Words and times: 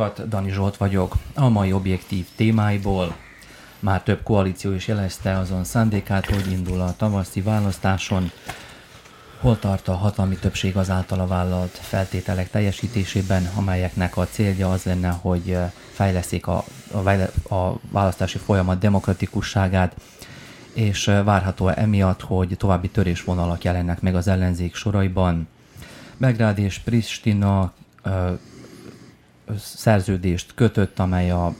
Hallgatókat, 0.00 0.28
Dani 0.28 0.50
Zsolt 0.50 0.76
vagyok. 0.76 1.14
A 1.34 1.48
mai 1.48 1.72
objektív 1.72 2.26
témáiból 2.36 3.16
már 3.78 4.02
több 4.02 4.22
koalíció 4.22 4.72
is 4.72 4.88
jelezte 4.88 5.38
azon 5.38 5.64
szándékát, 5.64 6.26
hogy 6.26 6.52
indul 6.52 6.80
a 6.80 6.96
tavaszi 6.96 7.40
választáson. 7.40 8.30
Hol 9.40 9.58
tart 9.58 9.88
a 9.88 9.94
hatalmi 9.94 10.36
többség 10.36 10.76
az 10.76 10.90
általa 10.90 11.26
vállalt 11.26 11.70
feltételek 11.70 12.50
teljesítésében, 12.50 13.50
amelyeknek 13.54 14.16
a 14.16 14.26
célja 14.26 14.70
az 14.70 14.82
lenne, 14.84 15.08
hogy 15.08 15.58
fejleszik 15.92 16.46
a, 16.46 16.64
a, 16.92 17.54
a 17.54 17.78
választási 17.90 18.38
folyamat 18.38 18.78
demokratikusságát, 18.78 19.94
és 20.74 21.04
várható 21.24 21.68
emiatt, 21.68 22.20
hogy 22.20 22.54
további 22.56 22.88
törésvonalak 22.88 23.64
jelennek 23.64 24.00
meg 24.00 24.14
az 24.14 24.28
ellenzék 24.28 24.74
soraiban. 24.74 25.48
Belgrád 26.16 26.58
és 26.58 26.78
Pristina 26.78 27.72
szerződést 29.58 30.54
kötött, 30.54 30.98
amely 30.98 31.30
a 31.30 31.54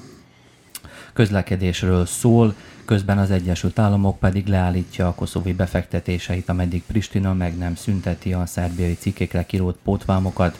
közlekedésről 1.12 2.06
szól, 2.06 2.55
közben 2.84 3.19
az 3.19 3.30
Egyesült 3.30 3.78
Államok 3.78 4.19
pedig 4.19 4.46
leállítja 4.46 5.08
a 5.08 5.14
koszovói 5.14 5.52
befektetéseit, 5.52 6.48
ameddig 6.48 6.83
Pristina 6.86 7.34
meg 7.34 7.56
nem 7.56 7.74
szünteti 7.74 8.33
a 8.33 8.46
szerbiai 8.46 8.94
cikkekre 8.94 9.46
kirót 9.46 9.78
pótvámokat. 9.84 10.58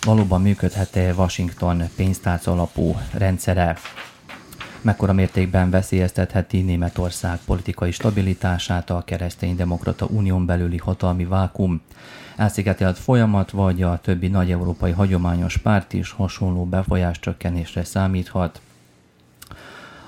Valóban 0.00 0.42
működhet-e 0.42 1.12
Washington 1.14 1.88
pénztárca 1.96 2.52
alapú 2.52 2.96
rendszere? 3.12 3.76
Mekkora 4.80 5.12
mértékben 5.12 5.70
veszélyeztetheti 5.70 6.60
Németország 6.60 7.38
politikai 7.46 7.90
stabilitását 7.90 8.90
a 8.90 9.02
keresztény-demokrata 9.04 10.06
unión 10.06 10.46
belüli 10.46 10.78
hatalmi 10.78 11.24
vákum? 11.24 11.80
Elszigetelt 12.36 12.98
folyamat, 12.98 13.50
vagy 13.50 13.82
a 13.82 13.98
többi 14.02 14.28
nagy 14.28 14.50
európai 14.50 14.90
hagyományos 14.90 15.56
párt 15.56 15.92
is 15.92 16.10
hasonló 16.10 16.64
befolyás 16.64 17.18
csökkenésre 17.20 17.84
számíthat. 17.84 18.60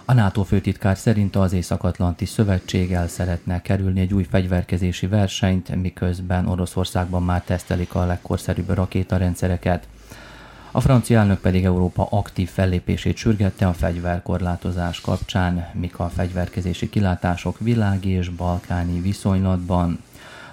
A 0.08 0.12
NATO 0.12 0.42
főtitkár 0.42 0.96
szerint 0.96 1.36
az 1.36 1.52
Észak-Atlanti 1.52 2.24
Szövetség 2.24 2.92
el 2.92 3.08
szeretne 3.08 3.62
kerülni 3.62 4.00
egy 4.00 4.14
új 4.14 4.26
fegyverkezési 4.30 5.06
versenyt, 5.06 5.74
miközben 5.74 6.46
Oroszországban 6.48 7.22
már 7.22 7.42
tesztelik 7.42 7.94
a 7.94 8.06
legkorszerűbb 8.06 8.70
rakétarendszereket. 8.70 9.88
A 10.70 10.80
francia 10.80 11.18
elnök 11.18 11.38
pedig 11.38 11.64
Európa 11.64 12.06
aktív 12.10 12.48
fellépését 12.48 13.16
sürgette 13.16 13.66
a 13.66 13.72
fegyverkorlátozás 13.72 15.00
kapcsán, 15.00 15.68
mik 15.72 15.98
a 15.98 16.08
fegyverkezési 16.08 16.88
kilátások 16.88 17.58
világi 17.58 18.08
és 18.08 18.28
balkáni 18.28 19.00
viszonylatban. 19.00 19.98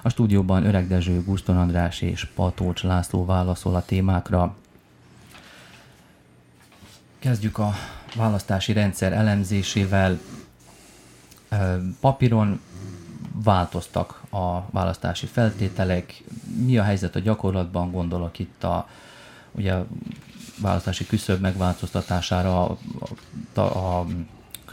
A 0.06 0.10
stúdióban 0.10 0.66
Öreg 0.66 0.88
Dezső, 0.88 1.24
Guszton 1.24 1.58
András 1.58 2.02
és 2.02 2.26
Patócs 2.36 2.84
László 2.84 3.26
válaszol 3.26 3.76
a 3.76 3.86
témákra. 3.86 4.56
Kezdjük 7.20 7.58
a 7.58 7.74
választási 8.16 8.74
rendszer 8.74 9.14
elemzésével. 9.14 10.20
Papíron 12.00 12.62
változtak 13.44 14.22
a 14.30 14.66
választási 14.72 15.26
feltételek. 15.26 16.24
Mi 16.66 16.78
a 16.78 16.84
helyzet 16.84 17.16
a 17.16 17.20
gyakorlatban? 17.20 17.92
Gondolok 17.92 18.40
itt 18.40 18.64
a 18.64 18.88
ugye 19.52 19.76
választási 20.62 21.06
küszöb 21.06 21.42
megváltoztatására, 21.42 22.66
a, 22.66 22.78
a, 23.54 23.62
a 23.62 24.06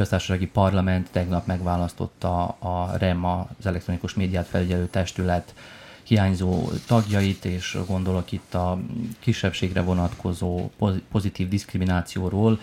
köztársasági 0.01 0.47
parlament 0.47 1.09
tegnap 1.11 1.47
megválasztotta 1.47 2.47
a 2.47 2.97
REM, 2.99 3.25
az 3.25 3.67
elektronikus 3.67 4.15
médiát 4.15 4.47
felügyelő 4.47 4.87
testület 4.87 5.55
hiányzó 6.03 6.71
tagjait, 6.87 7.45
és 7.45 7.79
gondolok 7.87 8.33
itt 8.33 8.55
a 8.55 8.81
kisebbségre 9.19 9.81
vonatkozó 9.81 10.71
pozitív 11.11 11.49
diszkriminációról. 11.49 12.61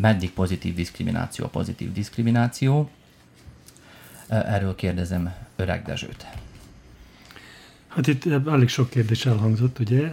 Meddig 0.00 0.32
pozitív 0.32 0.74
diszkrimináció 0.74 1.44
a 1.44 1.48
pozitív 1.48 1.92
diszkrimináció? 1.92 2.90
Erről 4.28 4.74
kérdezem 4.74 5.34
Öreg 5.56 5.82
Dezsőt. 5.82 6.26
Hát 7.88 8.06
itt 8.06 8.26
elég 8.46 8.68
sok 8.68 8.90
kérdés 8.90 9.26
elhangzott, 9.26 9.78
ugye? 9.78 10.12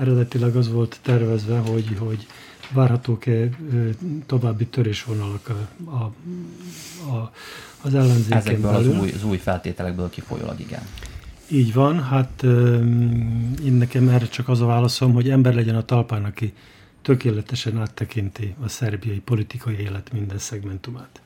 Eredetileg 0.00 0.56
az 0.56 0.72
volt 0.72 0.98
tervezve, 1.02 1.58
hogy, 1.58 1.96
hogy 1.98 2.26
várhatók-e 2.72 3.48
további 4.26 4.66
törésvonalak 4.66 5.48
a, 5.48 5.90
a, 5.90 6.12
a, 7.10 7.32
az 7.82 7.94
ellenzéken 7.94 8.38
Ezekből 8.38 8.70
belül. 8.70 8.90
az 8.90 8.98
új, 8.98 9.10
az 9.10 9.24
új 9.24 9.36
feltételekből 9.36 10.10
kifolyólag, 10.10 10.60
igen. 10.60 10.82
Így 11.50 11.72
van, 11.72 12.02
hát 12.02 12.42
én 13.64 13.72
nekem 13.72 14.08
erre 14.08 14.28
csak 14.28 14.48
az 14.48 14.60
a 14.60 14.66
válaszom, 14.66 15.12
hogy 15.12 15.30
ember 15.30 15.54
legyen 15.54 15.76
a 15.76 15.84
talpán, 15.84 16.24
aki 16.24 16.52
tökéletesen 17.02 17.78
áttekinti 17.78 18.54
a 18.60 18.68
szerbiai 18.68 19.18
politikai 19.18 19.78
élet 19.78 20.12
minden 20.12 20.38
szegmentumát. 20.38 21.20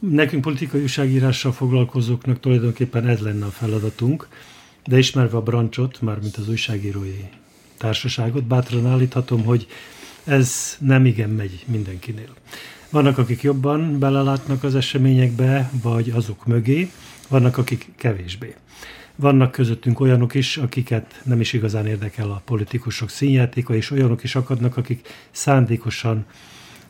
Nekünk 0.00 0.42
politikai 0.42 0.80
újságírással 0.80 1.52
foglalkozóknak 1.52 2.40
tulajdonképpen 2.40 3.06
ez 3.06 3.18
lenne 3.18 3.44
a 3.44 3.50
feladatunk, 3.50 4.28
de 4.84 4.98
ismerve 4.98 5.36
a 5.36 5.42
brancsot, 5.42 6.00
mármint 6.00 6.36
az 6.36 6.48
újságírói 6.48 7.24
társaságot, 7.76 8.44
bátran 8.44 8.86
állíthatom, 8.86 9.44
hogy 9.44 9.66
ez 10.24 10.76
nem 10.80 11.06
igen 11.06 11.30
megy 11.30 11.64
mindenkinél. 11.66 12.34
Vannak, 12.90 13.18
akik 13.18 13.42
jobban 13.42 13.98
belelátnak 13.98 14.64
az 14.64 14.74
eseményekbe, 14.74 15.70
vagy 15.82 16.10
azok 16.10 16.46
mögé, 16.46 16.90
vannak, 17.28 17.58
akik 17.58 17.88
kevésbé. 17.96 18.54
Vannak 19.16 19.50
közöttünk 19.50 20.00
olyanok 20.00 20.34
is, 20.34 20.56
akiket 20.56 21.20
nem 21.24 21.40
is 21.40 21.52
igazán 21.52 21.86
érdekel 21.86 22.30
a 22.30 22.42
politikusok 22.44 23.10
színjátéka, 23.10 23.74
és 23.74 23.90
olyanok 23.90 24.22
is 24.22 24.34
akadnak, 24.34 24.76
akik 24.76 25.08
szándékosan 25.30 26.26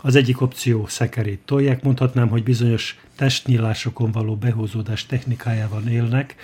az 0.00 0.14
egyik 0.14 0.41
opció 0.41 0.87
szekerét 0.87 1.41
tolják. 1.44 1.82
Mondhatnám, 1.82 2.28
hogy 2.28 2.43
bizonyos 2.43 2.99
testnyílásokon 3.16 4.10
való 4.10 4.37
behúzódás 4.37 5.06
technikájával 5.06 5.82
élnek, 5.88 6.34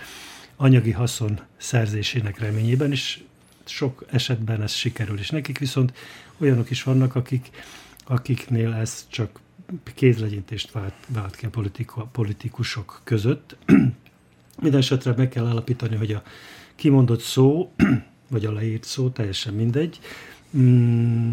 anyagi 0.57 0.91
haszon 0.91 1.41
szerzésének 1.57 2.39
reményében, 2.39 2.91
és 2.91 3.21
sok 3.65 4.05
esetben 4.11 4.63
ez 4.63 4.73
sikerül 4.73 5.19
is 5.19 5.31
nekik, 5.31 5.59
viszont 5.59 5.93
olyanok 6.39 6.71
is 6.71 6.83
vannak, 6.83 7.15
akik, 7.15 7.51
akiknél 8.05 8.73
ez 8.73 9.07
csak 9.09 9.41
kézlegyintést 9.95 10.73
vált, 10.73 10.95
vált 11.09 11.37
ki 11.37 11.47
a 11.47 11.49
politika, 11.49 12.03
politikusok 12.13 13.01
között. 13.05 13.57
Minden 14.63 14.81
esetre 14.81 15.15
meg 15.17 15.29
kell 15.29 15.47
állapítani, 15.47 15.97
hogy 15.97 16.13
a 16.13 16.23
kimondott 16.75 17.21
szó, 17.21 17.73
vagy 18.31 18.45
a 18.45 18.53
leírt 18.53 18.85
szó, 18.85 19.09
teljesen 19.09 19.55
mindegy, 19.55 19.99
mm, 20.57 21.33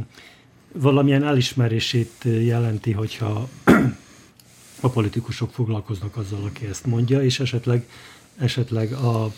valamilyen 0.73 1.23
elismerését 1.23 2.23
jelenti, 2.23 2.91
hogyha 2.91 3.49
a 4.81 4.89
politikusok 4.89 5.51
foglalkoznak 5.51 6.17
azzal, 6.17 6.43
aki 6.43 6.65
ezt 6.65 6.85
mondja, 6.85 7.23
és 7.23 7.39
esetleg, 7.39 7.87
esetleg 8.37 8.91
a, 8.91 9.33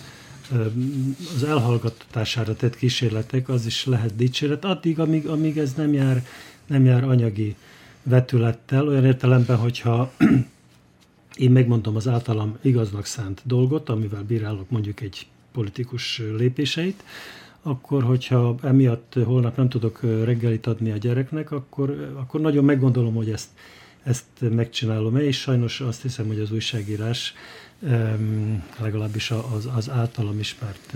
az 1.36 1.44
elhallgatására 1.44 2.56
tett 2.56 2.76
kísérletek, 2.76 3.50
az 3.50 3.66
is 3.66 3.86
lehet 3.86 4.16
dicséret, 4.16 4.66
addig, 4.66 5.00
amíg, 5.00 5.28
amíg 5.28 5.58
ez 5.58 5.74
nem 5.74 5.94
jár, 5.94 6.26
nem 6.68 6.86
jár 6.86 7.04
anyagi 7.04 7.56
vetülettel, 8.04 8.88
olyan 8.88 9.06
értelemben, 9.06 9.58
hogyha 9.58 10.12
én 11.36 11.52
megmondom 11.52 11.96
az 11.96 12.08
általam 12.08 12.58
igaznak 12.62 13.06
szánt 13.06 13.42
dolgot, 13.44 13.90
amivel 13.90 14.24
bírálok 14.24 14.70
mondjuk 14.70 15.02
egy 15.02 15.28
politikus 15.52 16.22
lépéseit, 16.38 17.04
akkor, 17.62 18.04
hogyha 18.04 18.56
emiatt 18.62 19.14
holnap 19.24 19.58
nem 19.58 19.70
tudok 19.70 20.02
reggelit 20.02 20.68
adni 20.68 20.92
a 20.92 20.98
gyereknek, 20.98 21.52
akkor, 21.52 22.14
akkor 22.16 22.42
nagyon 22.42 22.64
meggondolom, 22.64 23.14
hogy 23.14 23.30
ezt, 23.30 23.50
ezt 24.04 24.26
megcsinálom-e, 24.40 25.24
és 25.24 25.40
sajnos 25.40 25.82
azt 25.82 26.02
hiszem, 26.02 26.28
hogy 26.28 26.40
az 26.40 26.52
újságírás 26.52 27.34
legalábbis 28.80 29.32
az, 29.32 29.70
az 29.76 29.90
általam 29.90 30.40
ismert 30.40 30.96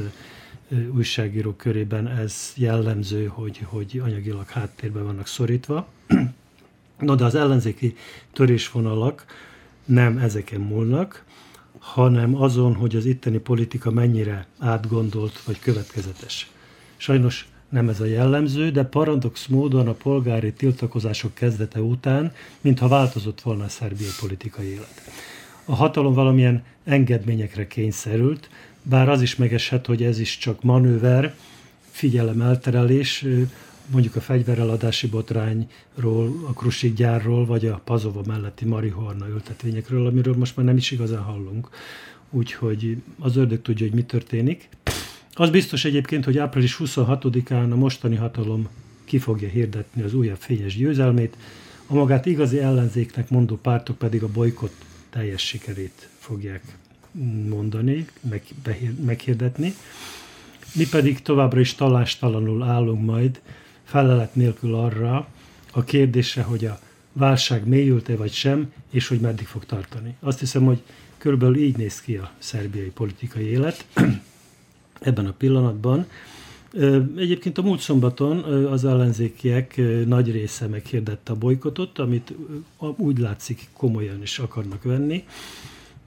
újságírók 0.95 1.57
körében 1.57 2.07
ez 2.07 2.53
jellemző, 2.55 3.25
hogy, 3.25 3.59
hogy 3.63 4.01
anyagilag 4.03 4.47
háttérben 4.47 5.03
vannak 5.03 5.27
szorítva. 5.27 5.87
No, 6.99 7.15
de 7.15 7.25
az 7.25 7.35
ellenzéki 7.35 7.95
törésvonalak 8.33 9.25
nem 9.85 10.17
ezeken 10.17 10.61
múlnak. 10.61 11.23
hanem 11.79 12.35
azon, 12.35 12.75
hogy 12.75 12.95
az 12.95 13.05
itteni 13.05 13.37
politika 13.37 13.91
mennyire 13.91 14.45
átgondolt 14.59 15.43
vagy 15.43 15.59
következetes. 15.59 16.51
Sajnos 16.97 17.47
nem 17.69 17.89
ez 17.89 17.99
a 17.99 18.05
jellemző, 18.05 18.71
de 18.71 18.83
paradox 18.83 19.47
módon 19.47 19.87
a 19.87 19.93
polgári 19.93 20.53
tiltakozások 20.53 21.33
kezdete 21.33 21.81
után, 21.81 22.33
mintha 22.61 22.87
változott 22.87 23.41
volna 23.41 23.63
a 23.63 23.69
szerbiai 23.69 24.09
politikai 24.19 24.65
élet. 24.65 25.01
A 25.65 25.75
hatalom 25.75 26.13
valamilyen 26.13 26.63
engedményekre 26.83 27.67
kényszerült, 27.67 28.49
bár 28.83 29.09
az 29.09 29.21
is 29.21 29.35
megeshet, 29.35 29.85
hogy 29.85 30.03
ez 30.03 30.19
is 30.19 30.37
csak 30.37 30.63
manőver, 30.63 31.35
figyelem 31.91 32.41
elterelés, 32.41 33.25
mondjuk 33.91 34.15
a 34.15 34.21
fegyvereladási 34.21 35.07
botrányról, 35.07 36.45
a 36.47 36.53
Krusik 36.53 36.93
gyárról, 36.93 37.45
vagy 37.45 37.65
a 37.65 37.81
Pazova 37.83 38.21
melletti 38.27 38.65
marihuana 38.65 39.27
ültetvényekről, 39.27 40.05
amiről 40.05 40.35
most 40.35 40.55
már 40.55 40.65
nem 40.65 40.77
is 40.77 40.91
igazán 40.91 41.21
hallunk. 41.21 41.69
Úgyhogy 42.29 42.97
az 43.19 43.35
ördög 43.35 43.61
tudja, 43.61 43.85
hogy 43.85 43.95
mi 43.95 44.03
történik. 44.03 44.69
Az 45.33 45.49
biztos 45.49 45.85
egyébként, 45.85 46.25
hogy 46.25 46.37
április 46.37 46.77
26-án 46.79 47.71
a 47.71 47.75
mostani 47.75 48.15
hatalom 48.15 48.67
ki 49.05 49.17
fogja 49.17 49.47
hirdetni 49.47 50.01
az 50.01 50.13
újabb 50.13 50.37
fényes 50.39 50.77
győzelmét, 50.77 51.37
a 51.87 51.93
magát 51.93 52.25
igazi 52.25 52.59
ellenzéknek 52.59 53.29
mondó 53.29 53.55
pártok 53.55 53.97
pedig 53.97 54.23
a 54.23 54.27
bolykott 54.27 54.75
teljes 55.11 55.47
sikerét 55.47 56.09
fogják 56.19 56.63
mondani, 57.49 58.07
meg, 58.29 58.43
meghirdetni. 59.05 59.73
Mi 60.73 60.87
pedig 60.87 61.21
továbbra 61.21 61.59
is 61.59 61.75
talástalanul 61.75 62.63
állunk 62.63 63.05
majd 63.05 63.41
felelet 63.83 64.35
nélkül 64.35 64.75
arra 64.75 65.27
a 65.71 65.83
kérdésre, 65.83 66.41
hogy 66.41 66.65
a 66.65 66.79
válság 67.13 67.67
mélyült-e 67.67 68.15
vagy 68.15 68.31
sem, 68.31 68.73
és 68.89 69.07
hogy 69.07 69.19
meddig 69.19 69.47
fog 69.47 69.65
tartani. 69.65 70.15
Azt 70.19 70.39
hiszem, 70.39 70.65
hogy 70.65 70.81
körülbelül 71.17 71.57
így 71.57 71.77
néz 71.77 72.01
ki 72.01 72.15
a 72.15 72.31
szerbiai 72.39 72.89
politikai 72.89 73.45
élet 73.45 73.85
ebben 74.99 75.25
a 75.25 75.31
pillanatban. 75.31 76.07
Egyébként 77.17 77.57
a 77.57 77.61
múlt 77.61 77.79
szombaton 77.79 78.37
az 78.65 78.85
ellenzékiek 78.85 79.81
nagy 80.05 80.31
része 80.31 80.67
meghirdette 80.67 81.31
a 81.31 81.35
bolykotot, 81.35 81.99
amit 81.99 82.33
úgy 82.95 83.17
látszik 83.17 83.67
komolyan 83.73 84.21
is 84.21 84.39
akarnak 84.39 84.83
venni. 84.83 85.23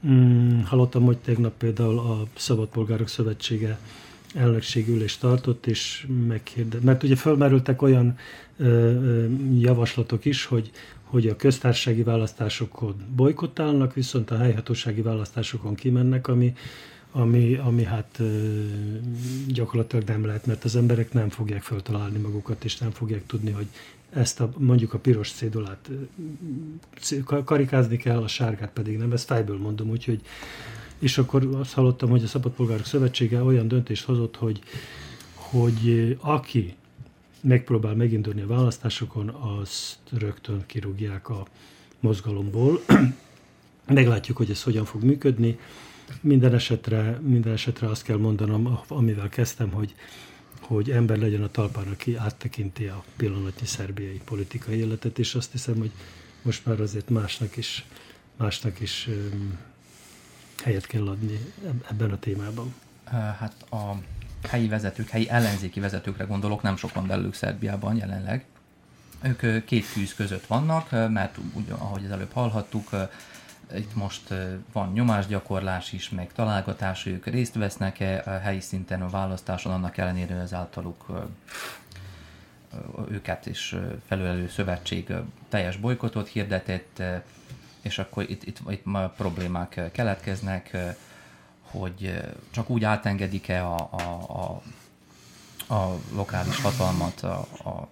Hmm, 0.01 0.65
hallottam, 0.65 1.05
hogy 1.05 1.17
tegnap 1.17 1.53
például 1.59 1.99
a 1.99 2.27
Szabadpolgárok 2.35 3.09
Szövetsége 3.09 3.79
elnökségülést 4.35 5.21
tartott, 5.21 5.67
és 5.67 6.07
meghirdett. 6.27 6.83
Mert 6.83 7.03
ugye 7.03 7.17
fölmerültek 7.17 7.83
olyan 7.83 8.17
javaslatok 9.59 10.25
is, 10.25 10.45
hogy, 10.45 10.71
hogy 11.03 11.27
a 11.27 11.37
köztársasági 11.37 12.03
választásokon 12.03 12.95
bolykottálnak, 13.17 13.95
viszont 13.95 14.31
a 14.31 14.37
helyhatósági 14.37 15.03
választásokon 15.03 15.75
kimennek, 15.75 16.29
ami, 16.29 16.55
ami, 17.17 17.55
ami 17.55 17.85
hát 17.85 18.21
gyakorlatilag 19.49 20.09
nem 20.09 20.27
lehet, 20.27 20.47
mert 20.47 20.65
az 20.65 20.77
emberek 20.77 21.13
nem 21.13 21.29
fogják 21.29 21.63
föltalálni 21.63 22.19
magukat, 22.19 22.65
és 22.65 22.79
nem 22.79 22.91
fogják 22.91 23.27
tudni, 23.27 23.51
hogy 23.51 23.67
ezt 24.11 24.41
a, 24.41 24.53
mondjuk 24.57 24.95
a 24.95 24.99
piros 24.99 25.31
cédulát 25.33 25.91
karikázni 27.45 27.97
kell, 27.97 28.23
a 28.23 28.29
sárgát 28.29 28.71
pedig 28.73 28.97
nem. 28.99 29.13
Ezt 29.13 29.27
fejből 29.27 29.59
mondom, 29.59 29.91
úgyhogy 29.91 30.21
és 30.99 31.19
akkor 31.19 31.49
azt 31.53 31.73
hallottam, 31.73 32.11
hogy 32.11 32.23
a 32.23 32.27
Szabadpolgárok 32.27 32.87
Szövetsége 32.87 33.43
olyan 33.43 33.69
döntést 33.69 34.05
hozott, 34.05 34.37
hogy, 34.37 34.61
hogy 35.35 36.17
aki 36.21 36.75
megpróbál 37.41 37.95
megindulni 37.95 38.41
a 38.41 38.47
választásokon, 38.47 39.29
azt 39.29 39.99
rögtön 40.19 40.65
kirúgják 40.67 41.29
a 41.29 41.47
mozgalomból. 42.01 42.81
Meglátjuk, 43.87 44.37
hogy 44.37 44.51
ez 44.51 44.63
hogyan 44.63 44.85
fog 44.85 45.03
működni. 45.03 45.59
Minden 46.21 46.55
esetre, 46.55 47.19
minden 47.23 47.53
esetre 47.53 47.89
azt 47.89 48.03
kell 48.03 48.17
mondanom, 48.17 48.79
amivel 48.89 49.29
kezdtem, 49.29 49.71
hogy, 49.71 49.95
hogy 50.61 50.91
ember 50.91 51.19
legyen 51.19 51.43
a 51.43 51.51
talpán, 51.51 51.87
aki 51.87 52.17
áttekinti 52.17 52.87
a 52.87 53.05
pillanatnyi 53.17 53.67
szerbiai 53.67 54.21
politikai 54.25 54.77
életet, 54.77 55.19
és 55.19 55.35
azt 55.35 55.53
hiszem, 55.53 55.77
hogy 55.77 55.91
most 56.43 56.67
már 56.67 56.81
azért 56.81 57.09
másnak 57.09 57.57
is, 57.57 57.85
másnak 58.37 58.81
is 58.81 59.09
helyet 60.63 60.87
kell 60.87 61.09
adni 61.09 61.53
ebben 61.91 62.11
a 62.11 62.19
témában? 62.19 62.75
Hát 63.11 63.67
a 63.71 63.95
helyi 64.49 64.69
vezetők, 64.69 65.09
helyi 65.09 65.29
ellenzéki 65.29 65.81
vezetőkre 65.81 66.25
gondolok, 66.25 66.63
nem 66.63 66.77
sokan 66.77 67.07
belőlük 67.07 67.35
Szerbiában 67.35 67.97
jelenleg. 67.97 68.45
Ők 69.23 69.65
két 69.65 69.85
fűz 69.85 70.15
között 70.15 70.47
vannak, 70.47 70.91
mert 70.91 71.39
úgy, 71.55 71.65
ahogy 71.69 72.05
az 72.05 72.11
előbb 72.11 72.33
hallhattuk, 72.33 72.91
itt 73.77 73.95
most 73.95 74.35
van 74.73 74.93
nyomásgyakorlás 74.93 75.93
is, 75.93 76.11
meg 76.11 76.33
találgatás, 76.33 77.07
ők 77.07 77.27
részt 77.27 77.55
vesznek-e 77.55 78.23
a 78.27 78.39
helyi 78.39 78.61
szinten 78.61 79.03
a 79.03 79.09
választáson, 79.09 79.73
annak 79.73 79.97
ellenére 79.97 80.41
az 80.41 80.55
általuk 80.55 81.07
őket 83.11 83.47
is 83.47 83.75
felülelő 84.07 84.49
szövetség 84.49 85.13
teljes 85.49 85.77
bolykotot 85.77 86.29
hirdetett, 86.29 87.03
és 87.83 87.99
akkor 87.99 88.31
itt, 88.31 88.43
itt, 88.43 88.59
itt 88.69 88.85
ma 88.85 89.09
problémák 89.09 89.91
keletkeznek, 89.93 90.77
hogy 91.63 92.21
csak 92.51 92.71
úgy 92.71 92.85
átengedik-e 92.85 93.67
a, 93.67 93.89
a, 93.91 94.03
a, 94.29 94.63
a 95.75 95.99
lokális 96.13 96.61
hatalmat 96.61 97.21
a, 97.21 97.47
a, 97.65 97.89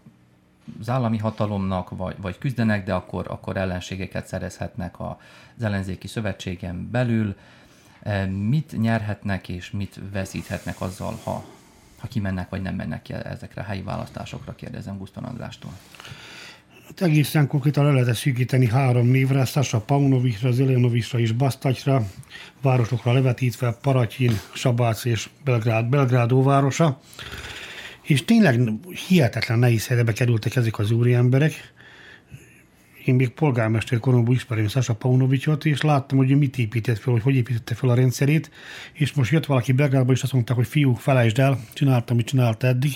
az 0.80 0.88
állami 0.88 1.18
hatalomnak, 1.18 1.90
vagy, 1.90 2.14
vagy 2.20 2.38
küzdenek, 2.38 2.84
de 2.84 2.94
akkor, 2.94 3.26
akkor 3.28 3.56
ellenségeket 3.56 4.26
szerezhetnek 4.26 5.00
az 5.00 5.62
ellenzéki 5.62 6.06
szövetségen 6.06 6.90
belül. 6.90 7.36
Mit 8.48 8.80
nyerhetnek 8.80 9.48
és 9.48 9.70
mit 9.70 10.00
veszíthetnek 10.12 10.80
azzal, 10.80 11.18
ha, 11.24 11.44
ha 11.98 12.08
kimennek 12.08 12.48
vagy 12.48 12.62
nem 12.62 12.74
mennek 12.74 13.02
ki 13.02 13.12
ezekre 13.12 13.60
a 13.60 13.64
helyi 13.64 13.82
választásokra, 13.82 14.54
kérdezem 14.54 14.98
Guszton 14.98 15.24
Andrástól. 15.24 15.72
Hát 16.86 17.00
egészen 17.00 17.46
konkrétan 17.46 17.84
le 17.84 17.92
lehet 17.92 18.14
szűkíteni 18.14 18.66
három 18.66 19.06
névre, 19.06 19.44
Sasa 19.44 19.80
Paunovicsra, 19.80 20.52
Zelenovicsra 20.52 21.18
és 21.18 21.32
Basztatyra, 21.32 22.06
városokra 22.62 23.12
levetítve 23.12 23.72
Paratyin, 23.72 24.32
Sabác 24.54 25.04
és 25.04 25.28
Belgrád, 25.44 25.86
Belgrádó 25.86 26.42
városa. 26.42 27.00
És 28.02 28.24
tényleg 28.24 28.70
hihetetlen 29.08 29.58
nehéz 29.58 29.86
helyzetbe 29.86 30.12
kerültek 30.12 30.56
ezek 30.56 30.78
az 30.78 30.90
úri 30.90 31.14
emberek. 31.14 31.72
Én 33.04 33.14
még 33.14 33.28
polgármester 33.28 33.98
koromban 33.98 34.34
ismerem 34.34 34.68
Sasa 34.68 34.94
Paunovicsot, 34.94 35.64
és 35.64 35.80
láttam, 35.80 36.18
hogy 36.18 36.38
mit 36.38 36.58
épített 36.58 36.98
fel, 36.98 37.12
hogy 37.12 37.22
hogy 37.22 37.34
építette 37.34 37.74
fel 37.74 37.88
a 37.88 37.94
rendszerét, 37.94 38.50
és 38.92 39.12
most 39.12 39.32
jött 39.32 39.46
valaki 39.46 39.72
Belgrádba, 39.72 40.12
és 40.12 40.22
azt 40.22 40.32
mondták, 40.32 40.56
hogy 40.56 40.66
fiú, 40.66 40.94
felejtsd 40.94 41.38
el, 41.38 41.64
csináltam, 41.72 42.16
mit 42.16 42.26
csinálta 42.26 42.66
eddig. 42.66 42.92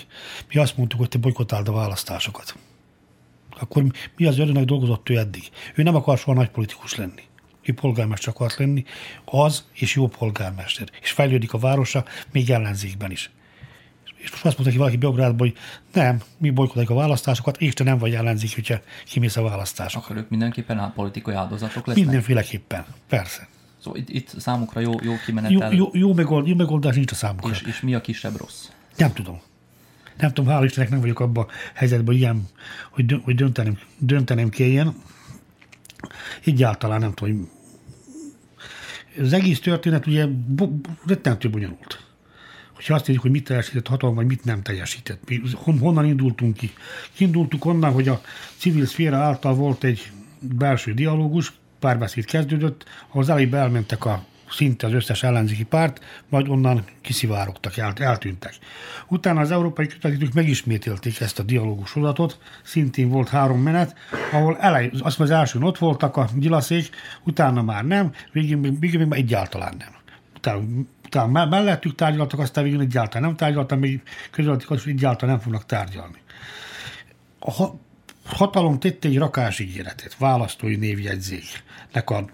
Mi 0.52 0.60
azt 0.60 0.76
mondtuk, 0.76 0.98
hogy 0.98 1.08
te 1.08 1.18
bolykotáld 1.18 1.68
a 1.68 1.72
választásokat 1.72 2.56
akkor 3.60 3.84
mi 4.16 4.26
az 4.26 4.38
örönek 4.38 4.64
dolgozott 4.64 5.08
ő 5.08 5.18
eddig? 5.18 5.42
Ő 5.74 5.82
nem 5.82 5.94
akar 5.94 6.18
soha 6.18 6.36
nagy 6.36 6.48
politikus 6.48 6.94
lenni. 6.94 7.22
Ő 7.62 7.72
polgármester 7.72 8.32
akart 8.34 8.56
lenni, 8.56 8.84
az 9.24 9.64
és 9.72 9.94
jó 9.94 10.08
polgármester. 10.08 10.88
És 11.02 11.10
fejlődik 11.10 11.52
a 11.52 11.58
városa, 11.58 12.04
még 12.32 12.50
ellenzékben 12.50 13.10
is. 13.10 13.30
És 14.26 14.32
most 14.32 14.44
azt 14.44 14.54
mondta 14.54 14.72
ki 14.72 14.78
valaki 14.78 14.96
Beográdban, 14.96 15.48
hogy 15.48 15.56
nem, 15.92 16.20
mi 16.38 16.50
bolykotáljuk 16.50 16.90
a 16.90 16.94
választásokat, 16.94 17.60
és 17.60 17.72
te 17.72 17.84
nem 17.84 17.98
vagy 17.98 18.14
ellenzék, 18.14 18.54
hogyha 18.54 18.80
kimész 19.04 19.36
a 19.36 19.42
választásokra. 19.42 20.06
Akkor 20.06 20.16
ők 20.16 20.28
mindenképpen 20.30 20.78
a 20.78 20.92
politikai 20.94 21.34
áldozatok 21.34 21.86
lesznek? 21.86 22.04
Mindenféleképpen, 22.04 22.84
persze. 23.08 23.48
Szóval 23.82 23.98
itt, 23.98 24.08
itt 24.08 24.40
számukra 24.40 24.80
jó, 24.80 24.92
jó 25.02 25.12
kimenetel. 25.26 25.72
Jó, 25.72 25.76
jó, 25.76 25.90
jó, 25.92 26.14
megold, 26.14 26.46
jó 26.46 26.54
megoldás 26.54 26.94
nincs 26.94 27.12
a 27.12 27.14
számukra. 27.14 27.50
És, 27.50 27.62
és 27.62 27.80
mi 27.80 27.94
a 27.94 28.00
kisebb 28.00 28.36
rossz? 28.36 28.68
Nem 28.96 29.12
tudom 29.12 29.40
nem 30.18 30.32
tudom, 30.32 30.54
hál' 30.54 30.64
Istennek 30.64 30.90
nem 30.90 31.00
vagyok 31.00 31.20
abban 31.20 31.44
a 31.44 31.52
helyzetben, 31.74 32.06
hogy, 32.06 32.16
ilyen, 32.16 32.48
hogy, 32.90 33.20
hogy 33.24 33.34
döntenem, 33.34 33.78
döntenem 33.98 34.48
kelljen. 34.48 34.94
Egyáltalán 36.44 37.00
nem 37.00 37.12
tudom, 37.12 37.34
hogy 37.34 37.48
az 39.24 39.32
egész 39.32 39.60
történet 39.60 40.06
ugye 40.06 40.26
rettentő 41.06 41.50
bonyolult. 41.50 42.05
Hogyha 42.76 42.94
azt 42.94 43.06
mondjuk, 43.06 43.22
hogy 43.22 43.30
mit 43.30 43.44
teljesített 43.44 43.86
hatalom, 43.86 44.14
vagy 44.14 44.26
mit 44.26 44.44
nem 44.44 44.62
teljesített. 44.62 45.28
Mi 45.28 45.40
honnan 45.78 46.04
indultunk 46.04 46.56
ki? 46.56 46.72
Kiindultuk 47.12 47.64
onnan, 47.64 47.92
hogy 47.92 48.08
a 48.08 48.20
civil 48.56 48.86
szféra 48.86 49.16
által 49.16 49.54
volt 49.54 49.84
egy 49.84 50.10
belső 50.40 50.94
dialógus, 50.94 51.52
párbeszéd 51.78 52.24
kezdődött, 52.24 52.84
az 53.12 53.28
elejében 53.28 53.60
elmentek 53.60 54.04
a 54.04 54.24
szinte 54.50 54.86
az 54.86 54.92
összes 54.92 55.22
ellenzéki 55.22 55.64
párt, 55.64 56.04
majd 56.28 56.48
onnan 56.48 56.84
kiszivárogtak, 57.00 57.76
el, 57.76 57.92
eltűntek. 57.96 58.54
Utána 59.08 59.40
az 59.40 59.50
európai 59.50 59.86
közvetítők 59.86 60.32
megismételték 60.32 61.20
ezt 61.20 61.38
a 61.38 61.42
dialógus 61.42 61.88
sorozatot, 61.88 62.38
szintén 62.62 63.08
volt 63.08 63.28
három 63.28 63.60
menet, 63.60 63.94
ahol 64.32 64.56
elej, 64.58 64.90
azt 64.98 65.20
az 65.20 65.30
első 65.30 65.58
ott 65.60 65.78
voltak 65.78 66.16
a 66.16 66.28
gyilaszék, 66.36 66.90
utána 67.24 67.62
már 67.62 67.84
nem, 67.84 68.12
végén, 68.32 68.78
végén 68.78 69.06
még 69.06 69.18
egyáltalán 69.18 69.74
nem. 69.78 69.94
Utána, 70.36 70.60
utána 71.06 71.46
mellettük 71.46 71.94
tárgyaltak, 71.94 72.40
aztán 72.40 72.64
végén 72.64 72.80
egyáltalán 72.80 73.22
nem 73.22 73.36
tárgyaltak, 73.36 73.78
még 73.78 74.02
közvetítik, 74.30 74.68
hogy 74.68 74.82
egyáltalán 74.86 75.34
nem 75.34 75.44
fognak 75.44 75.66
tárgyalni. 75.66 76.18
A 77.38 77.70
hatalom 78.24 78.78
tette 78.78 79.08
egy 79.08 79.18
rakásígéretet, 79.18 80.16
választói 80.16 80.76
névjegyzéknek 80.76 82.10
a 82.10 82.24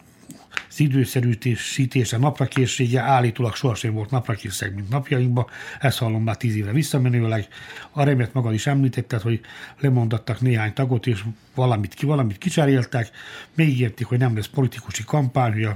az 0.72 0.80
időszerűsítése, 0.80 2.18
naprakészsége 2.18 3.00
állítólag 3.00 3.54
sohasem 3.54 3.92
volt 3.92 4.10
naprakészség, 4.10 4.72
mint 4.74 4.88
napjainkban. 4.88 5.46
Ezt 5.80 5.98
hallom 5.98 6.22
már 6.22 6.36
tíz 6.36 6.56
évre 6.56 6.72
visszamenőleg. 6.72 7.46
A 7.90 8.02
remet 8.02 8.32
magad 8.32 8.52
is 8.52 8.66
említetted, 8.66 9.20
hogy 9.20 9.40
lemondattak 9.80 10.40
néhány 10.40 10.72
tagot, 10.72 11.06
és 11.06 11.22
valamit, 11.54 11.94
ki, 11.94 12.06
valamit 12.06 12.38
kicseréltek. 12.38 13.10
Még 13.54 13.80
értik, 13.80 14.06
hogy 14.06 14.18
nem 14.18 14.36
lesz 14.36 14.46
politikusi 14.46 15.04
kampány, 15.04 15.52
hogy 15.52 15.68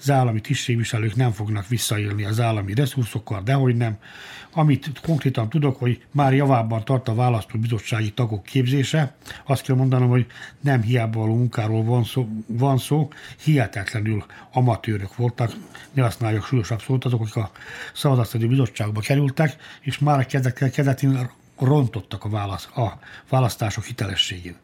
az 0.00 0.10
állami 0.10 0.40
tisztségviselők 0.40 1.16
nem 1.16 1.32
fognak 1.32 1.68
visszaélni 1.68 2.24
az 2.24 2.40
állami 2.40 2.74
resursokkal, 2.74 3.42
dehogy 3.42 3.76
nem. 3.76 3.98
Amit 4.56 5.00
konkrétan 5.02 5.48
tudok, 5.48 5.78
hogy 5.78 6.02
már 6.10 6.34
javában 6.34 6.84
tart 6.84 7.08
a 7.08 7.14
választó 7.14 7.58
bizottsági 7.58 8.12
tagok 8.12 8.42
képzése. 8.42 9.14
Azt 9.44 9.62
kell 9.62 9.76
mondanom, 9.76 10.08
hogy 10.08 10.26
nem 10.60 10.82
hiába 10.82 11.20
való 11.20 11.36
munkáról 11.36 11.84
van 11.84 12.04
szó, 12.04 12.28
van 12.46 12.78
szó 12.78 13.08
hihetetlenül 13.44 14.24
amatőrök 14.52 15.16
voltak, 15.16 15.52
ne 15.92 16.02
használjak 16.02 16.44
súlyosabb 16.44 16.82
szót, 16.82 17.04
azok, 17.04 17.20
akik 17.20 17.36
a 17.36 17.50
szavazatszedő 17.94 18.46
bizottságba 18.46 19.00
kerültek, 19.00 19.56
és 19.80 19.98
már 19.98 20.18
a 20.18 20.70
kezdetén 20.70 21.30
rontottak 21.58 22.24
a, 22.24 22.28
válasz, 22.28 22.66
a 22.76 22.98
választások 23.28 23.84
hitelességén. 23.84 24.56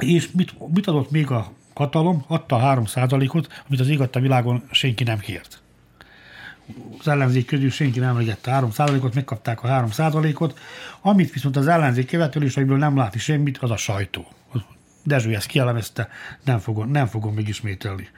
És 0.00 0.30
mit, 0.30 0.54
mit 0.74 0.86
adott 0.86 1.10
még 1.10 1.30
a 1.30 1.52
hatalom? 1.74 2.24
Adta 2.26 2.56
a 2.56 2.58
3 2.58 2.84
ot 2.84 3.48
amit 3.66 3.80
az 3.80 3.88
ég 3.88 4.00
világon 4.20 4.68
senki 4.70 5.04
nem 5.04 5.18
kért 5.18 5.64
az 6.98 7.08
ellenzék 7.08 7.46
közül 7.46 7.70
senki 7.70 7.98
nem 7.98 8.08
emlegette 8.08 8.50
3 8.50 8.70
ot 9.02 9.14
megkapták 9.14 9.62
a 9.62 9.66
3 9.66 9.90
ot 10.34 10.58
amit 11.00 11.32
viszont 11.32 11.56
az 11.56 11.66
ellenzék 11.66 12.06
követelés, 12.06 12.56
amiből 12.56 12.78
nem 12.78 12.96
látni 12.96 13.18
semmit, 13.18 13.58
az 13.58 13.70
a 13.70 13.76
sajtó. 13.76 14.26
Dezső 15.04 15.34
ezt 15.34 15.46
kielemezte, 15.46 16.08
nem 16.44 16.58
fogom, 16.58 16.90
nem 16.90 17.06
fogom 17.06 17.34
megismételni 17.34 18.08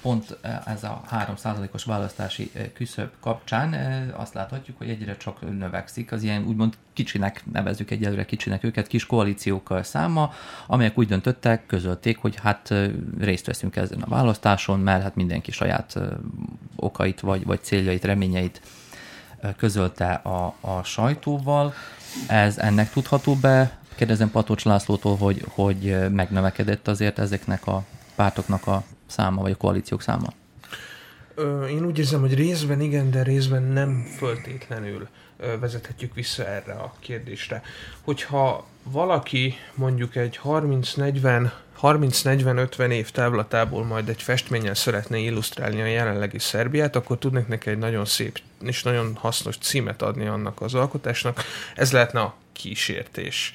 pont 0.00 0.38
e, 0.42 0.62
ez 0.66 0.84
a 0.84 1.02
3%-os 1.10 1.84
választási 1.84 2.50
e, 2.54 2.72
küszöb 2.72 3.10
kapcsán 3.20 3.72
e, 3.72 4.06
azt 4.16 4.34
láthatjuk, 4.34 4.78
hogy 4.78 4.88
egyre 4.88 5.16
csak 5.16 5.58
növekszik 5.58 6.12
az 6.12 6.22
ilyen 6.22 6.44
úgymond 6.46 6.74
kicsinek, 6.92 7.42
nevezzük 7.52 7.90
egyelőre 7.90 8.24
kicsinek 8.24 8.64
őket, 8.64 8.86
kis 8.86 9.06
koalíciókkal 9.06 9.82
száma, 9.82 10.32
amelyek 10.66 10.98
úgy 10.98 11.06
döntöttek, 11.06 11.66
közölték, 11.66 12.18
hogy 12.18 12.36
hát 12.42 12.74
részt 13.18 13.46
veszünk 13.46 13.76
ezen 13.76 14.02
a 14.02 14.08
választáson, 14.08 14.80
mert 14.80 15.02
hát 15.02 15.14
mindenki 15.14 15.50
saját 15.50 15.98
okait 16.76 17.20
vagy, 17.20 17.44
vagy 17.44 17.62
céljait, 17.62 18.04
reményeit 18.04 18.60
közölte 19.56 20.12
a, 20.12 20.54
a 20.60 20.82
sajtóval. 20.82 21.74
Ez 22.26 22.58
ennek 22.58 22.90
tudható 22.90 23.34
be? 23.34 23.78
Kérdezem 23.94 24.30
Patocs 24.30 24.64
Lászlótól, 24.64 25.16
hogy, 25.16 25.44
hogy 25.48 26.10
megnövekedett 26.10 26.88
azért 26.88 27.18
ezeknek 27.18 27.66
a 27.66 27.84
pártoknak 28.14 28.66
a 28.66 28.84
száma, 29.10 29.42
vagy 29.42 29.52
a 29.52 29.56
koalíciók 29.56 30.02
száma? 30.02 30.32
Én 31.68 31.84
úgy 31.86 31.98
érzem, 31.98 32.20
hogy 32.20 32.34
részben 32.34 32.80
igen, 32.80 33.10
de 33.10 33.22
részben 33.22 33.62
nem 33.62 34.06
föltétlenül 34.18 35.08
vezethetjük 35.60 36.14
vissza 36.14 36.46
erre 36.46 36.72
a 36.72 36.94
kérdésre. 36.98 37.62
Hogyha 38.00 38.66
valaki 38.82 39.54
mondjuk 39.74 40.16
egy 40.16 40.40
30-40 40.44 41.50
30-40-50 41.82 42.90
év 42.90 43.10
távlatából 43.10 43.84
majd 43.84 44.08
egy 44.08 44.22
festménnyel 44.22 44.74
szeretné 44.74 45.24
illusztrálni 45.24 45.80
a 45.80 45.86
jelenlegi 45.86 46.38
Szerbiát, 46.38 46.96
akkor 46.96 47.18
tudnék 47.18 47.46
neki 47.46 47.70
egy 47.70 47.78
nagyon 47.78 48.04
szép 48.04 48.38
és 48.62 48.82
nagyon 48.82 49.16
hasznos 49.16 49.58
címet 49.58 50.02
adni 50.02 50.26
annak 50.26 50.60
az 50.60 50.74
alkotásnak. 50.74 51.44
Ez 51.76 51.92
lehetne 51.92 52.20
a 52.20 52.34
kísértés. 52.60 53.52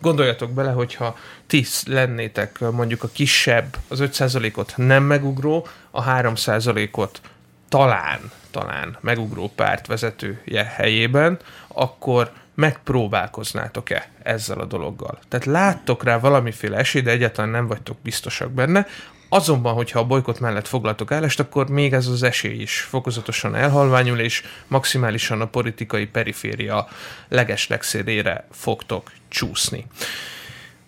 Gondoljatok 0.00 0.50
bele, 0.50 0.70
hogyha 0.70 1.16
ti 1.46 1.66
lennétek 1.86 2.58
mondjuk 2.58 3.02
a 3.02 3.08
kisebb, 3.12 3.76
az 3.88 3.98
5%-ot 4.02 4.72
nem 4.76 5.02
megugró, 5.02 5.66
a 5.90 6.04
3%-ot 6.04 7.20
talán, 7.68 8.30
talán 8.50 8.96
megugró 9.00 9.50
párt 9.54 9.86
vezetője 9.86 10.64
helyében, 10.64 11.38
akkor 11.68 12.32
megpróbálkoznátok-e 12.54 14.08
ezzel 14.22 14.58
a 14.58 14.64
dologgal? 14.64 15.18
Tehát 15.28 15.46
láttok 15.46 16.04
rá 16.04 16.18
valamiféle 16.18 16.76
esély, 16.76 17.02
de 17.02 17.10
egyáltalán 17.10 17.50
nem 17.50 17.66
vagytok 17.66 17.96
biztosak 18.02 18.50
benne, 18.50 18.86
Azonban, 19.28 19.74
hogyha 19.74 19.98
a 19.98 20.06
bolykot 20.06 20.40
mellett 20.40 20.66
foglaltok 20.66 21.12
állást, 21.12 21.40
akkor 21.40 21.68
még 21.68 21.92
ez 21.92 22.06
az 22.06 22.22
esély 22.22 22.60
is 22.60 22.80
fokozatosan 22.80 23.54
elhalványul, 23.54 24.18
és 24.18 24.42
maximálisan 24.66 25.40
a 25.40 25.46
politikai 25.46 26.06
periféria 26.06 26.88
leges 27.28 27.68
legszélére 27.68 28.46
fogtok 28.50 29.12
csúszni. 29.28 29.86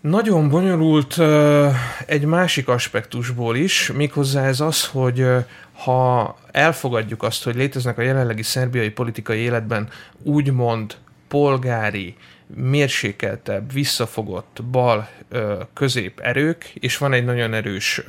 Nagyon 0.00 0.48
bonyolult 0.48 1.18
egy 2.06 2.24
másik 2.24 2.68
aspektusból 2.68 3.56
is, 3.56 3.92
méghozzá 3.94 4.44
ez 4.44 4.60
az, 4.60 4.86
hogy 4.86 5.26
ha 5.72 6.38
elfogadjuk 6.50 7.22
azt, 7.22 7.44
hogy 7.44 7.54
léteznek 7.54 7.98
a 7.98 8.02
jelenlegi 8.02 8.42
szerbiai 8.42 8.90
politikai 8.90 9.38
életben 9.38 9.88
úgymond 10.22 10.96
polgári, 11.28 12.16
mérsékeltebb, 12.54 13.72
visszafogott 13.72 14.62
bal 14.70 15.08
közép 15.74 16.20
erők, 16.20 16.64
és 16.74 16.98
van 16.98 17.12
egy 17.12 17.24
nagyon 17.24 17.54
erős 17.54 18.02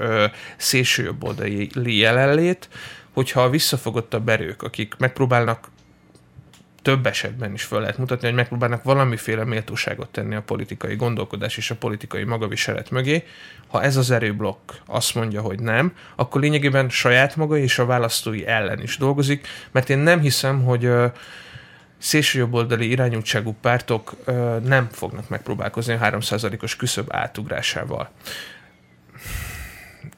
szélsőjobboldali 0.57 1.97
jelenlét, 1.97 2.69
hogyha 3.13 3.41
a 3.41 3.49
visszafogottabb 3.49 4.29
erők, 4.29 4.63
akik 4.63 4.95
megpróbálnak 4.97 5.69
több 6.81 7.05
esetben 7.05 7.53
is 7.53 7.63
fel 7.63 7.79
lehet 7.79 7.97
mutatni, 7.97 8.27
hogy 8.27 8.35
megpróbálnak 8.35 8.83
valamiféle 8.83 9.43
méltóságot 9.43 10.09
tenni 10.09 10.35
a 10.35 10.41
politikai 10.41 10.95
gondolkodás 10.95 11.57
és 11.57 11.71
a 11.71 11.75
politikai 11.75 12.23
magaviselet 12.23 12.89
mögé. 12.89 13.23
Ha 13.67 13.83
ez 13.83 13.97
az 13.97 14.11
erőblokk 14.11 14.71
azt 14.85 15.15
mondja, 15.15 15.41
hogy 15.41 15.59
nem, 15.59 15.93
akkor 16.15 16.41
lényegében 16.41 16.89
saját 16.89 17.35
maga 17.35 17.57
és 17.57 17.79
a 17.79 17.85
választói 17.85 18.45
ellen 18.47 18.81
is 18.81 18.97
dolgozik, 18.97 19.47
mert 19.71 19.89
én 19.89 19.97
nem 19.97 20.19
hiszem, 20.19 20.63
hogy 20.63 20.89
szélsőjobboldali 22.01 22.89
irányultságú 22.89 23.55
pártok 23.61 24.15
nem 24.63 24.87
fognak 24.91 25.29
megpróbálkozni 25.29 25.93
a 25.93 25.99
3%-os 25.99 26.75
küszöb 26.75 27.07
átugrásával. 27.09 28.09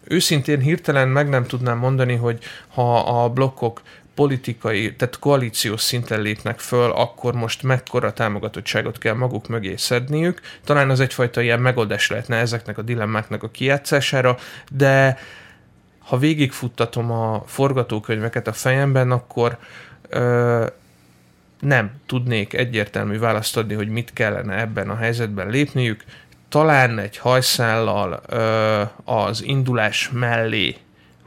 Őszintén 0.03 0.59
hirtelen 0.59 1.07
meg 1.07 1.29
nem 1.29 1.45
tudnám 1.45 1.77
mondani, 1.77 2.15
hogy 2.15 2.43
ha 2.67 3.23
a 3.23 3.29
blokkok 3.29 3.81
politikai, 4.15 4.95
tehát 4.95 5.19
koalíciós 5.19 5.81
szinten 5.81 6.21
lépnek 6.21 6.59
föl, 6.59 6.91
akkor 6.91 7.33
most 7.33 7.63
mekkora 7.63 8.13
támogatottságot 8.13 8.97
kell 8.97 9.13
maguk 9.13 9.47
mögé 9.47 9.75
szedniük. 9.75 10.41
Talán 10.63 10.89
az 10.89 10.99
egyfajta 10.99 11.41
ilyen 11.41 11.59
megoldás 11.59 12.09
lehetne 12.09 12.35
ezeknek 12.35 12.77
a 12.77 12.81
dilemmáknak 12.81 13.43
a 13.43 13.49
kijátszására, 13.49 14.37
de 14.71 15.17
ha 15.99 16.17
végigfuttatom 16.17 17.11
a 17.11 17.43
forgatókönyveket 17.45 18.47
a 18.47 18.53
fejemben, 18.53 19.11
akkor 19.11 19.57
ö, 20.09 20.65
nem 21.63 21.91
tudnék 22.05 22.53
egyértelmű 22.53 23.19
választ 23.19 23.57
adni, 23.57 23.73
hogy 23.73 23.87
mit 23.87 24.13
kellene 24.13 24.59
ebben 24.59 24.89
a 24.89 24.95
helyzetben 24.95 25.49
lépniük. 25.49 26.03
Talán 26.49 26.99
egy 26.99 27.17
hajszállal 27.17 28.21
ö, 28.27 28.81
az 29.03 29.43
indulás 29.43 30.09
mellé 30.13 30.75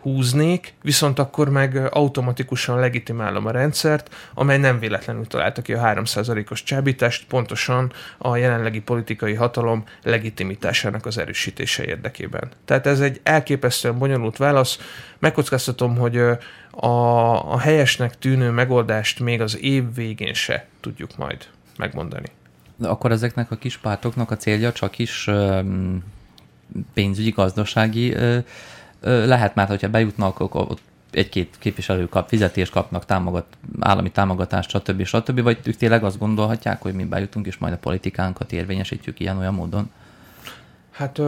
húznék, 0.07 0.75
viszont 0.83 1.19
akkor 1.19 1.49
meg 1.49 1.95
automatikusan 1.95 2.79
legitimálom 2.79 3.47
a 3.47 3.51
rendszert, 3.51 4.15
amely 4.35 4.59
nem 4.59 4.79
véletlenül 4.79 5.27
találta 5.27 5.63
ki 5.63 5.73
a 5.73 5.83
3%-os 5.83 6.63
csábítást, 6.63 7.27
pontosan 7.27 7.93
a 8.19 8.37
jelenlegi 8.37 8.81
politikai 8.81 9.35
hatalom 9.35 9.85
legitimitásának 10.03 11.07
az 11.07 11.19
erősítése 11.19 11.85
érdekében. 11.85 12.49
Tehát 12.65 12.87
ez 12.87 13.01
egy 13.01 13.21
elképesztően 13.23 13.99
bonyolult 13.99 14.37
válasz. 14.37 14.79
Megkockáztatom, 15.19 15.97
hogy 15.97 16.17
a, 16.71 17.53
a 17.53 17.59
helyesnek 17.59 18.19
tűnő 18.19 18.51
megoldást 18.51 19.21
még 19.21 19.41
az 19.41 19.59
év 19.59 19.95
végén 19.95 20.35
se 20.35 20.67
tudjuk 20.81 21.17
majd 21.17 21.47
megmondani. 21.79 22.29
De 22.77 22.89
akkor 22.89 23.13
ezeknek 23.13 23.51
a 23.51 23.57
kis 23.57 23.77
pártoknak 23.77 24.31
a 24.31 24.37
célja 24.37 24.73
csak 24.73 24.99
is 24.99 25.31
pénzügyi, 26.95 27.31
gazdasági 27.31 28.17
lehet 29.07 29.55
már, 29.55 29.69
hogyha 29.69 29.89
bejutnak, 29.89 30.41
akkor 30.41 30.61
ott 30.69 30.81
egy-két 31.11 31.55
képviselő 31.59 32.09
kap 32.09 32.29
fizetést, 32.29 32.73
kapnak 32.73 33.05
támogat, 33.05 33.47
állami 33.81 34.11
támogatást, 34.11 34.71
stb. 34.71 35.05
stb. 35.05 35.41
Vagy 35.41 35.59
ők 35.65 35.77
tényleg 35.77 36.05
azt 36.05 36.19
gondolhatják, 36.19 36.83
hogy 36.83 36.95
mi 36.95 37.05
bejutunk, 37.05 37.47
és 37.47 37.59
majd 37.59 37.73
a 37.73 37.79
politikánkat 37.79 38.53
érvényesítjük 38.53 39.21
ilyen-olyan 39.21 39.55
módon? 39.55 39.91
Hát, 40.97 41.21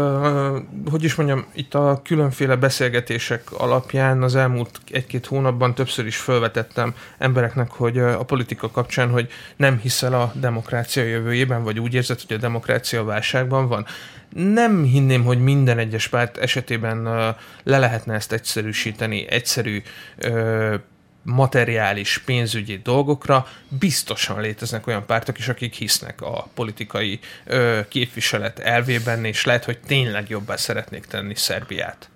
hogy 0.91 1.05
is 1.05 1.15
mondjam, 1.15 1.47
itt 1.53 1.75
a 1.75 2.01
különféle 2.05 2.57
beszélgetések 2.57 3.53
alapján 3.53 4.23
az 4.23 4.37
elmúlt 4.37 4.81
egy-két 4.91 5.27
hónapban 5.27 5.75
többször 5.75 6.07
is 6.07 6.17
felvetettem 6.17 6.95
embereknek, 7.19 7.71
hogy 7.71 7.99
a 7.99 8.23
politika 8.23 8.71
kapcsán, 8.71 9.11
hogy 9.11 9.29
nem 9.57 9.79
hiszel 9.79 10.15
a 10.15 10.33
demokrácia 10.35 11.03
jövőjében, 11.03 11.63
vagy 11.63 11.81
úgy 11.81 11.95
érzed, 11.95 12.21
hogy 12.27 12.37
a 12.37 12.41
demokrácia 12.41 13.05
válságban 13.05 13.69
van. 13.69 13.87
Nem 14.35 14.83
hinném, 14.83 15.25
hogy 15.25 15.39
minden 15.39 15.79
egyes 15.79 16.09
párt 16.09 16.37
esetében 16.37 17.03
le 17.63 17.79
lehetne 17.79 18.15
ezt 18.15 18.33
egyszerűsíteni, 18.33 19.27
egyszerű 19.29 19.83
materiális, 21.29 22.19
pénzügyi 22.19 22.81
dolgokra, 22.83 23.47
biztosan 23.69 24.41
léteznek 24.41 24.87
olyan 24.87 25.07
pártok 25.07 25.39
is, 25.39 25.49
akik 25.49 25.75
hisznek 25.75 26.21
a 26.23 26.49
politikai 26.55 27.19
ö, 27.45 27.81
képviselet 27.89 28.59
elvében, 28.59 29.25
és 29.25 29.45
lehet, 29.45 29.65
hogy 29.65 29.79
tényleg 29.79 30.29
jobbá 30.29 30.57
szeretnék 30.57 31.05
tenni 31.05 31.35
Szerbiát. 31.35 32.11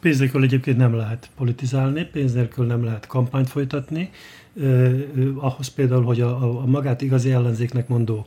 Pénz 0.00 0.18
nélkül 0.18 0.42
egyébként 0.42 0.76
nem 0.76 0.94
lehet 0.94 1.28
politizálni, 1.36 2.04
pénz 2.04 2.32
nélkül 2.32 2.66
nem 2.66 2.84
lehet 2.84 3.06
kampányt 3.06 3.50
folytatni. 3.50 4.10
Ahhoz 5.36 5.68
például, 5.68 6.04
hogy 6.04 6.20
a, 6.20 6.60
a 6.60 6.66
magát 6.66 7.02
igazi 7.02 7.32
ellenzéknek 7.32 7.88
mondó 7.88 8.26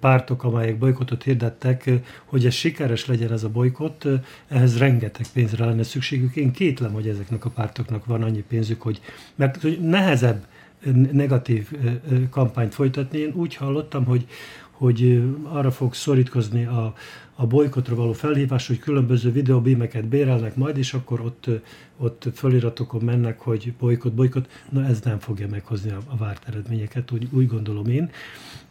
pártok, 0.00 0.44
amelyek 0.44 0.78
bolykotot 0.78 1.22
hirdettek, 1.22 1.90
hogy 2.24 2.46
ez 2.46 2.54
sikeres 2.54 3.06
legyen 3.06 3.32
ez 3.32 3.44
a 3.44 3.48
bolykott, 3.48 4.08
ehhez 4.48 4.78
rengeteg 4.78 5.26
pénzre 5.32 5.64
lenne 5.64 5.82
szükségük. 5.82 6.36
Én 6.36 6.52
kétlem, 6.52 6.92
hogy 6.92 7.08
ezeknek 7.08 7.44
a 7.44 7.50
pártoknak 7.50 8.04
van 8.04 8.22
annyi 8.22 8.44
pénzük, 8.48 8.82
hogy, 8.82 9.00
mert 9.34 9.62
hogy 9.62 9.80
nehezebb 9.80 10.46
negatív 11.12 11.70
kampányt 12.30 12.74
folytatni. 12.74 13.18
Én 13.18 13.32
úgy 13.34 13.54
hallottam, 13.54 14.04
hogy, 14.04 14.26
hogy 14.70 15.22
arra 15.42 15.70
fog 15.70 15.94
szorítkozni 15.94 16.64
a, 16.64 16.94
a 17.40 17.46
bolykotra 17.46 17.94
való 17.94 18.12
felhívás, 18.12 18.66
hogy 18.66 18.78
különböző 18.78 19.32
videóbímeket 19.32 20.04
bérelnek 20.04 20.56
majd, 20.56 20.76
és 20.76 20.94
akkor 20.94 21.20
ott, 21.20 21.46
ott 21.96 22.26
föliratokon 22.34 23.00
mennek, 23.04 23.40
hogy 23.40 23.72
bolykot, 23.78 24.12
bolykot. 24.12 24.48
Na 24.70 24.84
ez 24.84 25.00
nem 25.00 25.18
fogja 25.18 25.48
meghozni 25.48 25.90
a, 25.90 25.98
a 26.06 26.16
várt 26.16 26.48
eredményeket, 26.48 27.10
úgy, 27.10 27.28
úgy 27.30 27.46
gondolom 27.46 27.86
én. 27.86 28.10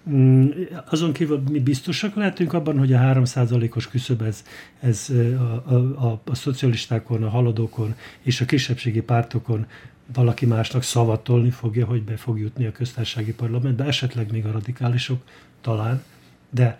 Mm, 0.10 0.50
azon 0.90 1.14
kívül 1.14 1.44
mi 1.52 1.60
biztosak 1.60 2.16
lehetünk 2.16 2.54
abban, 2.54 2.78
hogy 2.78 2.94
a 2.94 3.00
3%-os 3.00 3.88
küszöb 3.88 4.22
ez, 4.22 4.44
ez 4.80 5.10
a, 5.40 5.72
a, 5.74 5.76
a, 6.08 6.22
a 6.26 6.36
szocialistákon, 6.36 7.24
a 7.24 7.30
haladókon 7.30 7.96
és 8.22 8.42
a 8.42 8.46
kisebbségi 8.46 9.02
pártokon 9.02 9.66
valaki 10.14 10.46
másnak 10.46 10.84
szavatolni 10.84 11.50
fogja, 11.50 11.86
hogy 11.86 12.04
be 12.04 12.18
fog 12.18 12.40
jutni 12.40 12.66
a 12.66 12.72
köztársasági 12.72 13.34
parlamentbe, 13.34 13.84
esetleg 13.84 14.32
még 14.32 14.46
a 14.46 14.52
radikálisok, 14.52 15.22
talán, 15.62 16.04
de 16.50 16.80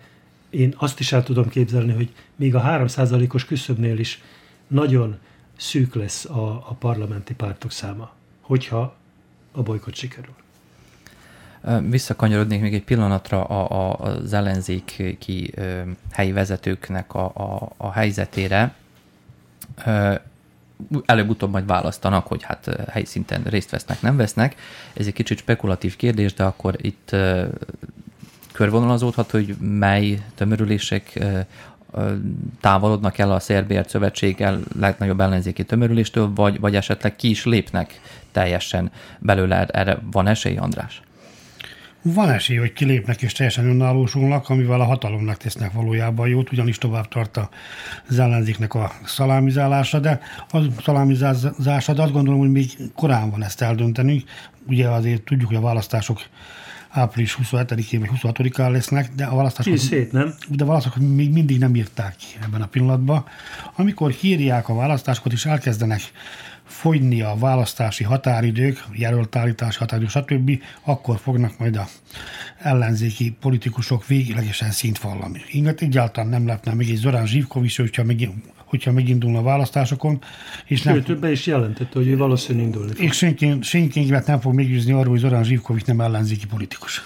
én 0.50 0.74
azt 0.76 1.00
is 1.00 1.12
el 1.12 1.22
tudom 1.22 1.48
képzelni, 1.48 1.92
hogy 1.92 2.14
még 2.36 2.54
a 2.54 2.62
3%-os 2.62 3.44
küszöbnél 3.44 3.98
is 3.98 4.22
nagyon 4.66 5.18
szűk 5.56 5.94
lesz 5.94 6.24
a, 6.24 6.50
a 6.50 6.76
parlamenti 6.78 7.34
pártok 7.34 7.70
száma, 7.70 8.12
hogyha 8.40 8.96
a 9.52 9.62
bolykot 9.62 9.94
sikerül. 9.94 10.34
Visszakanyarodnék 11.88 12.60
még 12.60 12.74
egy 12.74 12.84
pillanatra 12.84 13.44
a, 13.44 13.90
a, 13.90 13.98
az 13.98 14.32
ellenzéki 14.32 15.54
helyi 16.10 16.32
vezetőknek 16.32 17.14
a, 17.14 17.24
a, 17.24 17.72
a 17.76 17.92
helyzetére. 17.92 18.74
Előbb-utóbb 21.04 21.50
majd 21.50 21.66
választanak, 21.66 22.26
hogy 22.26 22.42
hát 22.42 22.88
helyi 22.88 23.04
szinten 23.04 23.42
részt 23.42 23.70
vesznek, 23.70 24.00
nem 24.00 24.16
vesznek. 24.16 24.54
Ez 24.92 25.06
egy 25.06 25.12
kicsit 25.12 25.38
spekulatív 25.38 25.96
kérdés, 25.96 26.34
de 26.34 26.44
akkor 26.44 26.76
itt 26.80 27.16
körvonalazódhat, 28.60 29.30
hogy 29.30 29.56
mely 29.60 30.18
tömörülések 30.34 31.18
távolodnak 32.60 33.18
el 33.18 33.32
a 33.32 33.38
Szerbiért 33.38 33.88
szövetséggel 33.88 34.60
legnagyobb 34.78 35.20
ellenzéki 35.20 35.64
tömörüléstől, 35.64 36.32
vagy, 36.34 36.60
vagy 36.60 36.76
esetleg 36.76 37.16
ki 37.16 37.30
is 37.30 37.44
lépnek 37.44 38.00
teljesen 38.32 38.90
belőle. 39.18 39.66
Erre 39.66 39.98
van 40.10 40.26
esély, 40.26 40.56
András? 40.56 41.02
Van 42.02 42.30
esély, 42.30 42.56
hogy 42.56 42.72
kilépnek 42.72 43.22
és 43.22 43.32
teljesen 43.32 43.66
önállósulnak, 43.66 44.48
amivel 44.48 44.80
a 44.80 44.84
hatalomnak 44.84 45.36
tesznek 45.36 45.72
valójában 45.72 46.28
jót, 46.28 46.52
ugyanis 46.52 46.78
tovább 46.78 47.08
tart 47.08 47.40
az 48.08 48.18
ellenzéknek 48.18 48.74
a 48.74 48.92
szalámizálása, 49.04 49.98
de 49.98 50.20
a 50.50 50.58
szalámizálása, 50.82 51.92
de 51.92 52.02
azt 52.02 52.12
gondolom, 52.12 52.38
hogy 52.38 52.50
még 52.50 52.70
korán 52.94 53.30
van 53.30 53.42
ezt 53.42 53.62
eldöntenünk. 53.62 54.22
Ugye 54.66 54.88
azért 54.88 55.22
tudjuk, 55.22 55.48
hogy 55.48 55.58
a 55.58 55.60
választások 55.60 56.20
április 56.90 57.38
27-én 57.42 58.00
vagy 58.00 58.10
26-án 58.12 58.70
lesznek, 58.70 59.10
de 59.14 59.24
a 59.24 59.36
választások, 59.36 59.76
szét, 59.76 60.12
nem? 60.12 60.34
De 60.48 60.64
a 60.64 60.66
választások 60.66 61.02
még 61.02 61.32
mindig 61.32 61.58
nem 61.58 61.74
írták 61.74 62.16
ki 62.16 62.26
ebben 62.42 62.62
a 62.62 62.66
pillanatban. 62.66 63.24
Amikor 63.76 64.10
hírják 64.10 64.68
a 64.68 64.74
választásokat, 64.74 65.32
és 65.32 65.46
elkezdenek 65.46 66.00
fogyni 66.64 67.20
a 67.20 67.34
választási 67.38 68.04
határidők, 68.04 68.84
jelöltállítási 68.92 69.78
határidők, 69.78 70.10
stb., 70.10 70.62
akkor 70.82 71.18
fognak 71.18 71.58
majd 71.58 71.76
a 71.76 71.88
ellenzéki 72.58 73.36
politikusok 73.40 74.06
véglegesen 74.06 74.70
szint 74.70 74.98
vallani. 74.98 75.40
Inget 75.50 75.80
egyáltalán 75.80 76.30
nem 76.30 76.46
lepne 76.46 76.74
még 76.74 76.90
egy 76.90 76.96
Zorán 76.96 77.26
Zsivkovics, 77.26 77.76
hogyha 77.76 78.04
megint 78.04 78.34
hogyha 78.70 78.92
megindulna 78.92 79.38
a 79.38 79.42
választásokon. 79.42 80.18
És 80.66 80.82
nem, 80.82 80.94
Sőt, 80.94 81.18
be 81.18 81.30
is 81.30 81.46
jelentette, 81.46 81.98
hogy 81.98 82.08
ő 82.08 82.16
valószínűleg 82.16 82.66
indulni 82.66 82.92
És 82.96 83.16
senki, 83.16 83.58
senki 83.60 84.14
nem 84.26 84.40
fog 84.40 84.54
meggyőzni 84.54 84.92
arról, 84.92 85.10
hogy 85.10 85.18
Zorán 85.18 85.44
Zsivkovics 85.44 85.84
nem 85.84 86.00
ellenzéki 86.00 86.46
politikus. 86.46 87.02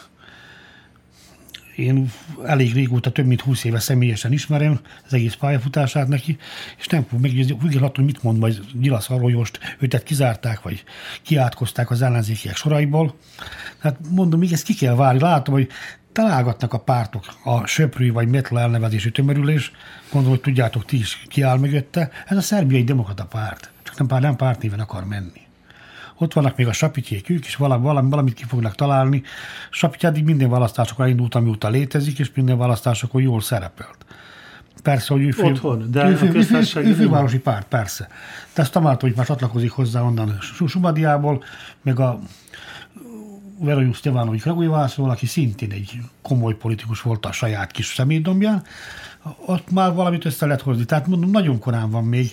Én 1.77 2.11
elég 2.45 2.73
régóta, 2.73 3.11
több 3.11 3.27
mint 3.27 3.41
20 3.41 3.65
éve 3.65 3.79
személyesen 3.79 4.33
ismerem 4.33 4.81
az 5.07 5.15
egész 5.15 5.35
pályafutását 5.35 6.09
neki, 6.09 6.37
és 6.79 6.87
nem 6.87 7.07
fog 7.09 7.21
meggyőzni, 7.21 7.57
függetlenül 7.61 7.91
hogy 7.95 8.05
mit 8.05 8.23
mond 8.23 8.39
majd 8.39 8.61
Nyilasz 8.81 9.11
arról, 9.11 9.23
hogy 9.23 9.35
most 9.35 9.59
kizárták, 10.05 10.63
vagy 10.63 10.85
kiátkozták 11.23 11.91
az 11.91 12.03
ellenzékiek 12.03 12.57
soraiból. 12.57 13.15
Tehát 13.81 13.99
mondom, 14.11 14.41
még 14.41 14.53
ezt 14.53 14.65
ki 14.65 14.75
kell 14.75 14.95
várni. 14.95 15.21
Látom, 15.21 15.55
hogy 15.55 15.69
találgatnak 16.15 16.73
a 16.73 16.79
pártok 16.79 17.25
a 17.45 17.67
söprű 17.67 18.13
vagy 18.13 18.29
metla 18.29 18.61
elnevezésű 18.61 19.11
tömörülés, 19.11 19.73
gondolom, 20.13 20.37
hogy 20.37 20.45
tudjátok, 20.45 20.85
ti 20.85 20.99
is 20.99 21.25
kiáll 21.29 21.59
mögötte. 21.59 22.11
Ez 22.27 22.37
a 22.37 22.41
szerbiai 22.41 22.85
demokrata 22.85 23.25
párt, 23.25 23.71
csak 23.83 23.99
nem, 23.99 24.07
párt, 24.07 24.23
nem 24.23 24.37
párt 24.37 24.63
néven 24.63 24.81
akar 24.81 25.05
menni. 25.05 25.41
Ott 26.19 26.33
vannak 26.33 26.57
még 26.57 26.67
a 26.67 26.73
sapitjék, 26.73 27.31
ők 27.31 27.47
is 27.47 27.57
valami, 27.57 27.83
valami, 27.83 28.11
valamit 28.11 28.35
ki 28.35 28.45
fognak 28.45 28.75
találni. 28.75 29.23
Sapitj 29.71 30.07
eddig 30.07 30.25
minden 30.25 30.51
választásokra 30.51 31.09
indult, 31.09 31.35
amióta 31.35 31.69
létezik, 31.69 32.19
és 32.19 32.31
minden 32.35 32.59
választásokon 32.59 33.23
jól 33.23 33.41
szerepelt. 33.41 33.97
Persze, 34.83 35.13
hogy 35.15 35.23
ő, 35.23 35.31
fő, 35.31 35.43
Otthon, 35.43 35.91
de 35.91 36.09
ő, 36.09 36.15
fő, 36.15 36.33
ő, 36.35 36.43
fő, 36.43 36.83
ő 36.83 36.93
fővárosi 36.93 37.39
párt, 37.39 37.67
persze. 37.67 38.09
De 38.55 38.63
ezt 38.63 38.73
találta, 38.73 39.07
hogy 39.07 39.17
már 39.17 39.27
csatlakozik 39.27 39.71
hozzá 39.71 40.01
onnan 40.01 40.39
Sumadiából, 40.67 41.43
meg 41.83 42.01
a 42.01 42.19
Verojusz 43.59 43.97
Stevanovics 43.97 44.43
Kragujevászról, 44.43 45.11
aki 45.11 45.27
szintén 45.27 45.73
egy 45.73 45.99
komoly 46.23 46.55
politikus 46.55 47.01
volt 47.01 47.27
a 47.27 47.33
saját 47.33 47.71
kis 47.71 47.87
személydombján, 47.87 48.63
ott 49.47 49.71
már 49.71 49.95
valamit 49.95 50.25
össze 50.25 50.47
lehet 50.47 50.63
hozni. 50.63 50.85
Tehát 50.85 51.07
mondom, 51.07 51.31
nagyon 51.31 51.59
korán 51.59 51.91
van 51.91 52.05
még. 52.05 52.33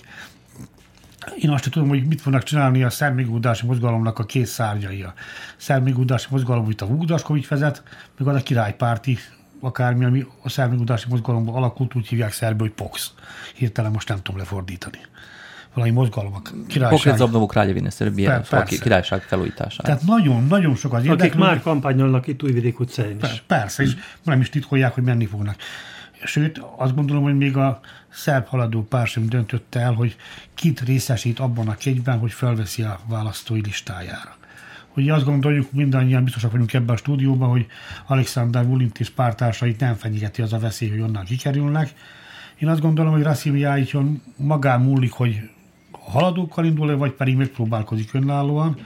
Én 1.38 1.50
azt 1.50 1.70
tudom, 1.70 1.88
hogy 1.88 2.06
mit 2.06 2.20
fognak 2.20 2.42
csinálni 2.42 2.82
a 2.82 2.90
szermigúdási 2.90 3.66
mozgalomnak 3.66 4.18
a 4.18 4.24
két 4.24 4.46
szárnyai. 4.46 5.02
A 5.02 5.14
szermigúdási 5.56 6.26
mozgalom, 6.30 6.64
amit 6.64 6.80
a 6.80 6.86
Vúdaskovics 6.86 7.48
vezet, 7.48 7.82
meg 8.18 8.28
az 8.28 8.34
a 8.34 8.42
királypárti 8.42 9.18
akármi, 9.60 10.04
ami 10.04 10.26
a 10.42 10.48
szermigúdási 10.48 11.08
mozgalomban 11.08 11.54
alakult, 11.54 11.94
úgy 11.94 12.06
hívják 12.06 12.32
szerbe, 12.32 12.62
hogy 12.62 12.72
POX. 12.72 13.14
Hirtelen 13.54 13.90
most 13.90 14.08
nem 14.08 14.22
tudom 14.22 14.40
lefordítani 14.40 14.98
valami 15.74 15.92
mozgalmak. 15.92 16.52
Királyság. 16.66 16.98
Pokret 16.98 17.16
Zabnovok 17.16 17.52
Rágyevine 17.52 17.90
Szerbia, 17.90 18.42
a 18.50 18.62
királyság 18.62 19.22
felújítására. 19.22 19.82
Tehát 19.82 20.02
nagyon, 20.02 20.46
nagyon 20.46 20.74
sok 20.74 20.92
az 20.92 21.08
Akik 21.08 21.34
már 21.34 21.60
kampányolnak 21.60 22.26
itt 22.26 22.42
Újvidék 22.42 22.80
utcáin 22.80 23.16
is. 23.22 23.42
Persze, 23.46 23.82
és 23.82 23.96
nem 24.22 24.40
is 24.40 24.48
titkolják, 24.48 24.94
hogy 24.94 25.04
menni 25.04 25.26
fognak. 25.26 25.56
Sőt, 26.24 26.60
azt 26.76 26.94
gondolom, 26.94 27.22
hogy 27.22 27.36
még 27.36 27.56
a 27.56 27.80
szerb 28.10 28.46
haladó 28.46 28.82
pár 28.82 29.06
sem 29.06 29.28
döntötte 29.28 29.80
el, 29.80 29.92
hogy 29.92 30.16
kit 30.54 30.80
részesít 30.80 31.38
abban 31.38 31.68
a 31.68 31.74
kegyben, 31.74 32.18
hogy 32.18 32.32
felveszi 32.32 32.82
a 32.82 33.00
választói 33.08 33.60
listájára. 33.64 34.36
Ugye 34.96 35.14
azt 35.14 35.24
gondoljuk, 35.24 35.72
mindannyian 35.72 36.24
biztosak 36.24 36.50
vagyunk 36.50 36.72
ebben 36.72 36.94
a 36.94 36.98
stúdióban, 36.98 37.48
hogy 37.48 37.66
Alexander 38.06 38.66
Vulint 38.66 39.00
és 39.00 39.10
pártársait 39.10 39.80
nem 39.80 39.94
fenyegeti 39.94 40.42
az 40.42 40.52
a 40.52 40.58
veszély, 40.58 40.88
hogy 40.88 41.00
onnan 41.00 41.24
kikerülnek. 41.24 41.92
Én 42.58 42.68
azt 42.68 42.80
gondolom, 42.80 43.12
hogy 43.12 43.22
Rasim 43.22 43.56
Jájtjon 43.56 44.22
magán 44.36 44.80
múlik, 44.80 45.12
hogy 45.12 45.50
haladókkal 46.04 46.64
indul-e, 46.64 46.94
vagy 46.94 47.12
pedig 47.12 47.36
megpróbálkozik 47.36 48.14
önállóan. 48.14 48.76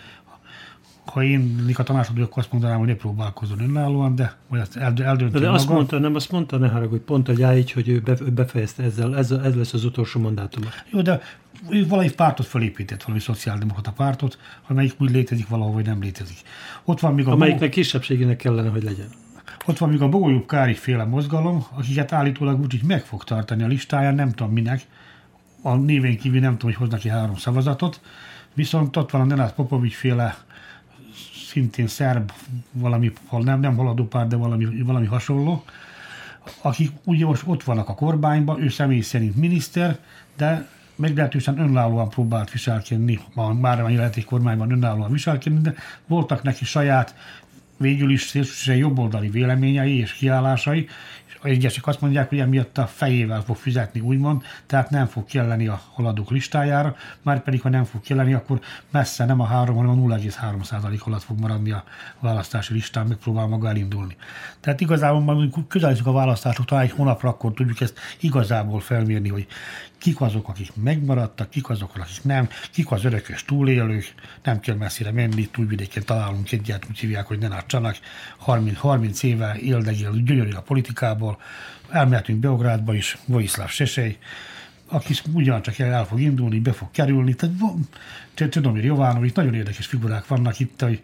Ha 1.05 1.23
én 1.23 1.71
a 1.75 1.83
tanácsadó, 1.83 2.23
akkor 2.23 2.39
azt 2.39 2.53
mondanám, 2.53 2.79
hogy 2.79 2.89
ne 2.89 2.95
próbálkozon 2.95 3.61
önállóan, 3.61 4.15
de 4.15 4.37
majd 4.49 4.63
ezt 4.63 4.77
eldönti 4.77 5.39
De 5.39 5.51
azt 5.51 5.69
mondta, 5.69 5.99
nem 5.99 6.15
azt 6.15 6.31
mondta, 6.31 6.57
ne 6.57 6.69
haragudj, 6.69 7.03
pont 7.03 7.29
a 7.29 7.33
Gyáics, 7.33 7.75
hogy 7.75 7.89
ő 7.89 8.03
befejezte 8.35 8.83
ezzel, 8.83 9.17
ez, 9.17 9.31
ez 9.31 9.55
lesz 9.55 9.73
az 9.73 9.85
utolsó 9.85 10.21
mandátum. 10.21 10.63
Jó, 10.91 11.01
de 11.01 11.21
ő 11.69 11.87
valami 11.87 12.11
pártot 12.11 12.47
felépített, 12.47 13.03
valami 13.03 13.23
szociáldemokrata 13.23 13.93
pártot, 13.93 14.39
amelyik 14.67 14.95
úgy 14.99 15.11
létezik 15.11 15.49
valahol, 15.49 15.73
vagy 15.73 15.87
nem 15.87 16.01
létezik. 16.01 16.37
Ott 16.85 17.01
van 17.01 17.15
még 17.15 17.27
a 17.27 17.31
Amelyiknek 17.31 17.61
Bogó... 17.61 17.73
kisebbségének 17.73 18.37
kellene, 18.37 18.69
hogy 18.69 18.83
legyen. 18.83 19.09
Ott 19.67 19.79
van 19.79 19.89
még 19.89 20.03
a 20.03 20.09
Bogolyub 20.09 20.47
Kári 20.47 20.75
féle 20.75 21.05
mozgalom, 21.05 21.67
akiket 21.77 22.13
állítólag 22.13 22.61
úgy, 22.61 22.71
hogy 22.71 22.89
meg 22.89 23.05
fog 23.05 23.25
tartani 23.25 23.63
a 23.63 23.67
listáján, 23.67 24.15
nem 24.15 24.33
tudom 24.33 24.53
minek, 24.53 24.87
a 25.67 25.77
névén 25.77 26.19
kívül 26.19 26.41
nem 26.41 26.53
tudom, 26.53 26.71
hogy 26.71 26.75
hoznak 26.75 27.01
ki 27.01 27.09
három 27.09 27.37
szavazatot, 27.37 28.01
viszont 28.55 28.97
ott 28.97 29.11
van 29.11 29.21
a 29.21 29.25
Nenát 29.25 29.55
Popovics 29.55 29.95
féle 29.95 30.37
szintén 31.49 31.87
szerb, 31.87 32.33
valami, 32.73 33.13
nem, 33.31 33.61
nem 33.61 33.77
haladó 33.77 34.05
pár, 34.05 34.27
de 34.27 34.37
valami, 34.37 34.83
valami 34.83 35.07
hasonló, 35.07 35.65
akik 36.63 36.91
ugye 37.05 37.25
most 37.25 37.43
ott 37.47 37.63
vannak 37.63 37.89
a 37.89 37.95
kormányban, 37.95 38.63
ő 38.63 38.69
személy 38.69 39.01
szerint 39.01 39.37
miniszter, 39.37 39.99
de 40.37 40.69
meglehetősen 40.97 41.59
önállóan 41.59 42.09
próbált 42.09 42.51
viselkedni, 42.51 43.21
már 43.61 43.81
a 43.81 43.89
jelentés 43.89 44.25
kormányban 44.25 44.71
önállóan 44.71 45.13
viselkedni, 45.13 45.61
de 45.61 45.75
voltak 46.07 46.43
neki 46.43 46.65
saját 46.65 47.15
végül 47.77 48.11
is 48.11 48.23
szélsőségesen 48.23 48.77
jobboldali 48.77 49.29
véleményei 49.29 49.99
és 49.99 50.13
kiállásai, 50.13 50.89
egyesek 51.47 51.87
azt 51.87 52.01
mondják, 52.01 52.29
hogy 52.29 52.39
emiatt 52.39 52.79
a 52.79 52.87
fejével 52.87 53.43
fog 53.43 53.57
fizetni, 53.57 54.01
úgymond, 54.01 54.43
tehát 54.67 54.91
nem 54.91 55.07
fog 55.07 55.25
kelleni 55.25 55.67
a 55.67 55.81
haladók 55.95 56.31
listájára, 56.31 56.97
már 57.23 57.43
pedig 57.43 57.61
ha 57.63 57.69
nem 57.69 57.85
fog 57.85 58.01
kelleni, 58.01 58.35
akkor 58.35 58.61
messze 58.91 59.25
nem 59.25 59.41
a 59.41 59.47
3, 59.47 59.77
hanem 59.77 59.91
a 59.91 60.17
0,3 60.17 61.05
alatt 61.05 61.23
fog 61.23 61.41
maradni 61.41 61.71
a 61.71 61.85
választási 62.21 62.73
listán, 62.73 63.07
megpróbál 63.07 63.47
maga 63.47 63.69
elindulni. 63.69 64.17
Tehát 64.61 64.81
igazából 64.81 65.21
majd 65.21 65.55
közelítjük 65.69 66.07
a 66.07 66.13
választások, 66.13 66.65
talán 66.65 66.85
egy 66.85 66.91
hónapra 66.91 67.29
akkor 67.29 67.53
tudjuk 67.53 67.81
ezt 67.81 67.99
igazából 68.21 68.81
felmérni, 68.81 69.29
hogy 69.29 69.47
kik 69.99 70.21
azok, 70.21 70.49
akik 70.49 70.71
megmaradtak, 70.75 71.51
kik 71.51 71.69
azok, 71.69 71.97
akik 71.97 72.23
nem, 72.23 72.49
kik 72.73 72.91
az 72.91 73.05
örökös 73.05 73.45
túlélők, 73.45 74.15
nem 74.43 74.61
kell 74.61 74.77
messzire 74.77 75.11
menni, 75.11 75.49
túlvidéken 75.49 76.05
találunk 76.05 76.53
egyet, 76.53 76.87
úgy 76.89 76.99
hívják, 76.99 77.27
hogy 77.27 77.39
Nenát 77.39 77.67
Csanak, 77.67 77.97
30, 78.37 78.79
30 78.79 79.23
éve 79.23 79.57
éldegél, 79.61 80.11
gyönyörű 80.25 80.51
a 80.51 80.63
politikából, 80.63 81.39
elmehetünk 81.91 82.39
Beográdba 82.39 82.95
is, 82.95 83.19
Vojislav 83.27 83.69
Sesej, 83.69 84.19
aki 84.89 85.15
ugyancsak 85.33 85.79
el, 85.79 86.05
fog 86.05 86.21
indulni, 86.21 86.61
be 86.61 86.73
fog 86.73 86.91
kerülni, 86.91 87.35
tehát 87.35 87.55
Csedomir 88.53 88.85
Jovanovics, 88.85 89.35
nagyon 89.35 89.55
érdekes 89.55 89.87
figurák 89.87 90.27
vannak 90.27 90.59
itt, 90.59 90.81
hogy 90.81 91.03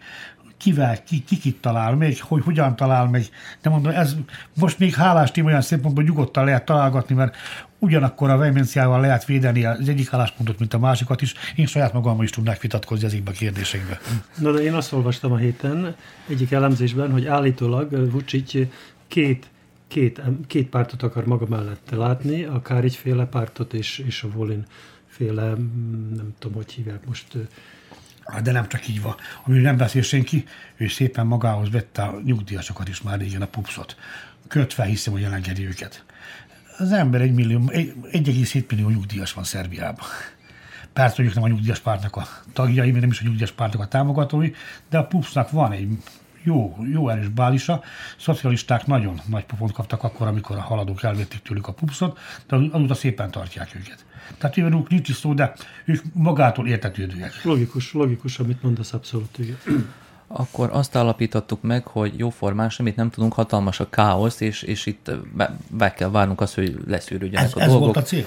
kivel, 0.63 1.03
ki, 1.03 1.23
ki 1.23 1.37
kit 1.37 1.61
talál 1.61 1.95
meg, 1.95 2.17
hogy 2.21 2.43
hogyan 2.43 2.75
talál 2.75 3.07
meg. 3.07 3.25
De 3.61 3.69
mondom, 3.69 3.91
ez 3.91 4.15
most 4.59 4.79
még 4.79 4.93
hálás 4.93 5.31
téma 5.31 5.47
olyan 5.47 5.61
szempontból 5.61 6.03
nyugodtan 6.03 6.45
lehet 6.45 6.65
találgatni, 6.65 7.15
mert 7.15 7.35
ugyanakkor 7.83 8.29
a 8.29 8.37
vehemenciával 8.37 8.99
lehet 8.99 9.25
védeni 9.25 9.65
az 9.65 9.89
egyik 9.89 10.13
álláspontot, 10.13 10.59
mint 10.59 10.73
a 10.73 10.79
másikat 10.79 11.21
is. 11.21 11.33
Én 11.55 11.65
saját 11.65 11.93
magammal 11.93 12.23
is 12.23 12.29
tudnák 12.29 12.61
vitatkozni 12.61 13.05
ezekbe 13.05 13.31
a 13.31 13.33
kérdésekbe. 13.33 13.99
Na 14.37 14.51
de 14.51 14.61
én 14.61 14.73
azt 14.73 14.93
olvastam 14.93 15.31
a 15.31 15.37
héten 15.37 15.95
egyik 16.27 16.51
elemzésben, 16.51 17.11
hogy 17.11 17.25
állítólag 17.25 18.11
Vucic 18.11 18.51
két 19.07 19.47
két, 19.87 20.21
két 20.47 20.69
pártot 20.69 21.03
akar 21.03 21.25
maga 21.25 21.45
mellett 21.49 21.89
látni, 21.89 22.43
a 22.43 22.61
Kárigy 22.61 22.95
féle 22.95 23.25
pártot 23.25 23.73
és, 23.73 23.97
és 23.97 24.23
a 24.23 24.29
Volin 24.29 24.65
féle, 25.07 25.47
nem 26.15 26.33
tudom, 26.39 26.55
hogy 26.55 26.71
hívják 26.71 27.05
most, 27.05 27.37
de 28.43 28.51
nem 28.51 28.67
csak 28.67 28.87
így 28.87 29.01
van. 29.01 29.15
Ami 29.43 29.59
nem 29.59 29.77
beszél 29.77 30.01
senki, 30.01 30.45
ő 30.75 30.87
szépen 30.87 31.25
magához 31.25 31.71
vette 31.71 32.01
a 32.01 32.21
nyugdíjasokat 32.23 32.87
is 32.87 33.01
már 33.01 33.19
régen 33.19 33.41
a 33.41 33.45
pupszot. 33.45 33.95
Kötve 34.47 34.83
hiszem, 34.83 35.13
hogy 35.13 35.23
elengedi 35.23 35.67
őket. 35.67 36.03
Az 36.77 36.91
ember 36.91 37.21
egy 37.21 37.33
millió, 37.33 37.59
1,7 37.59 38.69
millió 38.69 38.89
nyugdíjas 38.89 39.33
van 39.33 39.43
Szerbiában. 39.43 40.05
Persze, 40.93 41.23
hogy 41.23 41.31
nem 41.33 41.43
a 41.43 41.47
nyugdíjas 41.47 41.79
pártnak 41.79 42.15
a 42.15 42.27
tagjai, 42.53 42.89
mert 42.89 43.01
nem 43.01 43.09
is 43.09 43.19
a 43.19 43.23
nyugdíjas 43.23 43.51
pártnak 43.51 43.81
a 43.81 43.87
támogatói, 43.87 44.51
de 44.89 44.97
a 44.97 45.05
pupsznak 45.05 45.51
van 45.51 45.71
egy 45.71 45.87
jó, 46.43 46.77
jó 46.91 47.09
erős 47.09 47.27
bálisa. 47.27 47.83
Szocialisták 48.17 48.85
nagyon 48.85 49.21
nagy 49.25 49.45
pofont 49.45 49.71
kaptak 49.71 50.03
akkor, 50.03 50.27
amikor 50.27 50.57
a 50.57 50.61
haladók 50.61 51.03
elvették 51.03 51.41
tőlük 51.41 51.67
a 51.67 51.73
pupszot, 51.73 52.19
de 52.47 52.55
azóta 52.55 52.93
szépen 52.93 53.31
tartják 53.31 53.75
őket. 53.75 54.05
Tehát 54.37 54.57
ők 54.57 54.89
nincs 54.89 55.09
is 55.09 55.15
szó, 55.15 55.33
de 55.33 55.53
ők 55.85 56.01
magától 56.13 56.67
értetődőek. 56.67 57.43
Logikus, 57.43 57.93
logikus, 57.93 58.39
amit 58.39 58.63
mondasz, 58.63 58.93
abszolút. 58.93 59.37
Igen. 59.37 59.57
Akkor 60.35 60.69
azt 60.71 60.95
állapítottuk 60.95 61.61
meg, 61.61 61.87
hogy 61.87 62.17
jóformán 62.17 62.69
semmit 62.69 62.95
nem 62.95 63.09
tudunk, 63.09 63.33
hatalmas 63.33 63.79
a 63.79 63.89
káosz, 63.89 64.39
és, 64.39 64.61
és 64.61 64.85
itt 64.85 65.11
be, 65.35 65.57
be 65.69 65.93
kell 65.93 66.09
várnunk 66.09 66.41
azt, 66.41 66.55
hogy 66.55 66.77
leszűrődjenek 66.87 67.47
ez, 67.47 67.55
a 67.55 67.61
ez 67.61 67.67
dolgok. 67.67 67.93
volt 67.93 67.97
a 67.97 68.01
cél? 68.01 68.25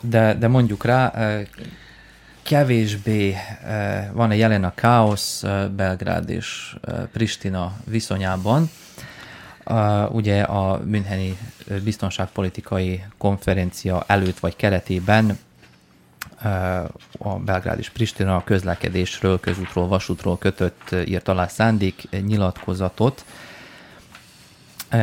De, 0.00 0.34
de 0.34 0.48
mondjuk 0.48 0.84
rá, 0.84 1.12
kevésbé 2.42 3.36
van 4.12 4.30
egy 4.30 4.38
jelen 4.38 4.64
a 4.64 4.74
káosz 4.74 5.44
Belgrád 5.76 6.30
és 6.30 6.76
Pristina 7.12 7.76
viszonyában. 7.84 8.70
Ugye 10.10 10.42
a 10.42 10.80
Müncheni 10.84 11.38
biztonságpolitikai 11.84 13.04
konferencia 13.18 14.04
előtt 14.06 14.38
vagy 14.38 14.56
keretében 14.56 15.38
a 17.18 17.38
Belgrád 17.44 17.78
és 17.78 17.90
Pristina 17.90 18.36
a 18.36 18.44
közlekedésről, 18.44 19.40
közútról, 19.40 19.88
vasútról 19.88 20.38
kötött, 20.38 20.94
írt 21.06 21.28
alá 21.28 21.46
szándék 21.46 22.08
nyilatkozatot. 22.10 23.24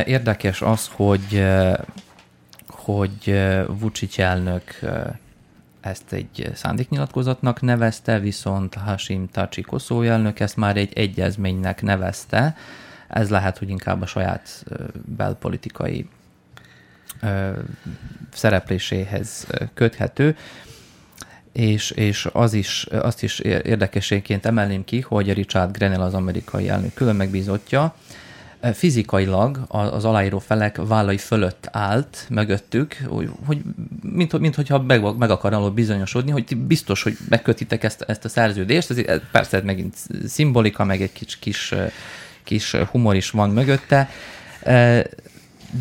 Érdekes 0.06 0.62
az, 0.62 0.90
hogy, 0.94 1.46
hogy 2.68 3.42
Vucic 3.68 4.18
elnök 4.18 4.80
ezt 5.82 6.14
egy 6.14 6.52
szándéknyilatkozatnak 6.54 7.62
nevezte, 7.62 8.20
viszont 8.20 8.74
Hashim 8.74 9.30
Tachi 9.30 9.62
Koszó 9.62 10.02
elnök 10.02 10.40
ezt 10.40 10.58
már 10.58 10.78
egy 10.78 10.94
egyezménynek 10.94 11.82
nevezte. 11.82 12.56
Ez 13.08 13.30
lehet, 13.30 13.58
hogy 13.58 13.70
inkább 13.70 14.02
a 14.02 14.06
saját 14.06 14.64
belpolitikai 15.06 16.10
szerepléséhez 18.34 19.48
köthető. 19.74 20.38
És, 21.52 21.92
és 21.92 22.28
az 22.34 22.54
is, 22.54 22.88
azt 22.92 23.24
is 23.24 23.40
érdekességként 23.40 24.46
emelném 24.46 24.84
ki, 24.84 25.00
hogy 25.00 25.34
Richard 25.34 25.78
Grenell 25.78 26.02
az 26.02 26.14
amerikai 26.14 26.70
elnök 26.70 26.94
külön 26.94 27.16
megbízottja, 27.16 27.96
fizikailag 28.74 29.60
az 29.68 30.06
aláíró 30.06 30.40
felek 30.40 30.78
vállai 30.88 31.18
fölött 31.18 31.68
állt 31.72 32.26
mögöttük, 32.30 32.98
hogy 33.46 33.62
mint, 34.02 34.40
mint 34.40 34.56
hogyha 34.56 34.82
meg, 34.82 35.18
meg 35.18 35.30
akarnál 35.30 35.70
bizonyosodni, 35.70 36.32
hogy 36.32 36.58
biztos, 36.58 37.04
hogy 37.04 37.18
megkötitek 37.30 37.84
ezt, 37.84 38.02
ezt 38.02 38.26
a 38.26 38.30
szerződést, 38.30 38.90
ez 38.90 39.20
persze 39.32 39.62
megint 39.64 39.96
szimbolika, 40.28 40.84
meg 40.84 41.02
egy 41.02 41.14
kis, 41.14 41.40
kis, 41.40 41.74
kis 42.44 42.72
humor 42.72 43.16
is 43.16 43.30
van 43.30 43.50
mögötte, 43.50 44.10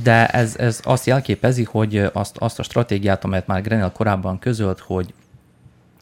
de 0.02 0.26
ez, 0.26 0.56
ez 0.56 0.80
azt 0.82 1.06
jelképezi, 1.06 1.64
hogy 1.64 1.96
azt, 2.12 2.36
azt 2.38 2.58
a 2.58 2.62
stratégiát, 2.62 3.24
amelyet 3.24 3.46
már 3.46 3.62
Grenell 3.62 3.92
korábban 3.92 4.38
közölt, 4.38 4.78
hogy 4.78 5.14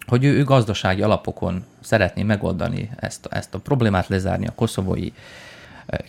hogy 0.08 0.24
ő, 0.24 0.36
ő 0.36 0.44
gazdasági 0.44 1.02
alapokon 1.02 1.64
szeretné 1.80 2.22
megoldani 2.22 2.90
ezt, 2.96 3.26
ezt 3.30 3.54
a 3.54 3.58
problémát, 3.58 4.08
lezárni 4.08 4.46
a 4.46 4.52
koszovói 4.54 5.06
uh, 5.06 5.12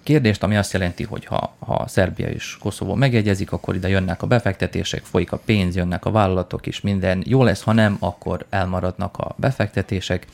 kérdést, 0.04 0.44
ami 0.44 0.58
azt 0.58 0.74
jelenti, 0.74 1.04
hogy 1.04 1.26
ha, 1.26 1.56
ha 1.60 1.88
Szerbia 1.88 2.28
és 2.28 2.58
Koszovó 2.60 2.96
megegyezik, 2.96 3.52
akkor 3.52 3.76
ide 3.76 3.88
jönnek 3.88 4.22
a 4.22 4.28
befektetések, 4.28 5.04
folyik 5.04 5.32
a 5.32 5.38
pénz, 5.38 5.76
jönnek 5.76 6.06
a 6.06 6.12
vállalatok, 6.12 6.68
és 6.68 6.82
minden 6.82 7.24
jó 7.26 7.44
lesz, 7.44 7.62
ha 7.62 7.74
nem, 7.74 7.98
akkor 8.00 8.46
elmaradnak 8.50 9.18
a 9.18 9.36
befektetések, 9.36 10.28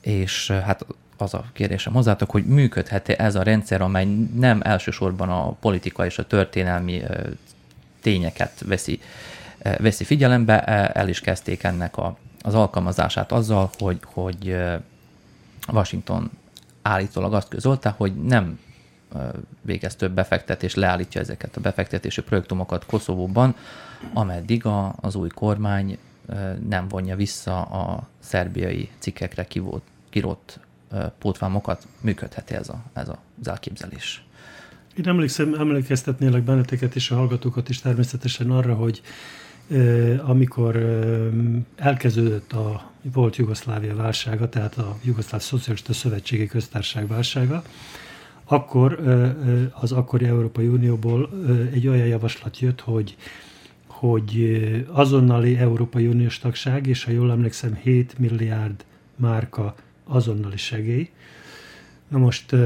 és 0.00 0.50
hát 0.50 0.86
az 1.16 1.34
a 1.34 1.44
kérdésem 1.52 1.92
hozzátok, 1.92 2.30
hogy 2.30 2.46
működhet-e 2.46 3.14
ez 3.18 3.34
a 3.34 3.42
rendszer, 3.42 3.80
amely 3.80 4.06
nem 4.34 4.60
elsősorban 4.64 5.28
a 5.28 5.50
politika 5.50 6.04
és 6.06 6.18
a 6.18 6.26
történelmi 6.26 7.02
tényeket 8.02 8.62
veszi, 8.66 9.00
veszi 9.78 10.04
figyelembe, 10.04 10.64
el 10.92 11.08
is 11.08 11.20
kezdték 11.20 11.62
ennek 11.62 11.96
a, 11.96 12.16
az 12.46 12.54
alkalmazását 12.54 13.32
azzal, 13.32 13.70
hogy, 13.78 13.98
hogy 14.04 14.56
Washington 15.72 16.30
állítólag 16.82 17.34
azt 17.34 17.48
közölte, 17.48 17.94
hogy 17.96 18.14
nem 18.14 18.58
végez 19.60 19.94
több 19.96 20.12
befektetés, 20.12 20.74
leállítja 20.74 21.20
ezeket 21.20 21.56
a 21.56 21.60
befektetési 21.60 22.22
projektumokat 22.22 22.86
Koszovóban, 22.86 23.56
ameddig 24.12 24.66
a, 24.66 24.94
az 25.00 25.14
új 25.14 25.28
kormány 25.28 25.98
nem 26.68 26.88
vonja 26.88 27.16
vissza 27.16 27.62
a 27.62 28.08
szerbiai 28.18 28.90
cikkekre 28.98 29.44
kivót, 29.44 29.82
kirott 30.10 30.58
pótvámokat, 31.18 31.86
működhet 32.00 32.50
ez, 32.50 32.68
a, 32.68 32.82
ez 32.92 33.08
az 33.08 33.48
elképzelés. 33.48 34.24
Én 34.96 35.08
emlékszem, 35.08 35.54
emlékeztetnélek 35.54 36.42
benneteket 36.42 36.94
és 36.94 37.10
a 37.10 37.14
hallgatókat 37.14 37.68
is 37.68 37.80
természetesen 37.80 38.50
arra, 38.50 38.74
hogy 38.74 39.02
amikor 40.26 40.76
elkezdődött 41.76 42.52
a 42.52 42.92
volt 43.12 43.36
Jugoszlávia 43.36 43.96
válsága, 43.96 44.48
tehát 44.48 44.78
a 44.78 44.96
Jugoszláv 45.04 45.40
Szocialista 45.40 45.92
Szövetségi 45.92 46.46
Köztársaság 46.46 47.06
válsága, 47.06 47.62
akkor 48.44 49.00
az 49.72 49.92
akkori 49.92 50.24
Európai 50.24 50.66
Unióból 50.66 51.30
egy 51.72 51.88
olyan 51.88 52.06
javaslat 52.06 52.58
jött, 52.58 52.80
hogy 52.80 53.16
hogy 53.86 54.84
azonnali 54.90 55.56
Európai 55.56 56.06
Uniós 56.06 56.38
tagság, 56.38 56.86
és 56.86 57.04
ha 57.04 57.10
jól 57.10 57.30
emlékszem, 57.30 57.74
7 57.74 58.18
milliárd 58.18 58.84
márka 59.16 59.74
azonnali 60.04 60.56
segély. 60.56 61.10
Na 62.08 62.18
most 62.18 62.56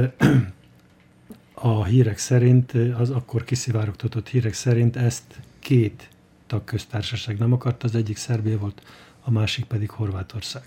a 1.55 1.85
hírek 1.85 2.19
szerint, 2.19 2.73
az 2.99 3.11
akkor 3.11 3.45
kiszivárogtatott 3.45 4.29
hírek 4.29 4.53
szerint 4.53 4.97
ezt 4.97 5.41
két 5.59 6.09
tagköztársaság 6.49 7.39
nem 7.39 7.53
akart, 7.53 7.85
az 7.85 7.95
egyik 7.95 8.17
Szerbia 8.17 8.59
volt, 8.59 8.83
a 9.23 9.31
másik 9.31 9.65
pedig 9.65 9.91
Horvátország. 9.91 10.63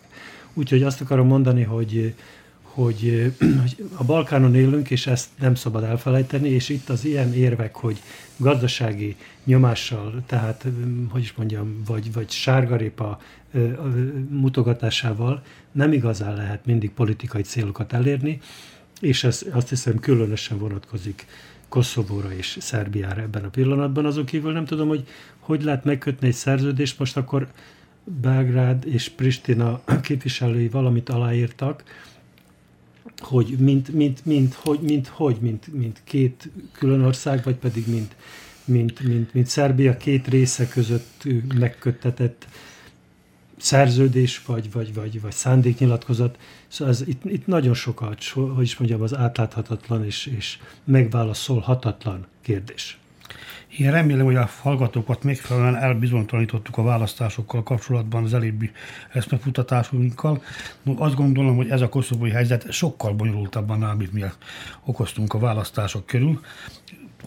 Úgyhogy 0.54 0.84
azt 0.84 1.02
akarom 1.02 1.28
mondani, 1.28 1.64
hogy, 1.64 2.16
hogy, 2.62 3.34
hogy 3.40 3.90
a 3.96 4.04
Balkánon 4.04 4.56
élünk, 4.56 4.90
és 4.90 5.08
ezt 5.08 5.30
nem 5.40 5.56
szabad 5.56 5.84
elfelejteni, 5.84 6.50
és 6.50 6.70
itt 6.70 6.90
az 6.90 7.06
ilyen 7.06 7.34
érvek, 7.34 7.76
hogy 7.76 8.02
gazdasági 8.38 9.16
nyomással, 9.44 10.24
tehát, 10.26 10.66
hogy 11.10 11.22
is 11.22 11.34
mondjam, 11.34 11.82
vagy, 11.86 12.14
vagy 12.14 12.30
sárgarépa 12.30 13.20
mutogatásával 14.30 15.44
nem 15.72 15.94
igazán 15.94 16.36
lehet 16.36 16.66
mindig 16.66 16.92
politikai 16.92 17.42
célokat 17.42 17.94
elérni, 17.94 18.40
és 19.02 19.24
ez 19.24 19.46
azt 19.52 19.70
hiszem 19.70 20.00
különösen 20.00 20.58
vonatkozik 20.58 21.26
Koszovóra 21.70 22.34
és 22.34 22.58
Szerbiára 22.60 23.22
ebben 23.22 23.44
a 23.44 23.50
pillanatban. 23.50 24.06
Azon 24.06 24.26
kívül 24.26 24.52
nem 24.52 24.66
tudom, 24.66 24.88
hogy 24.88 25.08
hogy 25.40 25.64
lehet 25.64 25.84
megkötni 25.84 26.28
egy 26.28 26.34
szerződést, 26.34 27.00
most 27.00 27.18
akkor 27.18 27.48
Belgrád 28.04 28.86
és 28.88 29.10
Pristina 29.10 29.82
képviselői 30.02 30.68
valamit 30.68 31.10
aláírtak, 31.10 31.84
hogy 33.18 33.56
mint, 33.60 33.94
mint, 33.94 34.26
mint, 34.26 34.54
hogy, 34.54 34.80
mint, 34.80 35.08
hogy, 35.08 35.38
mint, 35.42 35.74
mint 35.74 36.02
két 36.04 36.50
külön 36.72 37.02
ország, 37.02 37.44
vagy 37.44 37.56
pedig 37.56 37.88
mint, 37.88 38.16
mint, 38.66 39.00
mint, 39.00 39.34
mint 39.34 39.48
Szerbia 39.48 39.98
két 39.98 40.28
része 40.28 40.68
között 40.68 41.24
megköttetett 41.60 42.48
szerződés, 43.62 44.46
vagy, 44.46 44.72
vagy, 44.72 44.94
vagy, 44.94 45.22
vagy 45.22 45.32
szándéknyilatkozat. 45.32 46.38
Szóval 46.68 46.94
ez, 46.94 47.08
itt, 47.08 47.22
itt 47.26 47.48
nagyon 47.48 47.74
sokat, 47.74 48.24
hogy 48.24 48.64
is 48.64 48.78
mondjam, 48.78 49.02
az 49.02 49.16
átláthatatlan 49.16 50.06
és, 50.06 50.26
és 50.38 50.58
megválaszolhatatlan 50.84 52.26
kérdés. 52.42 53.00
Én 53.78 53.92
remélem, 53.92 54.26
hogy 54.26 54.36
a 54.36 54.50
hallgatókat 54.62 55.24
megfelelően 55.24 55.76
elbizonytalanítottuk 55.76 56.78
a 56.78 56.84
választásokkal 56.84 57.64
kapcsolatban 57.64 58.24
az 58.24 58.34
elébbi 58.34 58.72
eszmefutatásunkkal. 59.14 60.42
Azt 60.98 61.16
gondolom, 61.16 61.56
hogy 61.56 61.70
ez 61.70 61.82
a 61.82 61.90
koszovói 61.90 62.30
helyzet 62.30 62.72
sokkal 62.72 63.14
bonyolultabban 63.14 63.84
áll, 63.84 63.96
mint 63.96 64.14
mi 64.14 64.24
okoztunk 64.86 65.34
a 65.34 65.40
választások 65.40 66.06
körül 66.06 66.40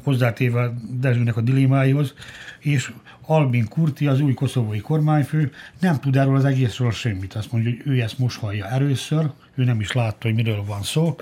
hozzátéve 0.04 0.74
Dezsőnek 0.90 1.36
a 1.36 1.40
dilémáihoz, 1.40 2.14
és 2.58 2.92
Albin 3.20 3.68
Kurti, 3.68 4.06
az 4.06 4.20
új 4.20 4.34
koszovói 4.34 4.80
kormányfő 4.80 5.52
nem 5.80 6.00
tud 6.00 6.16
erről 6.16 6.36
az 6.36 6.44
egészről 6.44 6.90
semmit. 6.90 7.34
Azt 7.34 7.52
mondja, 7.52 7.70
hogy 7.70 7.82
ő 7.84 8.00
ezt 8.00 8.18
most 8.18 8.38
hallja 8.38 8.66
először, 8.66 9.30
ő 9.54 9.64
nem 9.64 9.80
is 9.80 9.92
látta, 9.92 10.26
hogy 10.26 10.34
miről 10.34 10.64
van 10.64 10.82
szó. 10.82 11.16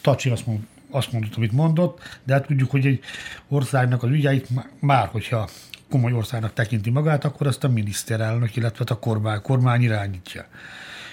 Tacsi 0.00 0.30
azt 0.30 0.46
mondta, 0.46 0.66
azt 0.90 1.12
mondott, 1.12 1.34
amit 1.34 1.52
mondott, 1.52 2.18
de 2.24 2.32
hát 2.32 2.46
tudjuk, 2.46 2.70
hogy 2.70 2.86
egy 2.86 3.00
országnak 3.48 4.02
az 4.02 4.10
ügyeit 4.10 4.48
már, 4.80 5.08
hogyha 5.08 5.48
komoly 5.90 6.12
országnak 6.12 6.52
tekinti 6.52 6.90
magát, 6.90 7.24
akkor 7.24 7.46
azt 7.46 7.64
a 7.64 7.68
miniszterelnök, 7.68 8.56
illetve 8.56 8.84
a 8.88 8.98
kormány, 8.98 9.42
kormány 9.42 9.82
irányítja. 9.82 10.46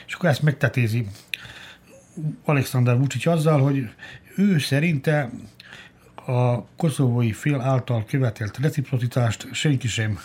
És 0.08 0.13
akkor 0.13 0.30
ezt 0.30 0.41
megtetézi 0.41 1.08
Alexander 2.45 2.97
Vucic 2.97 3.26
azzal, 3.26 3.62
hogy 3.62 3.89
ő 4.36 4.60
szerinte 4.60 5.30
a 6.26 6.66
koszovói 6.78 7.32
fél 7.32 7.62
által 7.62 8.06
követelt 8.06 8.58
reciprocitást 8.58 9.48
senki 9.52 9.88
sem 9.88 10.20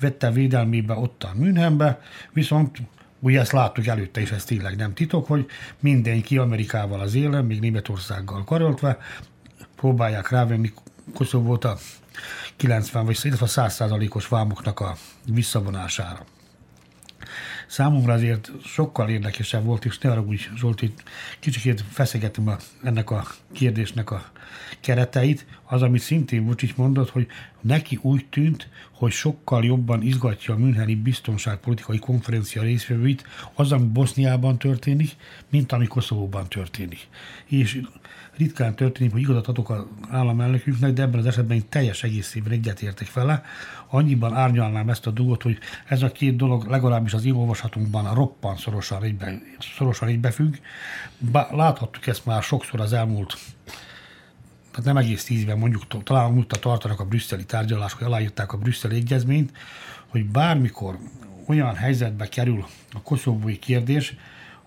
vette 0.00 0.30
védelmébe 0.30 0.94
ott 0.94 1.22
a 1.22 1.32
Münchenbe, 1.34 2.00
viszont 2.32 2.78
ugye 3.18 3.40
ezt 3.40 3.52
láttuk 3.52 3.86
előtte, 3.86 4.20
és 4.20 4.30
ez 4.30 4.44
tényleg 4.44 4.76
nem 4.76 4.94
titok, 4.94 5.26
hogy 5.26 5.46
mindenki 5.80 6.38
Amerikával 6.38 7.00
az 7.00 7.14
élen, 7.14 7.44
még 7.44 7.60
Németországgal 7.60 8.44
karoltva, 8.44 8.96
próbálják 9.76 10.28
rávenni 10.28 10.72
Koszovót 11.14 11.64
a 11.64 11.78
90 12.56 13.04
vagy 13.04 13.18
illetve 13.22 13.44
a 13.44 13.48
100 13.48 13.82
os 14.08 14.28
vámoknak 14.28 14.80
a 14.80 14.96
visszavonására. 15.26 16.24
Számomra 17.66 18.12
azért 18.12 18.50
sokkal 18.64 19.08
érdekesebb 19.08 19.64
volt, 19.64 19.84
és 19.84 19.98
ne 19.98 20.10
arra 20.10 20.20
úgy, 20.20 20.50
Zsolti, 20.56 20.94
kicsikét 21.40 21.84
feszegetem 21.90 22.48
a, 22.48 22.56
ennek 22.82 23.10
a 23.10 23.26
kérdésnek 23.52 24.10
a 24.10 24.30
kereteit, 24.80 25.46
az, 25.64 25.82
amit 25.82 26.00
szintén 26.00 26.44
Vucic 26.44 26.76
mondott, 26.76 27.10
hogy 27.10 27.26
neki 27.60 27.98
úgy 28.02 28.26
tűnt, 28.26 28.68
hogy 28.92 29.12
sokkal 29.12 29.64
jobban 29.64 30.02
izgatja 30.02 30.54
a 30.54 30.56
Müncheni 30.56 30.94
biztonságpolitikai 30.94 31.98
konferencia 31.98 32.62
részvevőit 32.62 33.24
az, 33.54 33.72
ami 33.72 33.86
Boszniában 33.86 34.58
történik, 34.58 35.10
mint 35.50 35.72
ami 35.72 35.86
Koszovóban 35.86 36.48
történik. 36.48 37.08
És 37.46 37.80
ritkán 38.36 38.74
történik, 38.74 39.12
hogy 39.12 39.20
igazat 39.20 39.48
adok 39.48 39.70
az 39.70 39.84
államelnökünknek, 40.08 40.92
de 40.92 41.02
ebben 41.02 41.20
az 41.20 41.26
esetben 41.26 41.56
én 41.56 41.68
teljes 41.68 42.02
egészében 42.02 42.52
egyetértek 42.52 43.12
vele. 43.12 43.42
Annyiban 43.88 44.34
árnyalnám 44.34 44.88
ezt 44.88 45.06
a 45.06 45.10
dolgot, 45.10 45.42
hogy 45.42 45.58
ez 45.86 46.02
a 46.02 46.12
két 46.12 46.36
dolog 46.36 46.66
legalábbis 46.66 47.12
az 47.12 47.24
én 47.24 47.32
olvasatunkban 47.32 48.14
roppan 48.14 48.56
szorosan 48.56 49.02
egybe, 49.02 49.42
szorosan 49.76 50.08
egybefügg. 50.08 50.54
Láthattuk 51.50 52.06
ezt 52.06 52.26
már 52.26 52.42
sokszor 52.42 52.80
az 52.80 52.92
elmúlt 52.92 53.36
tehát 54.72 54.84
nem 54.84 54.96
egész 54.96 55.24
tíz 55.24 55.40
éve 55.40 55.54
mondjuk 55.54 56.02
talán 56.02 56.32
múlta 56.32 56.58
tartanak 56.58 57.00
a 57.00 57.04
brüsszeli 57.04 57.44
tárgyalások, 57.44 57.98
hogy 57.98 58.06
aláírták 58.06 58.52
a 58.52 58.56
brüsszeli 58.56 58.96
egyezményt, 58.96 59.56
hogy 60.08 60.26
bármikor 60.26 60.98
olyan 61.46 61.74
helyzetbe 61.74 62.28
kerül 62.28 62.66
a 62.92 63.02
koszovói 63.02 63.58
kérdés, 63.58 64.16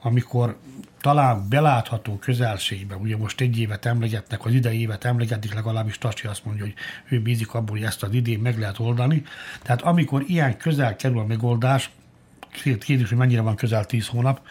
amikor 0.02 0.58
talán 1.02 1.50
belátható 1.50 2.18
közelségben, 2.18 3.00
ugye 3.00 3.18
most 3.18 3.41
egy 3.41 3.60
évet 3.60 3.86
emlegetnek, 3.86 4.46
az 4.46 4.54
idei 4.54 4.80
évet 4.80 5.06
emlegetik, 5.06 5.54
legalábbis 5.54 5.98
Tasi 5.98 6.28
azt 6.28 6.46
mondja, 6.46 6.63
hogy 6.63 6.74
ő 7.10 7.22
bízik 7.22 7.54
abból, 7.54 7.78
hogy 7.78 7.86
ezt 7.86 8.04
az 8.04 8.13
idén 8.13 8.39
meg 8.39 8.60
lehet 8.60 8.80
oldani. 8.80 9.24
Tehát 9.62 9.82
amikor 9.82 10.24
ilyen 10.28 10.58
közel 10.58 10.96
kerül 10.96 11.20
a 11.20 11.26
megoldás, 11.26 11.91
kérdés, 12.80 13.10
hogy 13.10 13.18
mennyire 13.18 13.41
van 13.41 13.56
közel 13.56 13.86
10 13.86 14.08
hónap, 14.08 14.41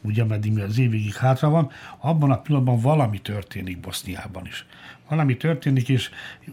ugye 0.00 0.24
meddig 0.24 0.58
az 0.58 0.78
évig 0.78 1.14
hátra 1.14 1.48
van, 1.50 1.70
abban 1.98 2.30
a 2.30 2.40
pillanatban 2.40 2.80
valami 2.80 3.18
történik 3.18 3.80
Boszniában 3.80 4.46
is. 4.46 4.66
Valami 5.10 5.36
történik, 5.36 5.88
és 5.88 6.10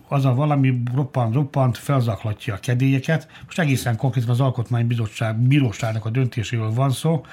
az 0.07 0.25
a 0.25 0.33
valami 0.33 0.81
roppant, 0.93 1.33
roppant 1.33 1.77
felzaklatja 1.77 2.53
a 2.53 2.57
kedélyeket. 2.57 3.27
Most 3.45 3.59
egészen 3.59 3.97
konkrétan 3.97 4.29
az 4.29 4.39
Alkotmánybíróság 4.39 5.35
bíróságnak 5.35 6.05
a 6.05 6.09
döntéséről 6.09 6.73
van 6.73 6.91
szó, 6.91 7.25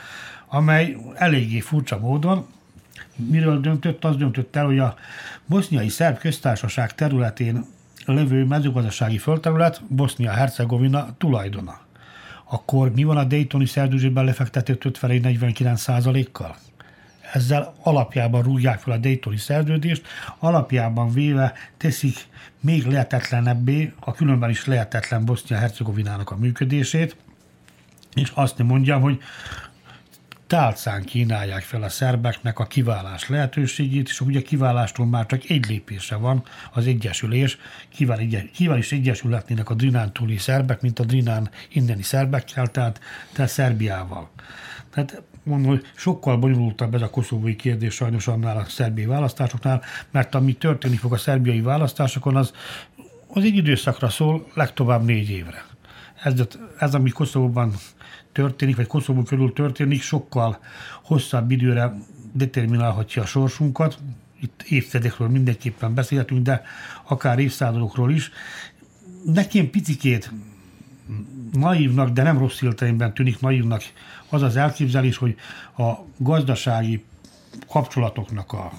amely 0.48 0.96
eléggé 1.14 1.60
furcsa 1.60 1.98
módon 1.98 2.46
miről 3.16 3.60
döntött, 3.60 4.04
az 4.04 4.16
döntött 4.16 4.56
el, 4.56 4.64
hogy 4.64 4.78
a 4.78 4.94
boszniai 5.46 5.88
szerb 5.88 6.18
köztársaság 6.18 6.94
területén 6.94 7.64
levő 8.06 8.44
mezőgazdasági 8.44 9.18
földterület 9.18 9.82
Bosznia-Hercegovina 9.88 11.14
tulajdona. 11.18 11.80
Akkor 12.44 12.92
mi 12.94 13.04
van 13.04 13.16
a 13.16 13.24
Daytoni 13.24 13.66
szerződésben 13.66 14.24
lefektetett 14.24 14.82
50-49 14.84 16.28
kal 16.32 16.56
Ezzel 17.34 17.74
alapjában 17.82 18.42
rúgják 18.42 18.80
fel 18.80 18.92
a 18.92 18.96
Daytoni 18.96 19.36
szerződést, 19.36 20.06
alapjában 20.38 21.12
véve 21.12 21.52
teszik 21.76 22.16
még 22.60 22.86
lehetetlenebbé, 22.86 23.92
a 24.00 24.12
különben 24.12 24.50
is 24.50 24.66
lehetetlen 24.66 25.24
Bosznia-Hercegovinának 25.24 26.30
a 26.30 26.36
működését, 26.36 27.16
és 28.14 28.32
azt 28.34 28.58
mondjam, 28.58 29.00
hogy 29.00 29.18
tálcán 30.46 31.02
kínálják 31.02 31.62
fel 31.62 31.82
a 31.82 31.88
szerbeknek 31.88 32.58
a 32.58 32.66
kiválás 32.66 33.28
lehetőségét, 33.28 34.08
és 34.08 34.20
ugye 34.20 34.42
kiválástól 34.42 35.06
már 35.06 35.26
csak 35.26 35.44
egy 35.48 35.66
lépése 35.68 36.16
van 36.16 36.42
az 36.72 36.86
egyesülés, 36.86 37.58
kivel, 37.88 38.18
kivel 38.52 38.78
is 38.78 38.92
egyesülhetnének 38.92 39.70
a 39.70 39.74
Drinán 39.74 40.12
túli 40.12 40.36
szerbek, 40.36 40.80
mint 40.80 40.98
a 40.98 41.04
Drinán 41.04 41.50
inneni 41.68 42.02
szerbekkel, 42.02 42.66
tehát, 42.66 43.00
tehát 43.32 43.50
Szerbiával. 43.50 44.30
Tehát 44.90 45.22
mondom, 45.44 45.70
hogy 45.70 45.84
sokkal 45.94 46.36
bonyolultabb 46.36 46.94
ez 46.94 47.02
a 47.02 47.10
koszovói 47.10 47.56
kérdés 47.56 47.94
sajnos 47.94 48.26
annál 48.28 48.56
a 48.56 48.64
szerbiai 48.64 49.06
választásoknál, 49.06 49.82
mert 50.10 50.34
ami 50.34 50.52
történik 50.52 50.98
fog 50.98 51.12
a 51.12 51.16
szerbiai 51.16 51.60
választásokon, 51.60 52.36
az, 52.36 52.52
az 53.28 53.44
egy 53.44 53.56
időszakra 53.56 54.08
szól, 54.08 54.46
legtovább 54.54 55.04
négy 55.04 55.30
évre. 55.30 55.64
Ez, 56.22 56.34
ez 56.78 56.94
ami 56.94 57.10
Koszovóban 57.10 57.74
történik, 58.32 58.76
vagy 58.76 58.86
Koszovó 58.86 59.22
körül 59.22 59.52
történik, 59.52 60.02
sokkal 60.02 60.58
hosszabb 61.02 61.50
időre 61.50 61.94
determinálhatja 62.32 63.22
a 63.22 63.26
sorsunkat. 63.26 63.98
Itt 64.40 64.62
évtizedekről 64.62 65.28
mindenképpen 65.28 65.94
beszélhetünk, 65.94 66.42
de 66.42 66.62
akár 67.04 67.38
évszázadokról 67.38 68.12
is. 68.12 68.30
Nekem 69.24 69.70
picikét 69.70 70.30
naívnak, 71.54 72.08
de 72.08 72.22
nem 72.22 72.38
rossz 72.38 72.62
értelemben 72.62 73.14
tűnik 73.14 73.40
naívnak 73.40 73.82
az 74.28 74.42
az 74.42 74.56
elképzelés, 74.56 75.16
hogy 75.16 75.36
a 75.76 75.92
gazdasági 76.16 77.04
kapcsolatoknak 77.68 78.52
a 78.52 78.72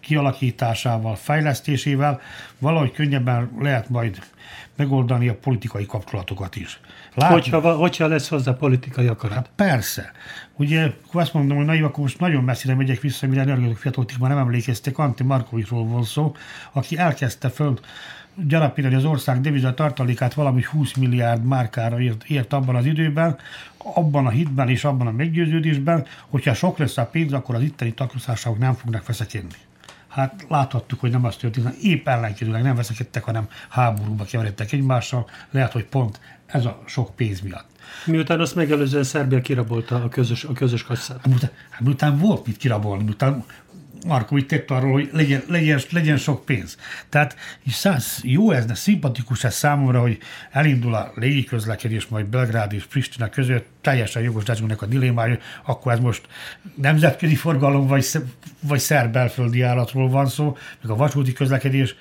kialakításával, 0.00 1.16
fejlesztésével 1.16 2.20
valahogy 2.58 2.92
könnyebben 2.92 3.50
lehet 3.58 3.88
majd 3.88 4.18
megoldani 4.76 5.28
a 5.28 5.34
politikai 5.34 5.86
kapcsolatokat 5.86 6.56
is. 6.56 6.80
Hogyha, 7.14 7.74
hogyha 7.74 8.06
lesz 8.06 8.28
hozzá 8.28 8.52
politikai 8.52 9.06
akarat. 9.06 9.36
Hát 9.36 9.50
persze. 9.56 10.12
Ugye, 10.56 10.92
akkor 11.06 11.20
azt 11.20 11.32
mondom, 11.32 11.56
hogy 11.56 11.66
naiv, 11.66 11.84
akkor 11.84 11.98
most 11.98 12.18
nagyon 12.18 12.44
messzire 12.44 12.74
megyek 12.74 13.00
vissza, 13.00 13.26
mire 13.26 13.40
előadók 13.40 13.76
fiatalok 13.76 14.10
már 14.18 14.30
nem 14.30 14.38
emlékeztek, 14.38 14.98
Antti 14.98 15.22
Markovicsról 15.22 15.84
volt 15.84 16.06
szó, 16.06 16.36
aki 16.72 16.98
elkezdte 16.98 17.48
föl 17.48 17.78
gyarapítani, 18.36 18.94
hogy 18.94 19.04
az 19.04 19.10
ország 19.10 19.40
deviza 19.40 19.74
tartalékát 19.74 20.34
valami 20.34 20.62
20 20.70 20.94
milliárd 20.94 21.44
márkára 21.44 22.00
ért, 22.00 22.24
ért 22.24 22.52
abban 22.52 22.76
az 22.76 22.86
időben, 22.86 23.36
abban 23.78 24.26
a 24.26 24.30
hitben 24.30 24.68
és 24.68 24.84
abban 24.84 25.06
a 25.06 25.12
meggyőződésben, 25.12 26.06
hogyha 26.28 26.54
sok 26.54 26.78
lesz 26.78 26.96
a 26.96 27.06
pénz, 27.06 27.32
akkor 27.32 27.54
az 27.54 27.62
itteni 27.62 27.92
tagországok 27.94 28.58
nem 28.58 28.74
fognak 28.74 29.06
veszekedni. 29.06 29.56
Hát 30.08 30.46
láthattuk, 30.48 31.00
hogy 31.00 31.10
nem 31.10 31.24
az 31.24 31.36
történt, 31.36 31.74
épp 31.82 32.08
ellenkezőleg 32.08 32.62
nem 32.62 32.74
veszekedtek, 32.74 33.24
hanem 33.24 33.48
háborúba 33.68 34.24
keveredtek 34.24 34.72
egymással, 34.72 35.28
lehet, 35.50 35.72
hogy 35.72 35.84
pont 35.84 36.20
ez 36.46 36.64
a 36.64 36.82
sok 36.86 37.16
pénz 37.16 37.40
miatt. 37.40 37.66
Miután 38.06 38.40
azt 38.40 38.54
megelőzően 38.54 39.04
Szerbia 39.04 39.40
kirabolta 39.40 40.02
a 40.02 40.08
közös, 40.08 40.44
a 40.44 40.52
közös 40.52 40.82
kasszát. 40.82 41.16
Hát 41.16 41.26
miután, 41.26 41.50
hát 41.70 41.80
miután 41.80 42.18
volt 42.18 42.46
mit 42.46 42.56
kirabolni, 42.56 43.02
miután 43.04 43.44
Markovics 44.04 44.46
tett 44.46 44.70
arról, 44.70 44.92
hogy 44.92 45.08
legyen, 45.12 45.42
legyen, 45.48 45.80
legyen 45.90 46.16
sok 46.16 46.44
pénz. 46.44 46.76
Tehát 47.08 47.36
és 47.64 47.74
száz, 47.74 48.20
jó 48.22 48.50
ez, 48.50 48.64
de 48.64 48.74
szimpatikus 48.74 49.44
ez 49.44 49.54
számomra, 49.54 50.00
hogy 50.00 50.18
elindul 50.50 50.94
a 50.94 51.12
légiközlekedés 51.14 52.06
majd 52.06 52.26
Belgrád 52.26 52.72
és 52.72 52.84
Pristina 52.84 53.28
között, 53.28 53.66
teljesen 53.80 54.22
jogos 54.22 54.44
Dezsunek 54.44 54.82
a 54.82 54.86
dilémája, 54.86 55.38
akkor 55.64 55.92
ez 55.92 55.98
most 55.98 56.22
nemzetközi 56.74 57.34
forgalom 57.34 57.86
vagy, 57.86 58.06
vagy 58.60 58.80
szerb 58.80 59.12
belföldi 59.12 59.62
állatról 59.62 60.08
van 60.08 60.26
szó, 60.26 60.56
meg 60.82 60.90
a 60.90 60.96
vasúti 60.96 61.32
közlekedés, 61.32 61.94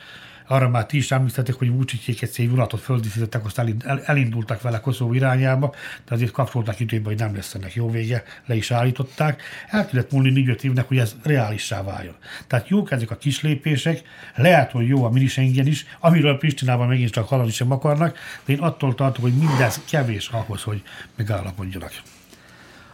arra 0.54 0.70
már 0.70 0.86
ti 0.86 0.98
is 0.98 1.12
említettek, 1.12 1.56
hogy 1.56 1.72
Vucicék 1.72 2.22
egy 2.22 2.50
vonatot 2.50 2.80
földíszítettek, 2.80 3.46
aztán 3.46 3.84
elindultak 4.06 4.62
vele 4.62 4.80
Koszovó 4.80 5.14
irányába, 5.14 5.74
de 6.06 6.16
azért 6.16 6.32
kapcsoltak 6.32 6.80
időben, 6.80 7.06
hogy 7.06 7.20
nem 7.20 7.36
lesz 7.36 7.54
ennek 7.54 7.74
jó 7.74 7.90
vége, 7.90 8.24
le 8.46 8.56
is 8.56 8.72
állították. 8.72 9.42
El 9.70 9.86
kellett 9.86 10.12
múlni 10.12 10.30
4 10.30 10.64
évnek, 10.64 10.88
hogy 10.88 10.98
ez 10.98 11.16
reálissá 11.24 11.84
váljon. 11.84 12.16
Tehát 12.48 12.68
jók 12.68 12.92
ezek 12.92 13.12
a 13.12 13.18
kis 13.18 13.42
lépések, 13.42 14.02
lehet, 14.36 14.72
hogy 14.72 14.88
jó 14.88 15.06
a 15.06 15.10
minisengen 15.10 15.68
is, 15.68 15.86
amiről 16.00 16.38
Pristinában 16.38 16.88
megint 16.88 17.12
csak 17.12 17.28
hallani 17.28 17.52
sem 17.52 17.72
akarnak, 17.72 18.18
de 18.46 18.54
én 18.54 18.60
attól 18.60 18.96
tartok, 18.96 19.24
hogy 19.24 19.34
mindez 19.34 19.82
kevés 19.90 20.28
ahhoz, 20.28 20.62
hogy 20.62 20.82
megállapodjanak. 21.16 21.92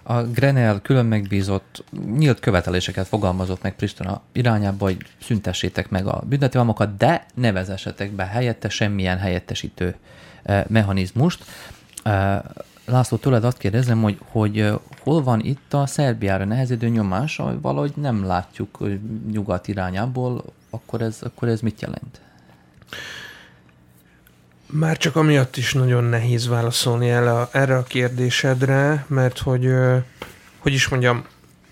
A 0.09 0.23
Grenell 0.23 0.81
külön 0.81 1.05
megbízott 1.05 1.83
nyílt 2.17 2.39
követeléseket 2.39 3.07
fogalmazott 3.07 3.61
meg 3.61 3.75
Pristina 3.75 4.21
irányába, 4.31 4.85
hogy 4.85 4.97
szüntessétek 5.21 5.89
meg 5.89 6.07
a 6.07 6.23
büntetőalmokat, 6.27 6.97
de 6.97 7.25
ne 7.33 7.51
vezessetek 7.51 8.11
be 8.11 8.25
helyette 8.25 8.69
semmilyen 8.69 9.17
helyettesítő 9.17 9.95
eh, 10.43 10.63
mechanizmust. 10.67 11.43
Eh, 12.03 12.39
László, 12.85 13.17
tőled 13.17 13.43
azt 13.43 13.57
kérdezem, 13.57 14.01
hogy, 14.01 14.19
hogy 14.31 14.59
eh, 14.59 14.75
hol 15.03 15.23
van 15.23 15.39
itt 15.39 15.73
a 15.73 15.85
Szerbiára 15.85 16.45
nehezedő 16.45 16.87
nyomás, 16.87 17.35
hogy 17.35 17.61
valahogy 17.61 17.93
nem 17.95 18.25
látjuk 18.25 18.87
nyugat 19.31 19.67
irányából, 19.67 20.43
akkor 20.69 21.01
ez, 21.01 21.17
akkor 21.21 21.47
ez 21.47 21.61
mit 21.61 21.81
jelent? 21.81 22.21
Már 24.71 24.97
csak 24.97 25.15
amiatt 25.15 25.57
is 25.57 25.73
nagyon 25.73 26.03
nehéz 26.03 26.47
válaszolni 26.47 27.09
el 27.09 27.27
a, 27.27 27.49
erre 27.51 27.77
a 27.77 27.83
kérdésedre, 27.83 29.05
mert 29.07 29.39
hogy, 29.39 29.73
hogy 30.57 30.73
is 30.73 30.87
mondjam, 30.87 31.25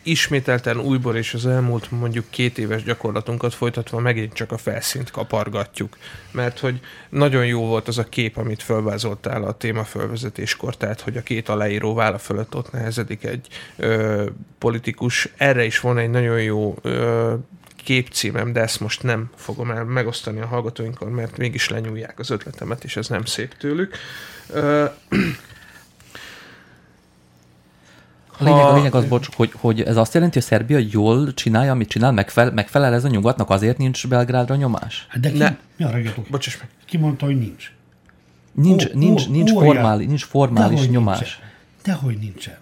ismételten 0.04 0.80
újból 0.80 1.16
és 1.16 1.34
az 1.34 1.46
elmúlt 1.46 1.92
mondjuk 1.92 2.26
két 2.30 2.58
éves 2.58 2.84
gyakorlatunkat 2.84 3.54
folytatva 3.54 4.00
megint 4.00 4.34
csak 4.34 4.52
a 4.52 4.58
felszínt 4.58 5.12
kapargatjuk. 5.12 5.98
Mert 6.32 6.60
hogy 6.60 6.80
nagyon 7.10 7.46
jó 7.46 7.66
volt 7.66 7.88
az 7.88 7.98
a 7.98 8.04
kép, 8.04 8.38
amit 8.38 8.64
felvázoltál 8.64 9.44
a 9.44 9.58
téma 9.58 9.84
fölvezetéskor, 9.84 10.78
tehát 10.78 11.02
hogy 11.02 11.18
a 11.18 11.24
két 11.24 11.50
aláíró 11.50 11.94
válla 11.94 12.18
fölött 12.18 12.56
ott 12.56 12.72
nehezedik 12.72 13.24
egy 13.24 13.48
ö, 13.76 14.26
politikus. 14.58 15.30
Erre 15.38 15.66
is 15.66 15.80
van 15.80 15.98
egy 15.98 16.10
nagyon 16.10 16.42
jó 16.42 16.76
ö, 16.82 17.34
képcímem, 17.88 18.54
de 18.54 18.62
ezt 18.62 18.80
most 18.80 19.04
nem 19.04 19.30
fogom 19.36 19.72
el 19.72 19.84
megosztani 19.84 20.40
a 20.40 20.46
hallgatóinkkal, 20.46 21.10
mert 21.10 21.38
mégis 21.38 21.70
lenyúlják 21.70 22.20
az 22.20 22.30
ötletemet, 22.30 22.84
és 22.84 22.98
ez 22.98 23.08
nem 23.08 23.26
szép 23.26 23.58
tőlük. 23.58 23.96
A 28.40 28.44
lényeg, 28.44 28.66
a 28.66 28.74
lényeg 28.76 28.96
az, 28.96 29.06
bocs, 29.06 29.28
hogy, 29.36 29.52
hogy 29.56 29.82
ez 29.82 29.98
azt 29.98 30.14
jelenti, 30.14 30.34
hogy 30.34 30.48
Szerbia 30.48 30.78
jól 30.92 31.34
csinálja, 31.34 31.72
amit 31.72 31.88
csinál, 31.88 32.12
megfelel, 32.12 32.52
megfelel 32.54 32.94
ez 32.94 33.04
a 33.04 33.08
nyugatnak, 33.08 33.50
azért 33.50 33.78
nincs 33.78 34.08
Belgrádra 34.08 34.56
nyomás? 34.56 35.06
Hát 35.10 35.22
de 35.22 35.32
ki, 35.32 35.38
ne. 35.38 35.58
mi 35.78 35.84
a 35.86 36.14
Bocsáss 36.30 36.58
meg. 36.58 36.70
Ki 36.86 36.98
mondta, 36.98 37.26
hogy 37.26 37.38
nincs? 37.38 37.72
Nincs, 38.52 38.86
ó, 38.86 38.90
nincs, 38.94 39.28
ó, 39.28 39.32
nincs, 39.32 39.52
formális, 39.52 40.08
nincs 40.08 40.26
formális 40.26 40.80
Dehogy 40.80 40.90
nyomás. 40.90 41.20
Nincsen. 41.20 41.44
Dehogy 41.84 42.18
nincsen. 42.18 42.58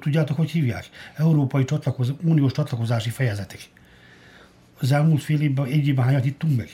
Tudjátok, 0.00 0.36
hogy 0.36 0.50
hívják? 0.50 0.88
Európai 1.16 1.64
csatlakoz, 1.64 2.12
uniós 2.22 2.52
csatlakozási 2.52 3.10
fejezetek 3.10 3.68
az 4.80 4.92
elmúlt 4.92 5.22
fél 5.22 5.40
évben, 5.40 5.66
egy 5.66 5.86
évben 5.86 6.04
hányat 6.04 6.24
ittunk 6.24 6.56
meg? 6.56 6.68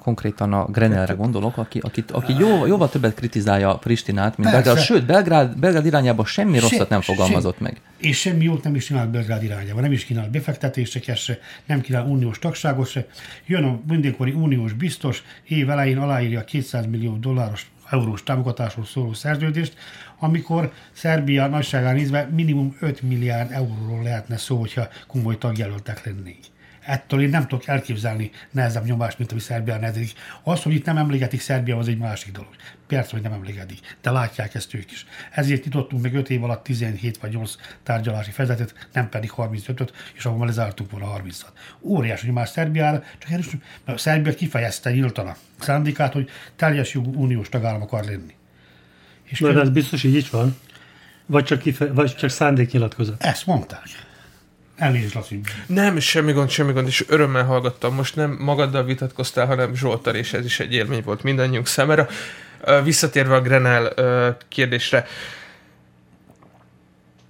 konkrétan 0.00 0.52
a 0.52 0.64
Grenelre 0.64 1.14
gondolok, 1.14 1.56
aki, 1.56 1.78
aki, 1.78 2.04
aki 2.12 2.34
jó, 2.38 2.66
jóval 2.66 2.90
többet 2.90 3.14
kritizálja 3.14 3.74
Pristinát, 3.74 4.38
mint 4.38 4.50
Belgrád. 4.50 4.78
Sőt, 4.78 5.06
Belgrád, 5.06 5.58
Belgrád 5.58 5.86
irányába 5.86 6.24
semmi 6.24 6.54
Se, 6.54 6.60
rosszat 6.60 6.88
nem 6.88 7.00
fogalmazott 7.00 7.60
meg. 7.60 7.80
És 7.96 8.20
semmi 8.20 8.44
jót 8.44 8.64
nem 8.64 8.74
is 8.74 8.84
csinált 8.84 9.10
Belgrád 9.10 9.42
irányába. 9.42 9.80
Nem 9.80 9.92
is 9.92 10.04
kínál 10.04 10.28
befektetéseket 10.30 11.16
se, 11.16 11.38
nem 11.66 11.80
kínál 11.80 12.06
uniós 12.06 12.38
tagságot 12.38 12.88
se. 12.88 13.06
Jön 13.46 13.64
a 13.64 13.80
mindenkori 13.88 14.32
uniós 14.32 14.72
biztos, 14.72 15.22
év 15.48 15.70
elején 15.70 15.98
aláírja 15.98 16.44
200 16.44 16.86
millió 16.86 17.16
dolláros 17.16 17.70
eurós 17.90 18.22
támogatásról 18.22 18.84
szóló 18.84 19.12
szerződést, 19.12 19.74
amikor 20.18 20.72
Szerbia 20.92 21.46
nagyságán 21.46 21.94
nézve 21.94 22.28
minimum 22.32 22.76
5 22.80 23.02
milliárd 23.02 23.50
euróról 23.52 24.02
lehetne 24.02 24.36
szó, 24.36 24.56
hogyha 24.60 24.88
komoly 25.06 25.38
tagjelöltek 25.38 26.04
lennénk. 26.04 26.44
Ettől 26.86 27.20
én 27.20 27.28
nem 27.28 27.46
tudok 27.46 27.66
elképzelni 27.66 28.30
nehezebb 28.50 28.84
nyomást, 28.84 29.18
mint 29.18 29.30
ami 29.32 29.40
Szerbia 29.40 29.78
nehezedik. 29.78 30.12
Az, 30.42 30.62
hogy 30.62 30.74
itt 30.74 30.84
nem 30.84 30.96
emléketik 30.96 31.40
Szerbia, 31.40 31.78
az 31.78 31.88
egy 31.88 31.98
másik 31.98 32.32
dolog. 32.32 32.50
Persze, 32.86 33.10
hogy 33.10 33.22
nem 33.22 33.32
emléketik, 33.32 33.96
de 34.02 34.10
látják 34.10 34.54
ezt 34.54 34.74
ők 34.74 34.92
is. 34.92 35.06
Ezért 35.30 35.64
nyitottunk 35.64 36.02
meg 36.02 36.14
5 36.14 36.30
év 36.30 36.44
alatt 36.44 36.64
17 36.64 37.16
vagy 37.16 37.32
8 37.32 37.54
tárgyalási 37.82 38.30
fejezetet, 38.30 38.88
nem 38.92 39.08
pedig 39.08 39.32
35-öt, 39.36 39.92
és 40.14 40.24
ahol 40.24 40.46
lezártunk 40.46 40.90
volna 40.90 41.22
30-at. 41.22 41.52
Óriási 41.80 42.26
nyomás 42.26 42.48
Szerbiára, 42.48 43.02
csak 43.18 43.30
erős, 43.30 43.46
mert 43.84 43.98
Szerbia 43.98 44.34
kifejezte 44.34 44.90
nyíltan 44.90 45.26
a 45.26 45.36
szándékát, 45.58 46.12
hogy 46.12 46.30
teljes 46.56 46.94
jogú 46.94 47.22
uniós 47.22 47.48
tagállam 47.48 47.82
akar 47.82 48.04
lenni. 48.04 48.34
És 49.24 49.40
De 49.40 49.60
ez 49.60 49.70
biztos 49.70 50.04
így 50.04 50.14
is 50.14 50.30
van? 50.30 50.56
Vagy 51.26 51.44
csak, 51.44 51.58
kife- 51.58 51.92
vagy 51.92 52.14
csak 52.14 52.30
szándéknyilatkozat? 52.30 53.22
Ezt 53.22 53.46
mondták. 53.46 53.82
Elnézést, 54.76 55.14
Laci. 55.14 55.40
Nem, 55.66 55.98
semmi 55.98 56.32
gond, 56.32 56.50
semmi 56.50 56.72
gond, 56.72 56.86
és 56.86 57.04
örömmel 57.08 57.44
hallgattam. 57.44 57.94
Most 57.94 58.16
nem 58.16 58.36
magaddal 58.40 58.84
vitatkoztál, 58.84 59.46
hanem 59.46 59.74
Zsoltar, 59.74 60.14
és 60.14 60.32
ez 60.32 60.44
is 60.44 60.60
egy 60.60 60.72
élmény 60.72 61.02
volt 61.04 61.22
mindannyiunk 61.22 61.66
számára. 61.66 62.08
Visszatérve 62.82 63.34
a 63.34 63.40
Grenell 63.40 63.94
kérdésre, 64.48 65.06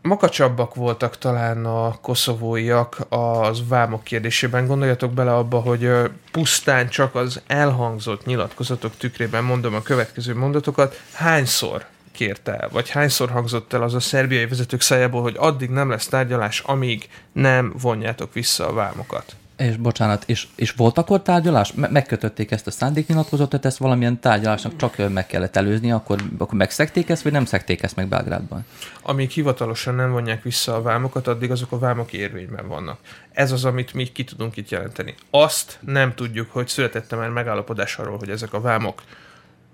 makacsabbak 0.02 0.74
voltak 0.74 1.18
talán 1.18 1.64
a 1.64 1.98
koszovóiak 2.00 3.06
az 3.08 3.68
vámok 3.68 4.04
kérdésében. 4.04 4.66
Gondoljatok 4.66 5.12
bele 5.12 5.34
abba, 5.34 5.58
hogy 5.58 5.90
pusztán 6.30 6.88
csak 6.88 7.14
az 7.14 7.42
elhangzott 7.46 8.24
nyilatkozatok 8.24 8.96
tükrében 8.96 9.44
mondom 9.44 9.74
a 9.74 9.82
következő 9.82 10.34
mondatokat. 10.34 11.02
Hányszor 11.12 11.86
kérte 12.14 12.56
el, 12.56 12.68
vagy 12.68 12.90
hányszor 12.90 13.30
hangzott 13.30 13.72
el 13.72 13.82
az 13.82 13.94
a 13.94 14.00
szerbiai 14.00 14.46
vezetők 14.46 14.80
szájából, 14.80 15.22
hogy 15.22 15.34
addig 15.38 15.70
nem 15.70 15.90
lesz 15.90 16.06
tárgyalás, 16.06 16.60
amíg 16.60 17.08
nem 17.32 17.72
vonjátok 17.80 18.32
vissza 18.32 18.68
a 18.68 18.72
vámokat. 18.72 19.36
És 19.56 19.76
bocsánat, 19.76 20.22
és, 20.26 20.46
és 20.54 20.72
volt 20.72 20.98
akkor 20.98 21.22
tárgyalás? 21.22 21.72
Me- 21.72 21.90
megkötötték 21.90 22.50
ezt 22.50 22.66
a 22.66 22.70
szándéknyilatkozatot, 22.70 23.64
ezt 23.64 23.76
valamilyen 23.76 24.20
tárgyalásnak 24.20 24.76
csak 24.76 25.12
meg 25.12 25.26
kellett 25.26 25.56
előzni, 25.56 25.92
akkor, 25.92 26.18
akkor 26.38 26.58
megszekték 26.58 27.08
ezt, 27.08 27.22
vagy 27.22 27.32
nem 27.32 27.44
szekték 27.44 27.82
ezt 27.82 27.96
meg 27.96 28.08
Belgrádban? 28.08 28.66
Amíg 29.02 29.30
hivatalosan 29.30 29.94
nem 29.94 30.10
vonják 30.10 30.42
vissza 30.42 30.74
a 30.74 30.82
vámokat, 30.82 31.26
addig 31.26 31.50
azok 31.50 31.72
a 31.72 31.78
vámok 31.78 32.12
érvényben 32.12 32.68
vannak. 32.68 32.98
Ez 33.32 33.52
az, 33.52 33.64
amit 33.64 33.94
mi 33.94 34.04
ki 34.04 34.24
tudunk 34.24 34.56
itt 34.56 34.68
jelenteni. 34.68 35.14
Azt 35.30 35.78
nem 35.80 36.14
tudjuk, 36.14 36.50
hogy 36.50 36.68
születette 36.68 37.16
már 37.16 37.28
megállapodás 37.28 37.96
arról, 37.96 38.18
hogy 38.18 38.30
ezek 38.30 38.52
a 38.52 38.60
vámok 38.60 39.02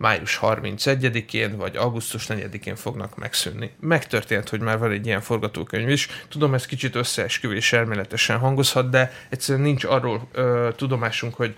május 0.00 0.38
31-én 0.42 1.56
vagy 1.56 1.76
augusztus 1.76 2.26
4-én 2.28 2.76
fognak 2.76 3.16
megszűnni. 3.16 3.70
Megtörtént, 3.80 4.48
hogy 4.48 4.60
már 4.60 4.78
van 4.78 4.90
egy 4.90 5.06
ilyen 5.06 5.20
forgatókönyv 5.20 5.88
is. 5.88 6.08
Tudom, 6.28 6.54
ez 6.54 6.66
kicsit 6.66 6.94
összeesküvés 6.94 7.72
elméletesen 7.72 8.38
hangozhat, 8.38 8.90
de 8.90 9.12
egyszerűen 9.28 9.64
nincs 9.64 9.84
arról 9.84 10.28
ö, 10.32 10.68
tudomásunk, 10.76 11.34
hogy 11.34 11.54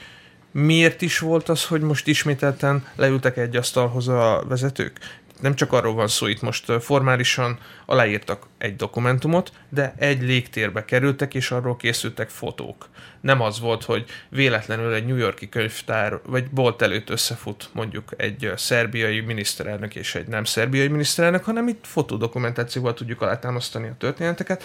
miért 0.52 1.02
is 1.02 1.18
volt 1.18 1.48
az, 1.48 1.64
hogy 1.64 1.80
most 1.80 2.06
ismételten 2.06 2.86
leültek 2.96 3.36
egy 3.36 3.56
asztalhoz 3.56 4.08
a 4.08 4.44
vezetők 4.48 4.98
nem 5.42 5.54
csak 5.54 5.72
arról 5.72 5.94
van 5.94 6.08
szó, 6.08 6.26
itt 6.26 6.42
most 6.42 6.72
formálisan 6.82 7.58
aláírtak 7.86 8.46
egy 8.58 8.76
dokumentumot, 8.76 9.52
de 9.68 9.94
egy 9.96 10.22
légtérbe 10.22 10.84
kerültek, 10.84 11.34
és 11.34 11.50
arról 11.50 11.76
készültek 11.76 12.28
fotók. 12.28 12.88
Nem 13.20 13.40
az 13.40 13.60
volt, 13.60 13.84
hogy 13.84 14.04
véletlenül 14.28 14.94
egy 14.94 15.06
New 15.06 15.16
Yorki 15.16 15.48
könyvtár 15.48 16.20
vagy 16.26 16.50
bolt 16.50 16.82
előtt 16.82 17.10
összefut 17.10 17.68
mondjuk 17.72 18.12
egy 18.16 18.52
szerbiai 18.56 19.20
miniszterelnök 19.20 19.94
és 19.94 20.14
egy 20.14 20.26
nem 20.26 20.44
szerbiai 20.44 20.88
miniszterelnök, 20.88 21.44
hanem 21.44 21.68
itt 21.68 21.84
fotódokumentációval 21.86 22.94
tudjuk 22.94 23.20
alátámasztani 23.20 23.88
a 23.88 23.96
történeteket, 23.98 24.62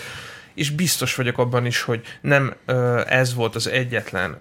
és 0.53 0.69
biztos 0.69 1.15
vagyok 1.15 1.38
abban 1.38 1.65
is, 1.65 1.82
hogy 1.82 2.01
nem 2.21 2.55
ez 3.05 3.34
volt 3.34 3.55
az 3.55 3.67
egyetlen 3.67 4.39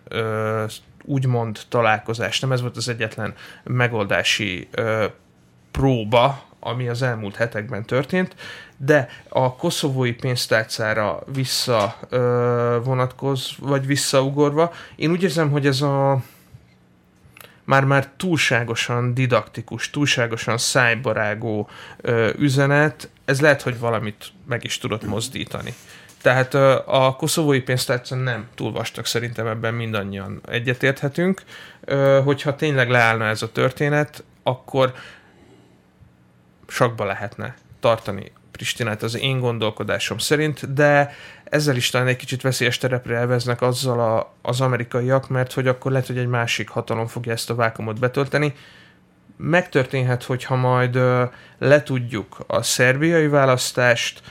úgymond 1.03 1.61
találkozás, 1.69 2.41
nem 2.41 2.53
ez 2.53 2.61
volt 2.61 2.77
az 2.77 2.89
egyetlen 2.89 3.35
megoldási 3.65 4.69
próba, 5.77 6.43
ami 6.61 6.89
az 6.89 7.03
elmúlt 7.03 7.37
hetekben 7.37 7.85
történt, 7.85 8.35
de 8.77 9.09
a 9.29 9.55
koszovói 9.57 10.13
pénztárcára 10.13 11.23
vissza 11.33 11.97
ö, 12.09 12.79
vonatkoz, 12.85 13.51
vagy 13.59 13.87
visszaugorva, 13.87 14.73
én 14.97 15.11
úgy 15.11 15.23
érzem, 15.23 15.51
hogy 15.51 15.67
ez 15.67 15.81
a 15.81 16.23
már-már 17.65 18.09
túlságosan 18.17 19.15
didaktikus, 19.15 19.91
túlságosan 19.91 20.59
szájbarágó 20.59 21.69
ö, 22.01 22.31
üzenet, 22.39 23.09
ez 23.25 23.41
lehet, 23.41 23.63
hogy 23.63 23.79
valamit 23.79 24.25
meg 24.49 24.65
is 24.65 24.79
tudott 24.79 25.05
mozdítani. 25.05 25.75
Tehát 26.23 26.55
ö, 26.55 26.79
a 26.87 27.17
koszovói 27.17 27.61
pénztárca 27.61 28.15
nem 28.15 28.47
túl 28.55 28.73
vastag, 28.73 29.07
szerintem 29.07 29.47
ebben 29.47 29.75
mindannyian 29.75 30.41
egyetérthetünk. 30.49 31.43
Ö, 31.85 32.21
hogyha 32.25 32.57
tényleg 32.57 32.91
leállna 32.91 33.25
ez 33.25 33.43
a 33.43 33.53
történet, 33.53 34.25
akkor 34.43 34.95
sakba 36.67 37.05
lehetne 37.05 37.55
tartani 37.81 38.33
Pristinát 38.57 39.03
az 39.03 39.19
én 39.19 39.39
gondolkodásom 39.39 40.19
szerint, 40.19 40.75
de 40.75 41.15
ezzel 41.45 41.77
is 41.77 41.91
talán 41.91 42.07
egy 42.07 42.17
kicsit 42.17 42.43
veszélyes 42.43 42.79
terepre 42.79 43.17
elveznek 43.17 43.63
azzal 43.63 44.01
a, 44.01 44.35
az 44.43 44.61
amerikaiak, 44.61 45.29
mert 45.29 45.53
hogy 45.53 45.69
akkor 45.69 45.91
lehet, 45.91 46.07
hogy 46.07 46.19
egy 46.19 46.27
másik 46.27 46.69
hatalom 46.69 47.07
fogja 47.07 47.33
ezt 47.33 47.51
a 47.51 47.55
vákumot 47.55 47.99
betölteni. 47.99 48.55
Megtörténhet, 49.37 50.23
hogyha 50.23 50.57
majd 50.57 50.97
ö, 50.97 51.25
letudjuk 51.59 52.45
a 52.47 52.63
szerbiai 52.63 53.29
választást, 53.29 54.23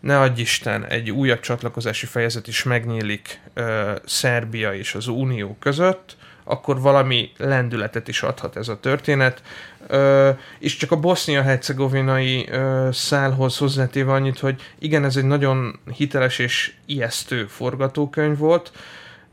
ne 0.00 0.20
adj 0.20 0.40
Isten, 0.40 0.84
egy 0.84 1.10
újabb 1.10 1.40
csatlakozási 1.40 2.06
fejezet 2.06 2.46
is 2.46 2.62
megnyílik 2.62 3.40
ö, 3.54 3.92
Szerbia 4.04 4.74
és 4.74 4.94
az 4.94 5.06
Unió 5.06 5.56
között, 5.60 6.16
akkor 6.44 6.80
valami 6.80 7.32
lendületet 7.36 8.08
is 8.08 8.22
adhat 8.22 8.56
ez 8.56 8.68
a 8.68 8.80
történet. 8.80 9.42
És 10.58 10.76
csak 10.76 10.92
a 10.92 11.00
bosznia-hercegovinai 11.00 12.48
szálhoz 12.90 13.58
hozzátéve 13.58 14.12
annyit, 14.12 14.38
hogy 14.38 14.62
igen, 14.78 15.04
ez 15.04 15.16
egy 15.16 15.24
nagyon 15.24 15.78
hiteles 15.96 16.38
és 16.38 16.74
ijesztő 16.86 17.46
forgatókönyv 17.46 18.38
volt, 18.38 18.72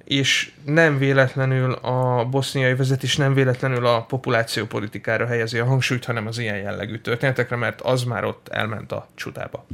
és 0.04 0.52
nem 0.66 0.98
véletlenül 0.98 1.72
a 1.72 2.26
boszniai 2.26 2.76
vezetés 2.76 3.18
nem 3.18 3.34
véletlenül 3.34 3.86
a 3.86 4.02
populációpolitikára 4.02 5.26
helyezi 5.26 5.60
a 5.60 5.66
hangsúlyt, 5.66 6.06
hanem 6.06 6.28
az 6.28 6.38
ilyen 6.38 6.58
jellegű 6.58 6.98
történetekre, 6.98 7.56
mert 7.56 7.82
az 7.82 8.04
már 8.04 8.24
ott 8.24 8.48
elment 8.48 8.92
a 8.92 9.08
csudába. 9.16 9.66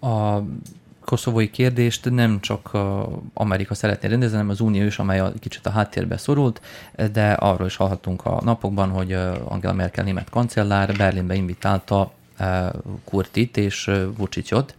A 0.00 0.38
koszovói 1.08 1.50
kérdést 1.50 2.10
nem 2.10 2.40
csak 2.40 2.78
Amerika 3.34 3.74
szeretné 3.74 4.08
rendezni, 4.08 4.34
hanem 4.36 4.50
az 4.50 4.60
Unió 4.60 4.84
is, 4.84 4.98
amely 4.98 5.20
a, 5.20 5.32
kicsit 5.38 5.66
a 5.66 5.70
háttérbe 5.70 6.16
szorult, 6.16 6.60
de 7.12 7.32
arról 7.32 7.66
is 7.66 7.76
hallhattunk 7.76 8.24
a 8.24 8.40
napokban, 8.44 8.90
hogy 8.90 9.12
Angela 9.44 9.72
Merkel 9.72 10.04
német 10.04 10.30
kancellár 10.30 10.96
Berlinbe 10.96 11.34
invitálta 11.34 12.12
Kurtit 13.04 13.56
és 13.56 13.90
Vucicot, 14.16 14.74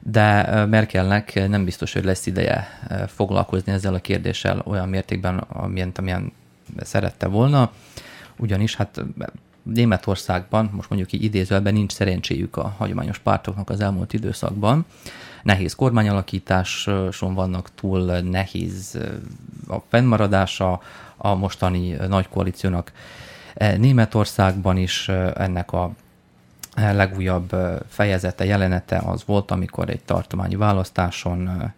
de 0.00 0.64
Merkelnek 0.64 1.48
nem 1.48 1.64
biztos, 1.64 1.92
hogy 1.92 2.04
lesz 2.04 2.26
ideje 2.26 2.68
foglalkozni 3.06 3.72
ezzel 3.72 3.94
a 3.94 4.00
kérdéssel 4.00 4.62
olyan 4.64 4.88
mértékben, 4.88 5.38
amilyen, 5.38 5.92
amilyen 5.94 6.32
szerette 6.82 7.26
volna, 7.26 7.72
ugyanis 8.36 8.76
hát 8.76 9.04
Németországban, 9.62 10.70
most 10.72 10.88
mondjuk 10.88 11.12
így 11.12 11.24
idézőben 11.24 11.72
nincs 11.72 11.92
szerencséjük 11.92 12.56
a 12.56 12.74
hagyományos 12.76 13.18
pártoknak 13.18 13.70
az 13.70 13.80
elmúlt 13.80 14.12
időszakban, 14.12 14.86
nehéz 15.46 15.74
kormányalakításon 15.74 17.34
vannak, 17.34 17.68
túl 17.74 18.20
nehéz 18.20 18.98
a 19.68 19.76
fennmaradása 19.88 20.80
a 21.16 21.34
mostani 21.34 21.90
nagy 21.90 22.28
koalíciónak. 22.28 22.92
E, 23.54 23.76
Németországban 23.76 24.76
is 24.76 25.08
ennek 25.34 25.72
a 25.72 25.90
legújabb 26.74 27.56
fejezete, 27.88 28.44
jelenete 28.44 29.02
az 29.04 29.22
volt, 29.26 29.50
amikor 29.50 29.88
egy 29.88 30.02
tartományi 30.04 30.56
választáson 30.56 31.72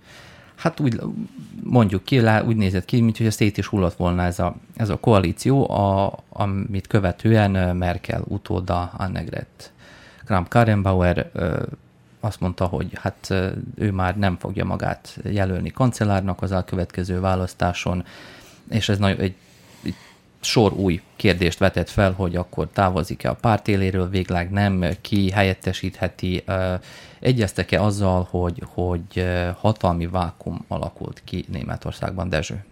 hát 0.55 0.81
úgy 0.81 1.01
mondjuk 1.63 2.05
ki, 2.05 2.21
úgy 2.47 2.57
nézett 2.57 2.85
ki, 2.85 3.01
mintha 3.01 3.31
szét 3.31 3.59
is 3.59 3.67
hullott 3.67 3.97
volna 3.97 4.23
ez 4.23 4.39
a, 4.39 4.55
ez 4.77 4.89
a 4.89 4.97
koalíció, 4.97 5.71
a, 5.71 6.19
amit 6.29 6.87
követően 6.87 7.77
Merkel 7.77 8.23
utóda 8.25 8.93
Annegret 8.97 9.73
Kramp-Karrenbauer 10.25 11.31
azt 12.21 12.41
mondta, 12.41 12.67
hogy 12.67 12.91
hát 12.95 13.35
ő 13.75 13.91
már 13.93 14.19
nem 14.19 14.37
fogja 14.39 14.65
magát 14.65 15.19
jelölni 15.25 15.71
kancellárnak 15.71 16.43
az 16.43 16.53
elkövetkező 16.53 17.21
választáson, 17.21 18.05
és 18.71 18.89
ez 18.89 18.99
nagy, 18.99 19.21
egy, 19.21 19.35
egy 19.83 19.95
sor 20.41 20.73
új 20.73 21.03
kérdést 21.17 21.59
vetett 21.59 21.89
fel, 21.89 22.13
hogy 22.13 22.37
akkor 22.37 22.69
távozik-e 22.73 23.31
a 23.31 23.35
párt 23.35 23.69
éléről, 23.69 24.09
végleg 24.09 24.51
nem, 24.51 24.85
ki 25.01 25.31
helyettesítheti, 25.31 26.45
egyeztek-e 27.19 27.83
azzal, 27.83 28.27
hogy, 28.31 28.63
hogy 28.67 29.27
hatalmi 29.59 30.07
vákum 30.07 30.65
alakult 30.69 31.23
ki 31.25 31.45
Németországban, 31.49 32.29
Dezső? 32.29 32.65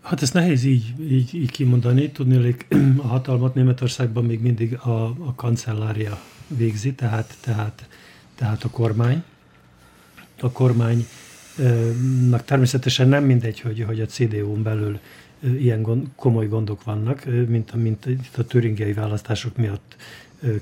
Hát 0.00 0.22
ezt 0.22 0.34
nehéz 0.34 0.64
így, 0.64 0.94
így, 1.10 1.34
így 1.34 1.50
kimondani. 1.50 2.10
Tudni, 2.10 2.56
a 2.96 3.06
hatalmat 3.06 3.54
Németországban 3.54 4.24
még 4.24 4.40
mindig 4.40 4.74
a, 4.74 5.04
a 5.04 5.34
kancellária 5.36 6.18
végzi, 6.56 6.94
tehát, 6.94 7.36
tehát, 7.40 7.88
tehát 8.34 8.64
a 8.64 8.70
kormány. 8.70 9.24
A 10.40 10.50
kormánynak 10.50 12.44
természetesen 12.44 13.08
nem 13.08 13.24
mindegy, 13.24 13.60
hogy, 13.60 13.82
hogy 13.82 14.00
a 14.00 14.06
CDU-n 14.06 14.62
belül 14.62 14.98
ilyen 15.40 15.82
gond, 15.82 16.06
komoly 16.16 16.46
gondok 16.46 16.84
vannak, 16.84 17.24
mint, 17.24 17.74
mint 17.74 18.06
itt 18.06 18.36
a 18.36 18.44
töringei 18.44 18.92
választások 18.92 19.56
miatt 19.56 19.96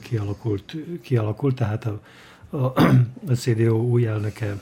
kialakult, 0.02 0.76
kialakult 1.02 1.54
tehát 1.54 1.86
a, 1.86 2.00
a, 2.50 2.64
a 3.28 3.32
CDU 3.34 3.76
új 3.76 4.06
elnöke 4.06 4.60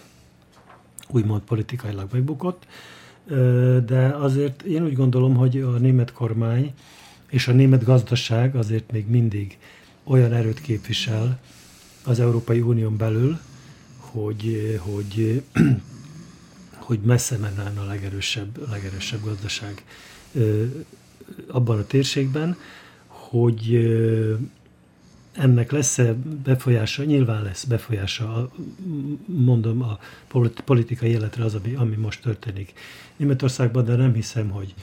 úgymond 1.08 1.42
politikailag 1.42 2.08
megbukott, 2.12 2.66
de 3.86 4.14
azért 4.20 4.62
én 4.62 4.84
úgy 4.84 4.94
gondolom, 4.94 5.34
hogy 5.34 5.60
a 5.60 5.70
német 5.70 6.12
kormány 6.12 6.74
és 7.30 7.48
a 7.48 7.52
német 7.52 7.84
gazdaság 7.84 8.56
azért 8.56 8.92
még 8.92 9.06
mindig 9.06 9.58
olyan 10.06 10.32
erőt 10.32 10.60
képvisel 10.60 11.38
az 12.04 12.20
Európai 12.20 12.60
Unión 12.60 12.96
belül, 12.96 13.38
hogy, 13.96 14.78
hogy, 14.80 15.42
hogy 16.72 17.00
messze 17.00 17.36
menne 17.36 17.80
a 17.80 17.84
legerősebb, 17.84 18.68
legerősebb 18.70 19.24
gazdaság 19.24 19.84
abban 21.46 21.78
a 21.78 21.86
térségben, 21.86 22.56
hogy 23.06 23.88
ennek 25.32 25.70
lesz-e 25.70 26.14
befolyása, 26.44 27.04
nyilván 27.04 27.42
lesz 27.42 27.64
befolyása, 27.64 28.50
mondom, 29.26 29.82
a 29.82 29.98
politikai 30.64 31.10
életre 31.10 31.44
az, 31.44 31.54
ami, 31.54 31.74
ami 31.74 31.96
most 31.96 32.22
történik 32.22 32.72
Németországban, 33.16 33.84
de 33.84 33.96
nem 33.96 34.14
hiszem, 34.14 34.50
hogy 34.50 34.74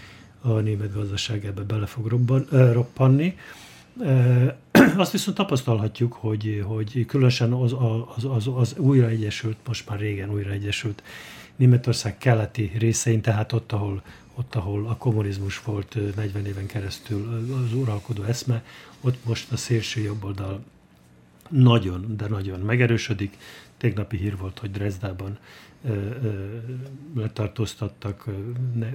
a 0.41 0.59
német 0.59 0.93
gazdaság 0.93 1.45
ebbe 1.45 1.61
bele 1.61 1.85
fog 1.85 2.07
robban, 2.07 2.47
roppanni. 2.49 3.37
Azt 4.97 5.11
viszont 5.11 5.37
tapasztalhatjuk, 5.37 6.13
hogy, 6.13 6.63
hogy 6.65 7.05
különösen 7.05 7.53
az, 7.53 7.75
az, 8.15 8.25
az, 8.25 8.49
az 8.55 8.75
újraegyesült, 8.77 9.57
most 9.67 9.89
már 9.89 9.99
régen 9.99 10.29
újraegyesült 10.29 11.03
Németország 11.55 12.17
keleti 12.17 12.71
részein, 12.77 13.21
tehát 13.21 13.51
ott, 13.51 13.71
ahol, 13.71 14.03
ott, 14.35 14.55
ahol 14.55 14.87
a 14.87 14.97
kommunizmus 14.97 15.63
volt 15.63 16.15
40 16.15 16.45
éven 16.45 16.65
keresztül 16.65 17.45
az 17.65 17.73
uralkodó 17.73 18.23
eszme, 18.23 18.63
ott 19.01 19.25
most 19.25 19.51
a 19.51 19.57
szélső 19.57 20.01
jobboldal 20.01 20.63
nagyon, 21.49 22.15
de 22.17 22.27
nagyon 22.27 22.59
megerősödik. 22.59 23.37
Tegnapi 23.77 24.17
hír 24.17 24.37
volt, 24.37 24.59
hogy 24.59 24.71
Dresdában 24.71 25.37
letartóztattak 27.15 28.25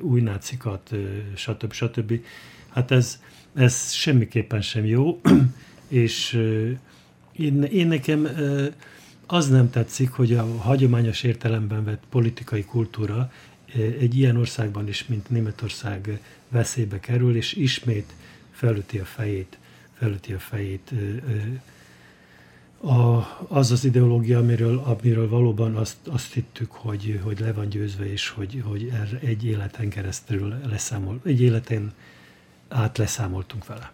új 0.01 0.21
nácikat, 0.21 0.91
stb. 1.35 1.73
stb. 1.73 2.21
Hát 2.69 2.91
ez, 2.91 3.23
ez 3.55 3.93
semmiképpen 3.93 4.61
sem 4.61 4.85
jó, 4.85 5.21
és 5.89 6.33
én, 7.33 7.63
én 7.63 7.87
nekem 7.87 8.29
az 9.27 9.49
nem 9.49 9.71
tetszik, 9.71 10.11
hogy 10.11 10.35
a 10.35 10.57
hagyományos 10.59 11.23
értelemben 11.23 11.85
vett 11.85 12.03
politikai 12.11 12.65
kultúra 12.65 13.33
egy 13.75 14.17
ilyen 14.17 14.37
országban 14.37 14.89
is, 14.89 15.07
mint 15.07 15.31
Németország 15.31 16.21
veszélybe 16.49 17.01
kerül, 17.01 17.37
és 17.37 17.53
ismét 17.53 18.15
felüti 18.51 18.99
a 18.99 19.05
fejét, 19.05 19.59
felüti 19.99 20.33
a 20.33 20.39
fejét 20.39 20.93
a, 22.81 23.27
az 23.49 23.71
az 23.71 23.85
ideológia, 23.85 24.39
amiről, 24.39 24.79
amiről 24.79 25.29
valóban 25.29 25.77
azt, 25.77 25.97
azt 26.07 26.33
hittük, 26.33 26.73
hogy, 26.73 27.21
hogy 27.23 27.41
le 27.41 27.53
van 27.53 27.69
győzve, 27.69 28.13
és 28.13 28.29
hogy, 28.29 28.63
hogy 28.65 28.93
egy 29.21 29.45
életen 29.45 29.89
keresztül 29.89 30.55
leszámol, 30.69 31.21
egy 31.25 31.41
életen 31.41 31.93
át 32.69 32.99
leszámoltunk 32.99 33.67
vele. 33.67 33.93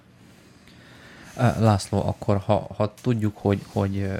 László, 1.36 2.06
akkor 2.06 2.36
ha, 2.46 2.68
ha 2.76 2.94
tudjuk, 3.02 3.36
hogy, 3.36 3.60
hogy 3.72 4.10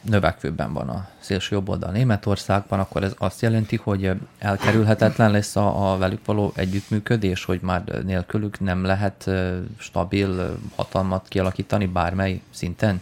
növekvőben 0.00 0.72
van 0.72 0.88
a 0.88 1.08
szélső 1.18 1.54
jobb 1.54 1.68
oldal 1.68 1.90
Németországban, 1.90 2.80
akkor 2.80 3.02
ez 3.02 3.14
azt 3.18 3.40
jelenti, 3.40 3.76
hogy 3.76 4.10
elkerülhetetlen 4.38 5.30
lesz 5.30 5.56
a, 5.56 5.92
a 5.92 5.98
velük 5.98 6.24
való 6.24 6.52
együttműködés, 6.54 7.44
hogy 7.44 7.60
már 7.62 7.84
nélkülük 7.84 8.60
nem 8.60 8.84
lehet 8.84 9.30
stabil 9.78 10.58
hatalmat 10.74 11.28
kialakítani 11.28 11.86
bármely 11.86 12.40
szinten? 12.50 13.00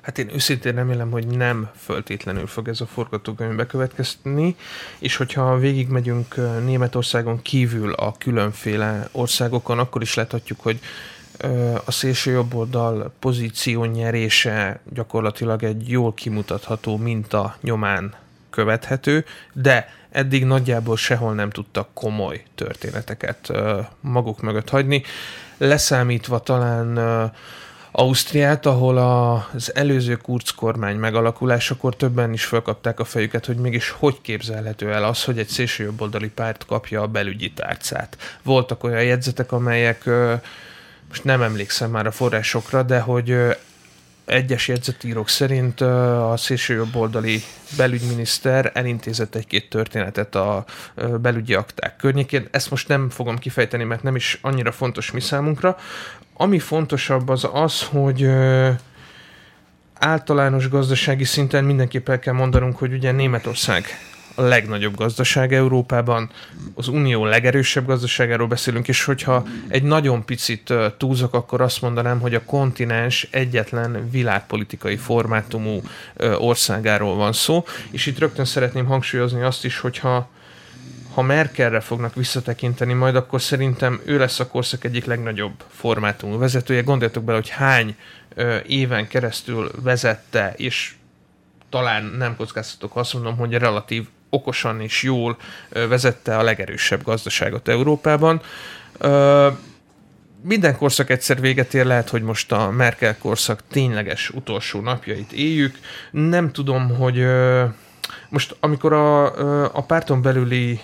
Hát 0.00 0.18
én 0.18 0.30
őszintén 0.34 0.74
remélem, 0.74 1.10
hogy 1.10 1.26
nem 1.26 1.70
föltétlenül 1.76 2.46
fog 2.46 2.68
ez 2.68 2.80
a 2.80 2.86
forgatókönyv 2.86 3.56
bekövetkezni, 3.56 4.56
és 4.98 5.16
hogyha 5.16 5.58
végigmegyünk 5.58 6.36
Németországon 6.64 7.42
kívül 7.42 7.92
a 7.92 8.14
különféle 8.18 9.08
országokon, 9.12 9.78
akkor 9.78 10.02
is 10.02 10.14
láthatjuk, 10.14 10.60
hogy 10.60 10.80
a 11.84 11.90
szélső 11.90 12.30
jobb 12.30 12.54
oldal 12.54 13.12
pozíció 13.18 13.84
nyerése 13.84 14.80
gyakorlatilag 14.92 15.62
egy 15.62 15.88
jól 15.88 16.14
kimutatható 16.14 16.96
minta 16.96 17.56
nyomán 17.60 18.14
követhető, 18.50 19.24
de 19.52 19.88
eddig 20.10 20.44
nagyjából 20.44 20.96
sehol 20.96 21.34
nem 21.34 21.50
tudtak 21.50 21.88
komoly 21.94 22.42
történeteket 22.54 23.52
maguk 24.00 24.40
mögött 24.40 24.68
hagyni, 24.68 25.02
leszámítva 25.58 26.40
talán 26.40 26.98
Ausztriát, 27.94 28.66
ahol 28.66 28.98
az 29.52 29.74
előző 29.74 30.16
Kurz 30.16 30.50
kormány 30.50 30.96
megalakulásakor 30.96 31.96
többen 31.96 32.32
is 32.32 32.44
felkapták 32.44 33.00
a 33.00 33.04
fejüket, 33.04 33.46
hogy 33.46 33.56
mégis 33.56 33.90
hogy 33.90 34.20
képzelhető 34.20 34.92
el 34.92 35.04
az, 35.04 35.24
hogy 35.24 35.38
egy 35.38 35.48
szélsőjobboldali 35.48 36.28
párt 36.28 36.66
kapja 36.66 37.02
a 37.02 37.06
belügyi 37.06 37.52
tárcát. 37.52 38.16
Voltak 38.42 38.84
olyan 38.84 39.02
jegyzetek, 39.02 39.52
amelyek 39.52 40.08
most 41.12 41.24
nem 41.24 41.42
emlékszem 41.42 41.90
már 41.90 42.06
a 42.06 42.10
forrásokra, 42.10 42.82
de 42.82 43.00
hogy 43.00 43.36
egyes 44.24 44.68
jegyzetírók 44.68 45.28
szerint 45.28 45.80
a 45.80 46.34
szélsőjobboldali 46.36 47.42
belügyminiszter 47.76 48.70
elintézett 48.74 49.34
egy-két 49.34 49.68
történetet 49.68 50.34
a 50.34 50.64
belügyi 51.20 51.54
akták 51.54 51.96
környékén. 51.96 52.48
Ezt 52.50 52.70
most 52.70 52.88
nem 52.88 53.10
fogom 53.10 53.38
kifejteni, 53.38 53.84
mert 53.84 54.02
nem 54.02 54.16
is 54.16 54.38
annyira 54.42 54.72
fontos 54.72 55.10
mi 55.10 55.20
számunkra. 55.20 55.76
Ami 56.34 56.58
fontosabb 56.58 57.28
az 57.28 57.48
az, 57.52 57.82
hogy 57.82 58.28
általános 59.98 60.68
gazdasági 60.68 61.24
szinten 61.24 61.64
mindenképp 61.64 62.08
el 62.08 62.18
kell 62.18 62.34
mondanunk, 62.34 62.78
hogy 62.78 62.92
ugye 62.92 63.10
Németország 63.10 63.84
a 64.34 64.42
legnagyobb 64.42 64.96
gazdaság 64.96 65.54
Európában, 65.54 66.30
az 66.74 66.88
unió 66.88 67.24
legerősebb 67.24 67.86
gazdaságáról 67.86 68.46
beszélünk, 68.46 68.88
és 68.88 69.04
hogyha 69.04 69.46
egy 69.68 69.82
nagyon 69.82 70.24
picit 70.24 70.74
túlzok, 70.96 71.34
akkor 71.34 71.60
azt 71.60 71.82
mondanám, 71.82 72.20
hogy 72.20 72.34
a 72.34 72.44
kontinens 72.44 73.28
egyetlen 73.30 74.10
világpolitikai 74.10 74.96
formátumú 74.96 75.82
országáról 76.38 77.14
van 77.16 77.32
szó, 77.32 77.64
és 77.90 78.06
itt 78.06 78.18
rögtön 78.18 78.44
szeretném 78.44 78.86
hangsúlyozni 78.86 79.42
azt 79.42 79.64
is, 79.64 79.78
hogyha 79.78 80.30
ha 81.14 81.22
Merkelre 81.22 81.80
fognak 81.80 82.14
visszatekinteni 82.14 82.92
majd, 82.92 83.16
akkor 83.16 83.42
szerintem 83.42 84.00
ő 84.04 84.18
lesz 84.18 84.40
a 84.40 84.46
korszak 84.46 84.84
egyik 84.84 85.04
legnagyobb 85.04 85.64
formátumú 85.68 86.38
vezetője. 86.38 86.82
Gondoljatok 86.82 87.24
bele, 87.24 87.38
hogy 87.38 87.48
hány 87.48 87.96
ö, 88.34 88.56
éven 88.66 89.08
keresztül 89.08 89.70
vezette, 89.82 90.54
és 90.56 90.94
talán 91.68 92.04
nem 92.04 92.36
kockáztatok 92.36 92.96
azt 92.96 93.14
mondom, 93.14 93.36
hogy 93.36 93.52
relatív 93.52 94.06
okosan 94.34 94.80
és 94.80 95.02
jól 95.02 95.36
vezette 95.70 96.36
a 96.36 96.42
legerősebb 96.42 97.02
gazdaságot 97.02 97.68
Európában. 97.68 98.40
Minden 100.42 100.76
korszak 100.76 101.10
egyszer 101.10 101.40
véget 101.40 101.74
ér, 101.74 101.84
lehet, 101.84 102.08
hogy 102.08 102.22
most 102.22 102.52
a 102.52 102.70
Merkel 102.70 103.18
korszak 103.18 103.62
tényleges 103.70 104.30
utolsó 104.30 104.80
napjait 104.80 105.32
éljük. 105.32 105.78
Nem 106.10 106.52
tudom, 106.52 106.88
hogy 106.88 107.26
most 108.28 108.56
amikor 108.60 108.92
a, 108.92 109.24
a 109.76 109.82
párton 109.82 110.22
belüli 110.22 110.80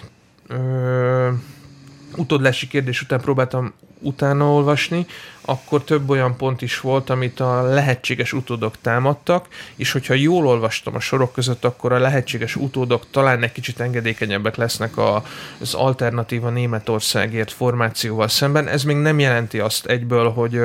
utódlási 2.17 2.69
kérdés 2.69 3.03
után 3.03 3.21
próbáltam 3.21 3.75
utána 4.01 4.53
olvasni, 4.53 5.07
akkor 5.49 5.85
több 5.85 6.11
olyan 6.11 6.37
pont 6.37 6.63
is 6.63 6.81
volt, 6.81 7.11
amit 7.11 7.41
a 7.41 7.63
lehetséges 7.63 8.33
utódok 8.33 8.75
támadtak, 8.81 9.47
és 9.77 9.93
hogyha 9.93 10.15
jól 10.15 10.47
olvastam 10.47 10.95
a 10.95 11.01
sorok 11.01 11.33
között, 11.33 11.65
akkor 11.65 11.93
a 11.93 11.99
lehetséges 11.99 12.57
utódok 12.57 13.11
talán 13.11 13.43
egy 13.43 13.53
kicsit 13.53 13.81
engedékenyebbek 13.81 14.57
lesznek 14.57 14.97
a, 14.97 15.25
az 15.61 15.75
alternatíva 15.75 16.51
Németországért 16.51 17.53
formációval 17.53 18.29
szemben. 18.29 18.69
Ez 18.69 18.83
még 18.83 18.97
nem 18.97 19.19
jelenti 19.19 19.59
azt 19.59 19.87
egyből, 19.87 20.31
hogy 20.31 20.61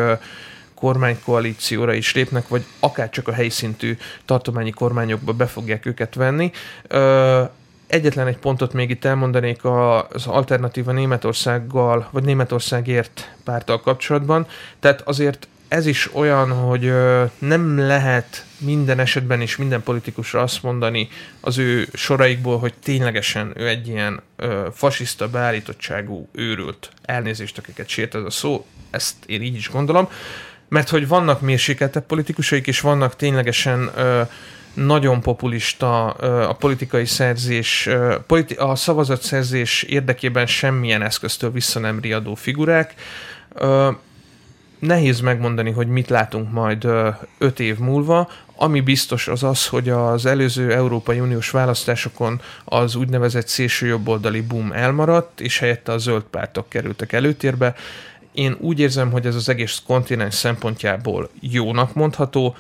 kormánykoalícióra 0.76 1.94
is 1.94 2.14
lépnek, 2.14 2.48
vagy 2.48 2.66
akár 2.80 3.10
csak 3.10 3.28
a 3.28 3.34
helyi 3.34 3.50
szintű 3.50 3.98
tartományi 4.26 4.72
kormányokba 4.72 5.34
be 5.34 5.46
fogják 5.46 5.86
őket 5.86 6.16
venni. 6.16 6.52
Egyetlen 7.94 8.28
egy 8.28 8.38
pontot 8.38 8.74
még 8.74 8.90
itt 8.90 9.06
elmondanék 9.06 9.66
az 9.66 10.28
alternatíva 10.28 10.92
Németországgal, 10.92 12.08
vagy 12.12 12.24
Németországért 12.24 13.36
pártal 13.44 13.82
kapcsolatban. 13.82 14.48
Tehát 14.80 15.02
azért 15.02 15.48
ez 15.68 15.86
is 15.86 16.16
olyan, 16.16 16.52
hogy 16.52 16.94
nem 17.38 17.78
lehet 17.78 18.46
minden 18.58 19.00
esetben 19.00 19.42
is 19.42 19.58
minden 19.58 19.84
politikusra 19.84 20.42
azt 20.42 20.64
mondani 20.64 21.10
az 21.40 21.58
ő 21.58 21.88
soraikból, 21.94 22.60
hogy 22.60 22.74
ténylegesen 22.84 23.54
ő 23.56 23.68
egy 23.68 23.88
ilyen 23.88 24.22
fasiszta 24.74 25.30
beállítottságú 25.30 26.28
őrült. 26.32 26.90
Elnézést, 27.02 27.58
akiket 27.58 27.88
sért 27.88 28.16
ez 28.16 28.24
a 28.24 28.30
szó, 28.30 28.66
ezt 28.90 29.16
én 29.26 29.42
így 29.42 29.56
is 29.56 29.70
gondolom. 29.70 30.10
Mert 30.70 30.90
hogy 30.90 31.08
vannak 31.08 31.42
mérsékeltebb 31.42 32.06
politikusaik, 32.06 32.68
és 32.68 32.80
vannak 32.80 33.16
ténylegesen 33.16 33.92
nagyon 34.74 35.22
populista 35.22 36.08
a 36.48 36.54
politikai 36.54 37.06
szerzés, 37.06 37.90
a 38.58 38.76
szavazatszerzés 38.76 39.84
érdekében 39.84 40.46
semmilyen 40.46 41.02
eszköztől 41.02 41.52
vissza 41.52 41.80
nem 41.80 42.00
riadó 42.00 42.36
figurák. 42.36 42.94
Nehéz 44.80 45.20
megmondani, 45.20 45.72
hogy 45.72 45.88
mit 45.88 46.10
látunk 46.10 46.52
majd 46.52 46.88
öt 47.38 47.60
év 47.60 47.78
múlva. 47.78 48.30
Ami 48.56 48.82
biztos 48.82 49.28
az 49.28 49.44
az, 49.44 49.68
hogy 49.68 49.90
az 49.90 50.26
előző 50.26 50.74
Európai 50.74 51.20
Uniós 51.20 51.50
választásokon 51.50 52.42
az 52.66 52.96
úgynevezett 52.96 53.48
szélsőjobboldali 53.48 54.42
boom 54.42 54.72
elmaradt, 54.72 55.42
és 55.42 55.60
helyette 55.60 55.92
a 55.92 55.98
zöld 55.98 56.24
pártok 56.24 56.70
kerültek 56.70 57.14
előtérbe. 57.14 57.76
Én 58.32 58.56
úgy 58.60 58.80
érzem, 58.80 59.12
hogy 59.12 59.26
ez 59.26 59.36
az 59.36 59.50
egész 59.50 59.82
kontinens 59.86 60.34
szempontjából 60.34 61.30
jónak 61.40 61.94
mondható, 61.94 62.56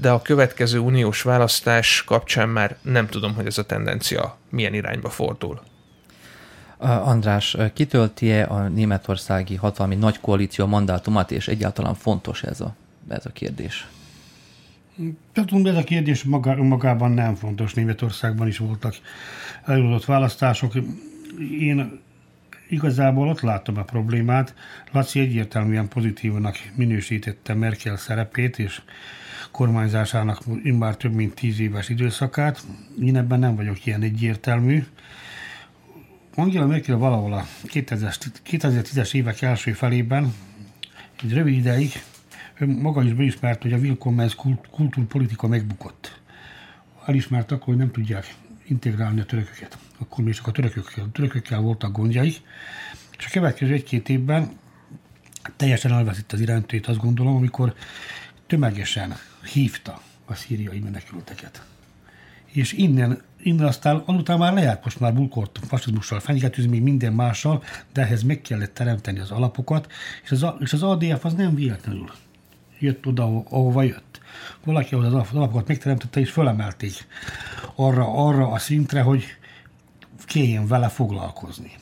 de 0.00 0.10
a 0.10 0.22
következő 0.22 0.78
uniós 0.78 1.22
választás 1.22 2.04
kapcsán 2.06 2.48
már 2.48 2.76
nem 2.82 3.06
tudom, 3.06 3.34
hogy 3.34 3.46
ez 3.46 3.58
a 3.58 3.66
tendencia 3.66 4.36
milyen 4.50 4.74
irányba 4.74 5.08
fordul. 5.08 5.60
András, 6.78 7.56
kitölti-e 7.74 8.46
a 8.48 8.68
németországi 8.68 9.54
hatalmi 9.54 9.94
nagy 9.94 10.20
koalíció 10.20 10.66
mandátumát, 10.66 11.30
és 11.30 11.48
egyáltalán 11.48 11.94
fontos 11.94 12.42
ez 12.42 12.60
a, 12.60 12.74
ez 13.08 13.26
a 13.26 13.30
kérdés? 13.30 13.88
Tehát 15.32 15.66
ez 15.66 15.76
a 15.76 15.84
kérdés 15.84 16.24
maga, 16.24 16.62
magában 16.62 17.10
nem 17.10 17.34
fontos. 17.34 17.74
Németországban 17.74 18.46
is 18.46 18.58
voltak 18.58 18.94
előadott 19.64 20.04
választások. 20.04 20.72
Én 21.60 22.00
igazából 22.68 23.28
ott 23.28 23.40
látom 23.40 23.76
a 23.78 23.82
problémát. 23.82 24.54
Laci 24.92 25.20
egyértelműen 25.20 25.88
pozitívanak 25.88 26.56
minősítette 26.74 27.54
Merkel 27.54 27.96
szerepét, 27.96 28.58
és 28.58 28.80
kormányzásának 29.58 30.40
immár 30.62 30.96
több 30.96 31.12
mint 31.12 31.34
tíz 31.34 31.60
éves 31.60 31.88
időszakát. 31.88 32.62
Én 33.00 33.16
ebben 33.16 33.38
nem 33.38 33.56
vagyok 33.56 33.86
ilyen 33.86 34.02
egyértelmű. 34.02 34.84
Angela 36.34 36.66
Merkel 36.66 36.96
valahol 36.96 37.32
a 37.32 37.46
2010-es 37.64 39.14
évek 39.14 39.42
első 39.42 39.72
felében 39.72 40.34
egy 41.22 41.32
rövid 41.32 41.54
ideig 41.54 41.92
ő 42.58 42.66
maga 42.66 43.02
is 43.02 43.12
beismert, 43.12 43.62
hogy 43.62 43.72
a 43.72 43.76
Willkommens 43.76 44.36
kultúrpolitika 44.70 45.46
megbukott. 45.46 46.20
Elismert 47.06 47.52
akkor, 47.52 47.66
hogy 47.66 47.76
nem 47.76 47.90
tudják 47.90 48.34
integrálni 48.66 49.20
a 49.20 49.24
törököket. 49.24 49.78
Akkor 49.98 50.24
még 50.24 50.34
csak 50.34 50.46
a 50.46 50.52
törökökkel, 50.52 51.04
a 51.04 51.12
törökökkel 51.12 51.60
voltak 51.60 51.92
gondjaik. 51.92 52.36
És 53.18 53.26
a 53.26 53.30
következő 53.32 53.72
egy-két 53.72 54.08
évben 54.08 54.50
teljesen 55.56 55.92
elveszít 55.92 56.32
az 56.32 56.40
iránytét, 56.40 56.86
azt 56.86 56.98
gondolom, 56.98 57.36
amikor 57.36 57.74
tömegesen 58.46 59.14
hívta 59.52 60.00
a 60.24 60.34
szíriai 60.34 60.78
menekülteket. 60.78 61.62
És 62.44 62.72
innen, 62.72 63.22
innen 63.42 63.66
aztán 63.66 64.02
azután 64.04 64.38
már 64.38 64.52
lehet 64.52 64.84
most 64.84 65.00
már 65.00 65.14
bulkort 65.14 65.58
fasizmussal 65.66 66.20
fenyegetőzni, 66.20 66.70
még 66.70 66.82
minden 66.82 67.12
mással, 67.12 67.62
de 67.92 68.02
ehhez 68.02 68.22
meg 68.22 68.40
kellett 68.40 68.74
teremteni 68.74 69.18
az 69.18 69.30
alapokat, 69.30 69.92
és 70.24 70.30
az, 70.30 70.46
és 70.58 70.72
az 70.72 70.82
ADF 70.82 71.24
az 71.24 71.34
nem 71.34 71.54
véletlenül 71.54 72.10
jött 72.78 73.06
oda, 73.06 73.24
ahova 73.24 73.82
jött. 73.82 74.20
Valaki 74.64 74.94
az 74.94 75.12
alapokat 75.12 75.68
megteremtette, 75.68 76.20
és 76.20 76.30
fölemelték 76.30 77.06
arra, 77.74 78.26
arra 78.26 78.50
a 78.50 78.58
szintre, 78.58 79.02
hogy 79.02 79.24
kelljen 80.26 80.66
vele 80.66 80.88
foglalkozni. 80.88 81.72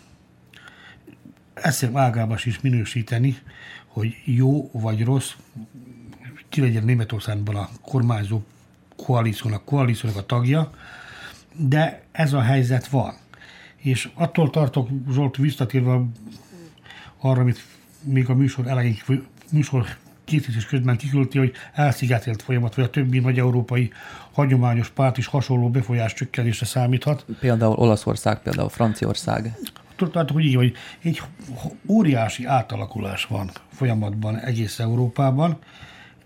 Ezt 1.55 1.91
ágában 1.93 2.39
is 2.45 2.61
minősíteni, 2.61 3.39
hogy 3.87 4.15
jó 4.25 4.71
vagy 4.73 5.05
rossz, 5.05 5.33
ki 6.57 6.63
legyen 6.63 6.85
Németországban 6.85 7.57
a 7.57 7.69
kormányzó 7.83 8.41
koalíciónak, 8.97 9.65
koalíciónak 9.65 10.19
a 10.19 10.27
tagja, 10.27 10.71
de 11.57 12.03
ez 12.13 12.33
a 12.33 12.41
helyzet 12.41 12.89
van. 12.89 13.15
És 13.77 14.09
attól 14.15 14.51
tartok, 14.51 14.89
Zsolt, 15.13 15.37
visszatérve 15.37 16.01
arra, 17.21 17.41
amit 17.41 17.65
még 18.03 18.29
a 18.29 18.35
műsor 18.35 18.67
elején, 18.67 18.97
műsor 19.53 19.87
készítés 20.25 20.67
közben 20.67 20.97
kiküldti, 20.97 21.39
hogy 21.39 21.53
elszigetelt 21.73 22.43
folyamat, 22.43 22.75
vagy 22.75 22.85
a 22.85 22.91
többi 22.91 23.19
nagy 23.19 23.39
európai 23.39 23.93
hagyományos 24.33 24.89
párt 24.89 25.19
is 25.19 25.27
hasonló 25.27 25.71
befolyás 25.71 26.15
csökkenésre 26.15 26.67
számíthat. 26.67 27.25
Például 27.41 27.75
Olaszország, 27.75 28.43
például 28.43 28.69
Franciaország. 28.69 29.59
Tudtátok, 29.97 30.37
hogy 30.37 30.45
így, 30.45 30.55
hogy 30.55 30.73
egy 31.03 31.23
óriási 31.87 32.45
átalakulás 32.45 33.25
van 33.25 33.51
folyamatban 33.73 34.39
egész 34.39 34.79
Európában. 34.79 35.59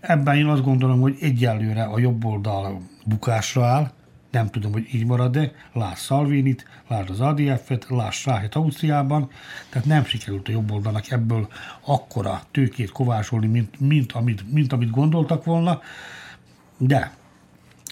Ebben 0.01 0.35
én 0.35 0.45
azt 0.45 0.63
gondolom, 0.63 1.01
hogy 1.01 1.17
egyelőre 1.21 1.83
a 1.83 1.99
jobb 1.99 2.25
oldal 2.25 2.81
bukásra 3.05 3.65
áll, 3.65 3.91
nem 4.31 4.49
tudom, 4.49 4.71
hogy 4.71 4.87
így 4.93 5.05
marad-e, 5.05 5.51
láss 5.73 5.99
Salvinit, 5.99 6.65
lásd 6.87 7.09
az 7.09 7.19
ADF-et, 7.19 7.85
láss 7.89 8.19
Sáhet 8.19 8.55
Ausztriában, 8.55 9.29
tehát 9.69 9.87
nem 9.87 10.05
sikerült 10.05 10.47
a 10.47 10.51
jobb 10.51 10.71
oldalnak 10.71 11.11
ebből 11.11 11.47
akkora 11.85 12.41
tőkét 12.51 12.91
kovácsolni, 12.91 13.47
mint, 13.47 13.79
mint, 13.79 14.11
amit, 14.11 14.51
mint 14.51 14.73
amit 14.73 14.89
gondoltak 14.89 15.43
volna, 15.43 15.81
de 16.77 17.13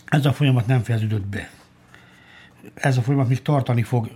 ez 0.05 0.25
a 0.25 0.33
folyamat 0.33 0.67
nem 0.67 0.83
fejeződött 0.83 1.25
be. 1.25 1.49
Ez 2.73 2.97
a 2.97 3.01
folyamat 3.01 3.27
még 3.27 3.41
tartani 3.41 3.83
fog 3.83 4.09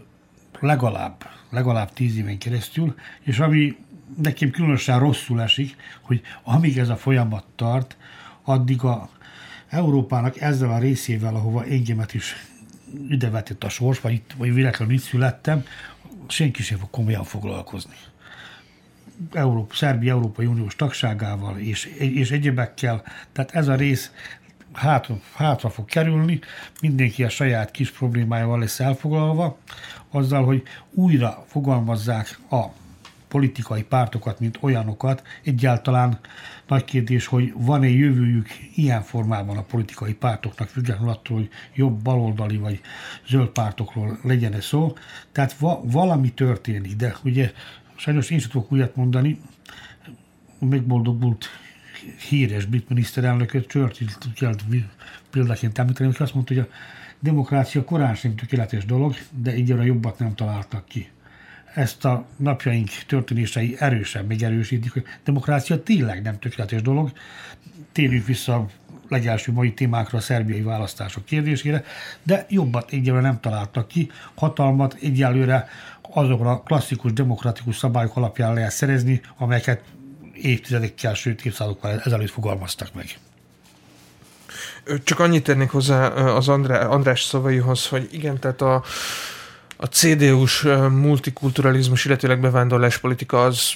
legalább, 0.59 1.29
legalább 1.49 1.93
tíz 1.93 2.17
éven 2.17 2.37
keresztül, 2.37 2.95
és 3.21 3.39
ami 3.39 3.75
nekem 4.21 4.51
különösen 4.51 4.99
rosszul 4.99 5.41
esik, 5.41 5.75
hogy 6.01 6.21
amíg 6.43 6.77
ez 6.77 6.89
a 6.89 6.95
folyamat 6.95 7.45
tart, 7.55 7.97
addig 8.43 8.83
a 8.83 9.09
Európának 9.69 10.41
ezzel 10.41 10.71
a 10.71 10.77
részével, 10.77 11.35
ahova 11.35 11.65
engemet 11.65 12.13
is 12.13 12.35
idevetett 13.09 13.63
a 13.63 13.69
sors, 13.69 13.99
vagy, 13.99 14.13
itt, 14.13 14.33
vagy 14.37 14.53
véletlenül 14.53 14.93
itt 14.93 15.01
születtem, 15.01 15.65
senki 16.27 16.61
sem 16.61 16.77
fog 16.77 16.89
komolyan 16.89 17.23
foglalkozni. 17.23 17.95
Európa, 19.31 19.73
Szerbia 19.73 20.13
Európai 20.13 20.45
Uniós 20.45 20.75
tagságával 20.75 21.57
és, 21.57 21.85
és 21.97 22.31
egyebekkel, 22.31 23.03
tehát 23.31 23.51
ez 23.51 23.67
a 23.67 23.75
rész 23.75 24.11
hátra, 24.73 25.19
hátra 25.33 25.69
fog 25.69 25.85
kerülni, 25.85 26.39
mindenki 26.81 27.23
a 27.23 27.29
saját 27.29 27.71
kis 27.71 27.91
problémájával 27.91 28.59
lesz 28.59 28.79
elfoglalva, 28.79 29.57
azzal, 30.09 30.45
hogy 30.45 30.63
újra 30.91 31.45
fogalmazzák 31.47 32.39
a 32.49 32.65
politikai 33.33 33.83
pártokat, 33.83 34.39
mint 34.39 34.57
olyanokat. 34.61 35.23
Egyáltalán 35.43 36.19
nagy 36.67 36.83
kérdés, 36.83 37.25
hogy 37.25 37.53
van-e 37.55 37.89
jövőjük 37.89 38.47
ilyen 38.75 39.01
formában 39.01 39.57
a 39.57 39.61
politikai 39.61 40.13
pártoknak, 40.13 40.67
függetlenül 40.67 41.09
attól, 41.09 41.37
hogy 41.37 41.49
jobb 41.73 42.01
baloldali 42.01 42.57
vagy 42.57 42.81
zöld 43.27 43.47
pártokról 43.47 44.19
legyen 44.23 44.53
-e 44.53 44.61
szó. 44.61 44.93
Tehát 45.31 45.57
va- 45.57 45.81
valami 45.83 46.33
történik, 46.33 46.95
de 46.95 47.15
ugye 47.23 47.51
sajnos 47.95 48.29
én 48.29 48.39
sem 48.39 48.49
tudok 48.49 48.71
újat 48.71 48.95
mondani, 48.95 49.39
megboldogult 50.59 51.45
híres 52.29 52.65
brit 52.65 52.89
miniszterelnököt, 52.89 53.67
Churchill 53.67 54.07
kell 54.35 54.55
példaként 55.29 55.77
említeni, 55.77 56.11
hogy 56.11 56.21
azt 56.21 56.33
mondta, 56.33 56.53
hogy 56.53 56.63
a 56.63 56.73
demokrácia 57.19 57.83
korán 57.83 58.15
sem 58.15 58.35
tökéletes 58.35 58.85
dolog, 58.85 59.15
de 59.29 59.51
egyre 59.51 59.83
jobbat 59.83 60.19
nem 60.19 60.35
találtak 60.35 60.85
ki 60.85 61.11
ezt 61.73 62.05
a 62.05 62.25
napjaink 62.35 62.89
történései 63.07 63.75
erősen 63.79 64.25
megerősítik, 64.25 64.93
hogy 64.93 65.03
demokrácia 65.23 65.83
tényleg 65.83 66.21
nem 66.21 66.39
tökéletes 66.39 66.81
dolog. 66.81 67.11
Térjünk 67.91 68.25
vissza 68.25 68.55
a 68.55 68.67
legelső 69.07 69.51
mai 69.51 69.73
témákra, 69.73 70.17
a 70.17 70.21
szerbiai 70.21 70.61
választások 70.61 71.25
kérdésére, 71.25 71.83
de 72.23 72.45
jobbat 72.49 72.91
egyelőre 72.91 73.21
nem 73.21 73.39
találtak 73.39 73.87
ki. 73.87 74.11
Hatalmat 74.35 74.97
egyelőre 75.01 75.67
azokra 76.01 76.51
a 76.51 76.61
klasszikus 76.61 77.13
demokratikus 77.13 77.77
szabályok 77.77 78.15
alapján 78.15 78.53
lehet 78.53 78.71
szerezni, 78.71 79.21
amelyeket 79.37 79.81
évtizedekkel, 80.33 81.13
sőt 81.13 81.45
évszázadokkal 81.45 82.01
ezelőtt 82.05 82.29
fogalmaztak 82.29 82.93
meg. 82.93 83.17
Csak 85.03 85.19
annyit 85.19 85.43
tennék 85.43 85.69
hozzá 85.69 86.07
az 86.07 86.47
Andrá, 86.47 86.85
András 86.85 87.23
szavaihoz, 87.23 87.87
hogy 87.87 88.07
igen, 88.11 88.39
tehát 88.39 88.61
a, 88.61 88.83
a 89.83 89.85
CDU-s 89.85 90.61
multikulturalizmus, 90.91 92.05
illetőleg 92.05 92.39
bevándorláspolitika 92.39 93.43
az 93.43 93.73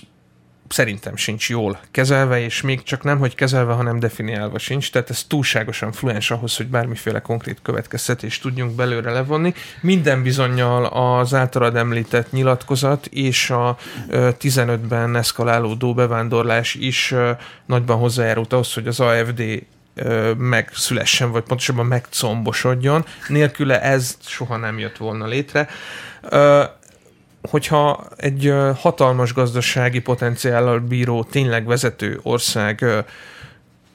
szerintem 0.68 1.16
sincs 1.16 1.50
jól 1.50 1.80
kezelve, 1.92 2.40
és 2.40 2.62
még 2.62 2.84
csak 2.84 3.04
nem, 3.04 3.20
hogy 3.20 3.36
kezelve, 3.36 3.74
hanem 3.74 4.00
definiálva 4.00 4.60
sincs, 4.60 4.92
tehát 4.92 5.10
ez 5.10 5.24
túlságosan 5.24 5.92
fluens 5.92 6.32
ahhoz, 6.32 6.58
hogy 6.58 6.68
bármiféle 6.68 7.20
konkrét 7.20 7.60
következtetést 7.62 8.42
tudjunk 8.42 8.76
belőle 8.76 9.12
levonni. 9.12 9.54
Minden 9.82 10.24
bizonyal 10.24 10.86
az 10.86 11.34
általad 11.34 11.76
említett 11.76 12.32
nyilatkozat 12.32 13.06
és 13.06 13.50
a 13.50 13.78
15-ben 14.12 15.16
eszkalálódó 15.16 15.94
bevándorlás 15.94 16.76
is 16.76 17.14
nagyban 17.66 17.98
hozzájárult 17.98 18.54
ahhoz, 18.54 18.74
hogy 18.74 18.88
az 18.88 19.00
AFD 19.00 19.42
megszülessen, 20.38 21.32
vagy 21.32 21.44
pontosabban 21.44 21.86
megcombosodjon. 21.86 23.06
Nélküle 23.28 23.82
ez 23.82 24.18
soha 24.26 24.58
nem 24.58 24.80
jött 24.80 24.98
volna 24.98 25.26
létre. 25.26 25.68
Hogyha 27.50 28.08
egy 28.16 28.54
hatalmas 28.76 29.34
gazdasági 29.34 30.00
potenciállal 30.00 30.80
bíró, 30.80 31.24
tényleg 31.24 31.66
vezető 31.66 32.20
ország 32.24 32.86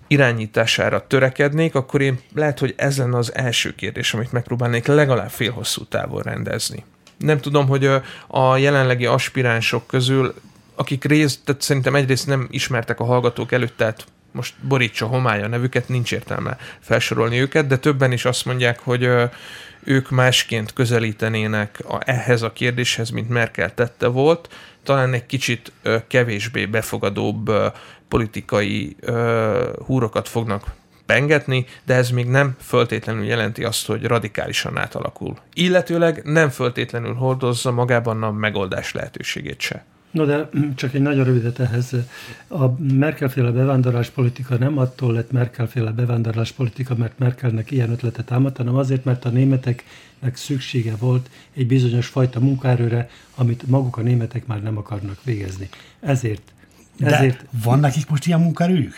irányítására 0.07 1.07
törekednék, 1.07 1.75
akkor 1.75 2.01
én 2.01 2.21
lehet, 2.35 2.59
hogy 2.59 2.75
ez 2.77 2.99
lenne 2.99 3.17
az 3.17 3.35
első 3.35 3.75
kérdés, 3.75 4.15
amit 4.15 4.33
megpróbálnék 4.33 4.87
legalább 4.87 5.31
félhosszú 5.31 5.85
távon 5.85 6.23
rendezni. 6.23 6.85
Nem 7.19 7.39
tudom, 7.39 7.67
hogy 7.69 7.91
a 8.27 8.57
jelenlegi 8.57 9.07
aspiránsok 9.07 9.87
közül, 9.87 10.35
akik 10.75 11.05
részt, 11.05 11.41
tehát 11.45 11.63
szerintem 11.63 11.95
egyrészt 11.95 12.27
nem 12.27 12.49
ismertek 12.51 13.01
a 13.01 13.05
hallgatók 13.05 13.53
előtt, 13.53 13.77
tehát 13.77 14.05
most 14.33 14.55
borítsa 14.61 15.07
homály 15.07 15.43
a 15.43 15.49
nevüket, 15.49 15.89
nincs 15.89 16.13
értelme 16.13 16.57
felsorolni 16.81 17.41
őket, 17.41 17.67
de 17.67 17.77
többen 17.77 18.13
is 18.13 18.25
azt 18.25 18.45
mondják, 18.45 18.79
hogy 18.79 19.09
ők 19.85 20.11
másként 20.11 20.73
közelítenének 20.73 21.79
a, 21.89 21.99
ehhez 22.05 22.43
a 22.43 22.53
kérdéshez, 22.53 23.11
mint 23.11 23.29
Merkel 23.29 23.75
tette 23.75 24.07
volt, 24.07 24.55
talán 24.83 25.13
egy 25.13 25.27
kicsit 25.27 25.73
kevésbé 26.09 26.67
befogadóbb 26.67 27.51
politikai 28.09 28.97
húrokat 29.87 30.29
fognak 30.29 30.65
pengetni, 31.07 31.67
de 31.85 31.95
ez 31.95 32.11
még 32.11 32.27
nem 32.27 32.57
föltétlenül 32.61 33.25
jelenti 33.25 33.65
azt, 33.65 33.87
hogy 33.87 34.05
radikálisan 34.05 34.79
átalakul. 34.79 35.37
Illetőleg 35.55 36.21
nem 36.25 36.49
föltétlenül 36.49 37.15
hordozza 37.15 37.71
magában 37.71 38.23
a 38.23 38.33
megoldás 38.33 38.93
lehetőségét 38.93 39.61
se. 39.61 39.85
No 40.13 40.25
de 40.25 40.49
csak 40.75 40.95
egy 40.95 41.03
nagyon 41.03 41.25
rövidet 41.25 41.59
ehhez. 41.59 41.93
A 42.49 42.69
Merkelféle 42.79 43.51
bevándorláspolitika 43.51 44.57
nem 44.57 44.79
attól 44.79 45.13
lett 45.13 45.31
Merkelféle 45.31 45.91
bevándorláspolitika, 45.91 46.95
mert 46.95 47.19
Merkelnek 47.19 47.71
ilyen 47.71 47.91
ötletet 47.91 48.25
támadt, 48.25 48.57
hanem 48.57 48.75
azért, 48.75 49.05
mert 49.05 49.25
a 49.25 49.29
németeknek 49.29 50.37
szüksége 50.37 50.97
volt 50.97 51.31
egy 51.53 51.67
bizonyos 51.67 52.07
fajta 52.07 52.41
munkaerőre, 52.41 53.09
amit 53.35 53.67
maguk 53.67 53.97
a 53.97 54.03
németek 54.03 54.47
már 54.47 54.63
nem 54.63 54.77
akarnak 54.77 55.25
végezni. 55.25 55.69
Ezért. 56.01 56.53
ezért 56.99 57.39
de 57.39 57.49
van 57.63 57.81
nekik 57.81 58.11
most 58.11 58.27
ilyen 58.27 58.41
munkaerőjük? 58.41 58.95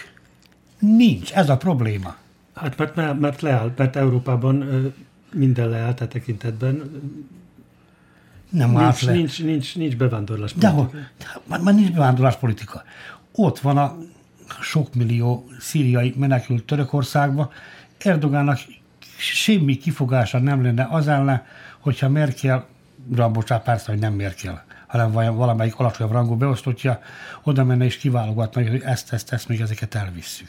Nincs, 0.79 1.33
ez 1.33 1.49
a 1.49 1.57
probléma. 1.57 2.17
Hát 2.55 2.79
mert, 2.79 3.21
mert 3.21 3.41
leáll, 3.41 3.73
mert 3.77 3.97
Európában 3.97 4.65
minden 5.33 5.69
leállt 5.69 6.01
a 6.01 6.09
tekintetben 6.09 6.91
nem 8.55 8.71
nincs, 8.71 9.03
le. 9.03 9.13
Nincs, 9.13 9.43
nincs, 9.43 9.77
nincs 9.77 9.97
bevándorlás 9.97 10.53
politika. 10.53 10.91
De, 11.19 11.57
már 11.61 11.75
nincs 11.75 11.93
bevándorlás 11.93 12.37
politika. 12.37 12.83
Ott 13.33 13.59
van 13.59 13.79
a 13.79 13.97
sok 14.61 14.95
millió 14.95 15.49
szíriai 15.59 16.15
menekült 16.17 16.65
Törökországba. 16.65 17.53
Erdogánnak 17.99 18.59
semmi 19.17 19.77
kifogása 19.77 20.39
nem 20.39 20.63
lenne 20.63 20.89
az 20.91 21.09
ellen, 21.09 21.43
hogyha 21.81 22.09
Merkel, 22.09 22.67
bocsánat, 23.33 23.65
persze, 23.65 23.91
hogy 23.91 24.01
nem 24.01 24.15
Merkel, 24.15 24.65
hanem 24.87 25.13
valamelyik 25.13 25.79
alacsonyabb 25.79 26.13
rangú 26.13 26.37
beosztottja, 26.37 27.01
oda 27.43 27.65
menne 27.65 27.85
és 27.85 27.97
kiválogatna, 27.97 28.69
hogy 28.69 28.81
ezt, 28.85 29.13
ezt, 29.13 29.33
ezt, 29.33 29.49
még 29.49 29.61
ezeket 29.61 29.95
elvisszük 29.95 30.49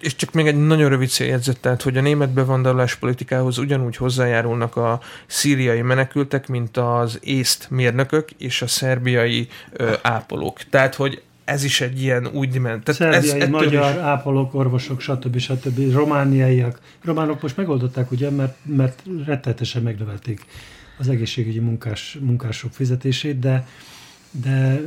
és 0.00 0.16
csak 0.16 0.32
még 0.32 0.46
egy 0.46 0.66
nagyon 0.66 0.88
rövid 0.88 1.08
céljegyzet, 1.08 1.60
tehát, 1.60 1.82
hogy 1.82 1.96
a 1.96 2.00
német 2.00 2.30
bevándorlás 2.30 2.94
politikához 2.94 3.58
ugyanúgy 3.58 3.96
hozzájárulnak 3.96 4.76
a 4.76 5.00
szíriai 5.26 5.82
menekültek, 5.82 6.48
mint 6.48 6.76
az 6.76 7.18
észt 7.22 7.70
mérnökök 7.70 8.30
és 8.30 8.62
a 8.62 8.66
szerbiai 8.66 9.48
ö, 9.72 9.92
ápolók. 10.02 10.62
Tehát, 10.70 10.94
hogy 10.94 11.22
ez 11.44 11.64
is 11.64 11.80
egy 11.80 12.02
ilyen 12.02 12.26
új 12.26 12.46
dimenzió. 12.46 12.92
Szerbiai, 12.92 13.40
ez, 13.40 13.48
magyar, 13.48 13.94
is... 13.94 14.00
ápolók, 14.00 14.54
orvosok, 14.54 15.00
stb. 15.00 15.38
stb. 15.38 15.92
Romániaiak. 15.92 16.80
Románok 17.04 17.42
most 17.42 17.56
megoldották, 17.56 18.10
ugye, 18.10 18.30
mert, 18.30 18.56
mert 18.62 19.02
rettetesen 19.26 19.82
megnövelték 19.82 20.44
az 20.98 21.08
egészségügyi 21.08 21.58
munkás, 21.58 22.18
munkások 22.20 22.72
fizetését, 22.72 23.38
de, 23.38 23.66
de 24.30 24.80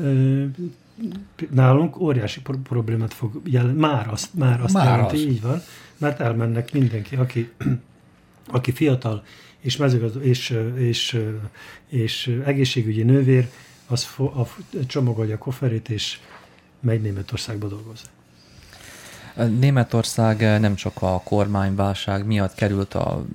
nálunk 1.50 2.00
óriási 2.00 2.42
problémát 2.64 3.14
fog 3.14 3.42
jelenteni. 3.46 3.80
Már 3.80 4.08
azt, 4.08 4.34
már 4.34 4.62
azt 4.62 4.74
már 4.74 4.86
jelenti, 4.86 5.16
az. 5.16 5.22
így 5.22 5.42
van, 5.42 5.62
mert 5.98 6.20
elmennek 6.20 6.74
mindenki, 6.74 7.16
aki, 7.16 7.52
aki 8.58 8.72
fiatal 8.72 9.24
és, 9.62 9.78
mezőgazd, 9.78 10.26
és, 10.26 10.58
és, 10.76 11.22
és 11.88 12.40
egészségügyi 12.46 13.04
nővér, 13.04 13.50
az 13.88 14.04
fo, 14.04 14.24
a, 14.24 14.48
csomagolja 14.88 15.36
a 15.36 15.38
kofferét, 15.38 15.90
és 15.90 16.20
megy 16.80 17.02
Németországba 17.02 17.68
dolgozni. 17.68 18.10
Németország 19.60 20.60
nem 20.60 20.76
csak 20.76 21.02
a 21.02 21.22
kormányválság 21.24 22.26
miatt 22.26 22.54
került 22.54 22.94
a 22.94 23.26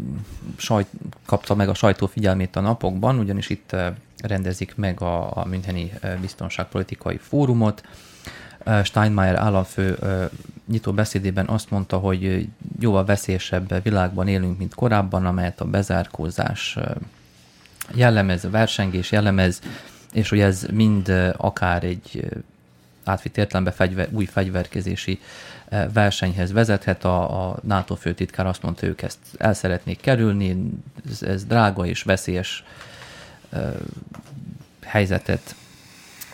sajt, 0.57 0.87
kapta 1.25 1.55
meg 1.55 1.69
a 1.69 1.75
sajtó 1.75 2.07
figyelmét 2.07 2.57
a 2.57 2.61
napokban, 2.61 3.19
ugyanis 3.19 3.49
itt 3.49 3.77
rendezik 4.27 4.77
meg 4.77 5.01
a, 5.01 5.37
a 5.37 5.45
Müncheni 5.45 5.93
Biztonságpolitikai 6.21 7.17
Fórumot. 7.17 7.83
Steinmeier 8.85 9.37
államfő 9.37 9.99
nyitó 10.69 10.93
beszédében 10.93 11.49
azt 11.49 11.71
mondta, 11.71 11.99
hogy 11.99 12.49
jóval 12.81 13.05
veszélyesebb 13.05 13.83
világban 13.83 14.29
élünk, 14.29 14.59
mint 14.59 14.75
korábban, 14.75 15.27
amelyet 15.27 15.61
a 15.61 15.65
bezárkózás 15.65 16.79
jellemez, 17.95 18.45
a 18.45 18.51
versengés 18.51 19.13
jellemez, 19.13 19.61
és 20.13 20.29
hogy 20.29 20.41
ez 20.41 20.67
mind 20.73 21.33
akár 21.37 21.85
egy 21.85 22.29
átvitt 23.05 23.37
értelemben 23.37 23.73
fegyver, 23.73 24.09
új 24.11 24.25
fegyverkezési 24.25 25.21
versenyhez 25.93 26.53
vezethet. 26.53 27.05
A, 27.05 27.49
a 27.49 27.57
NATO 27.63 27.95
főtitkár 27.95 28.47
azt 28.47 28.63
mondta, 28.63 28.87
ők 28.87 29.03
ezt 29.03 29.19
el 29.39 29.55
szeretnék 29.55 30.01
kerülni, 30.01 30.73
ez, 31.11 31.23
ez 31.23 31.45
drága 31.45 31.87
és 31.87 32.03
veszélyes 32.03 32.65
helyzetet 34.83 35.55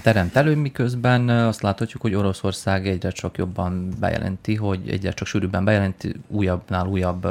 teremt 0.03 0.37
elő, 0.37 0.57
miközben 0.57 1.29
azt 1.29 1.63
láthatjuk, 1.63 2.03
hogy 2.03 2.15
Oroszország 2.15 2.89
egyre 2.89 3.11
csak 3.11 3.37
jobban 3.37 3.89
bejelenti, 4.01 4.55
hogy 4.55 4.89
egyre 4.89 5.13
csak 5.13 5.27
sűrűbben 5.27 5.65
bejelenti 5.65 6.15
újabbnál 6.29 6.87
újabb 6.87 7.27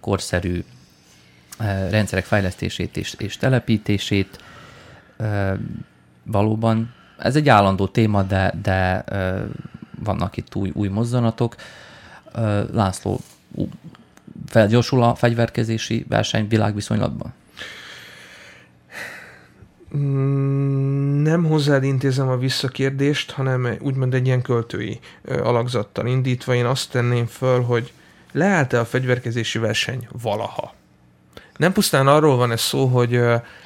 korszerű 0.00 0.64
rendszerek 1.90 2.24
fejlesztését 2.24 2.96
és, 2.96 3.14
és 3.18 3.36
telepítését. 3.36 4.38
Valóban 6.22 6.94
ez 7.18 7.36
egy 7.36 7.48
állandó 7.48 7.86
téma, 7.86 8.22
de, 8.22 8.54
de 8.62 9.04
vannak 9.98 10.36
itt 10.36 10.54
új, 10.54 10.70
új 10.74 10.88
mozzanatok. 10.88 11.56
László, 12.72 13.20
felgyorsul 14.46 15.02
a 15.02 15.14
fegyverkezési 15.14 16.04
verseny 16.08 16.48
világviszonylatban? 16.48 17.32
Mm, 19.96 21.22
nem 21.22 21.44
hozzád 21.44 21.84
intézem 21.84 22.28
a 22.28 22.36
visszakérdést, 22.36 23.30
hanem 23.30 23.76
úgymond 23.80 24.14
egy 24.14 24.26
ilyen 24.26 24.42
költői 24.42 24.98
alakzattal 25.42 26.06
indítva 26.06 26.54
én 26.54 26.64
azt 26.64 26.90
tenném 26.90 27.26
föl, 27.26 27.62
hogy 27.62 27.92
leállt-e 28.32 28.80
a 28.80 28.84
fegyverkezési 28.84 29.58
verseny 29.58 30.08
valaha? 30.22 30.74
Nem 31.56 31.72
pusztán 31.72 32.06
arról 32.06 32.36
van 32.36 32.52
ez 32.52 32.60
szó, 32.60 32.86
hogy 32.86 33.20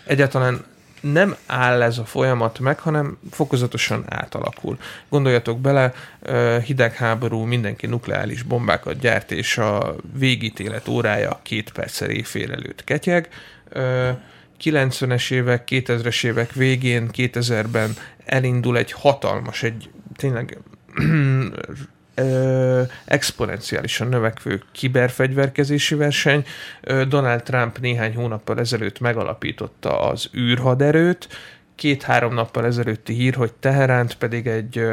egyáltalán 0.04 0.64
nem 1.00 1.36
áll 1.46 1.82
ez 1.82 1.98
a 1.98 2.04
folyamat 2.04 2.58
meg, 2.58 2.78
hanem 2.78 3.18
fokozatosan 3.30 4.04
átalakul. 4.08 4.78
Gondoljatok 5.08 5.60
bele, 5.60 5.92
hidegháború, 6.64 7.44
mindenki 7.44 7.86
nukleáris 7.86 8.42
bombákat 8.42 8.98
gyárt, 8.98 9.32
és 9.32 9.58
a 9.58 9.96
végítélet 10.12 10.88
órája 10.88 11.40
két 11.42 11.72
perccel 11.72 12.10
éjfél 12.10 12.52
előtt 12.52 12.84
ketyeg. 12.84 13.28
90-es 14.62 15.30
évek, 15.30 15.68
2000-es 15.70 16.24
évek 16.24 16.52
végén, 16.52 17.08
2000-ben 17.12 17.90
elindul 18.24 18.76
egy 18.76 18.92
hatalmas, 18.92 19.62
egy 19.62 19.90
tényleg 20.16 20.58
exponenciálisan 23.04 24.08
növekvő 24.08 24.62
kiberfegyverkezési 24.72 25.94
verseny. 25.94 26.44
Donald 27.08 27.42
Trump 27.42 27.78
néhány 27.78 28.14
hónappal 28.14 28.58
ezelőtt 28.58 29.00
megalapította 29.00 30.00
az 30.00 30.30
űrhaderőt, 30.36 31.28
két-három 31.74 32.34
nappal 32.34 32.64
ezelőtti 32.64 33.12
hír, 33.12 33.34
hogy 33.34 33.52
Teheránt 33.52 34.14
pedig 34.14 34.46
egy 34.46 34.86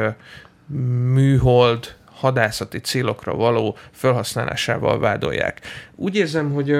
műhold 1.12 1.94
hadászati 2.04 2.78
célokra 2.78 3.34
való 3.34 3.76
felhasználásával 3.90 4.98
vádolják. 4.98 5.60
Úgy 5.94 6.16
érzem, 6.16 6.52
hogy 6.52 6.70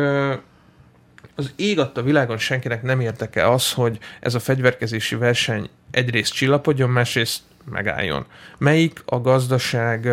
az 1.39 1.53
ég 1.57 1.79
a 1.79 2.03
világon 2.03 2.39
senkinek 2.39 2.83
nem 2.83 3.01
érdeke 3.01 3.51
az, 3.51 3.73
hogy 3.73 3.99
ez 4.21 4.35
a 4.35 4.41
fegyverkezési 4.41 5.15
verseny 5.15 5.69
egyrészt 5.91 6.33
csillapodjon, 6.33 6.91
másrészt 6.91 7.41
megálljon. 7.71 8.27
Melyik 8.59 9.03
a 9.05 9.21
gazdaság 9.21 10.09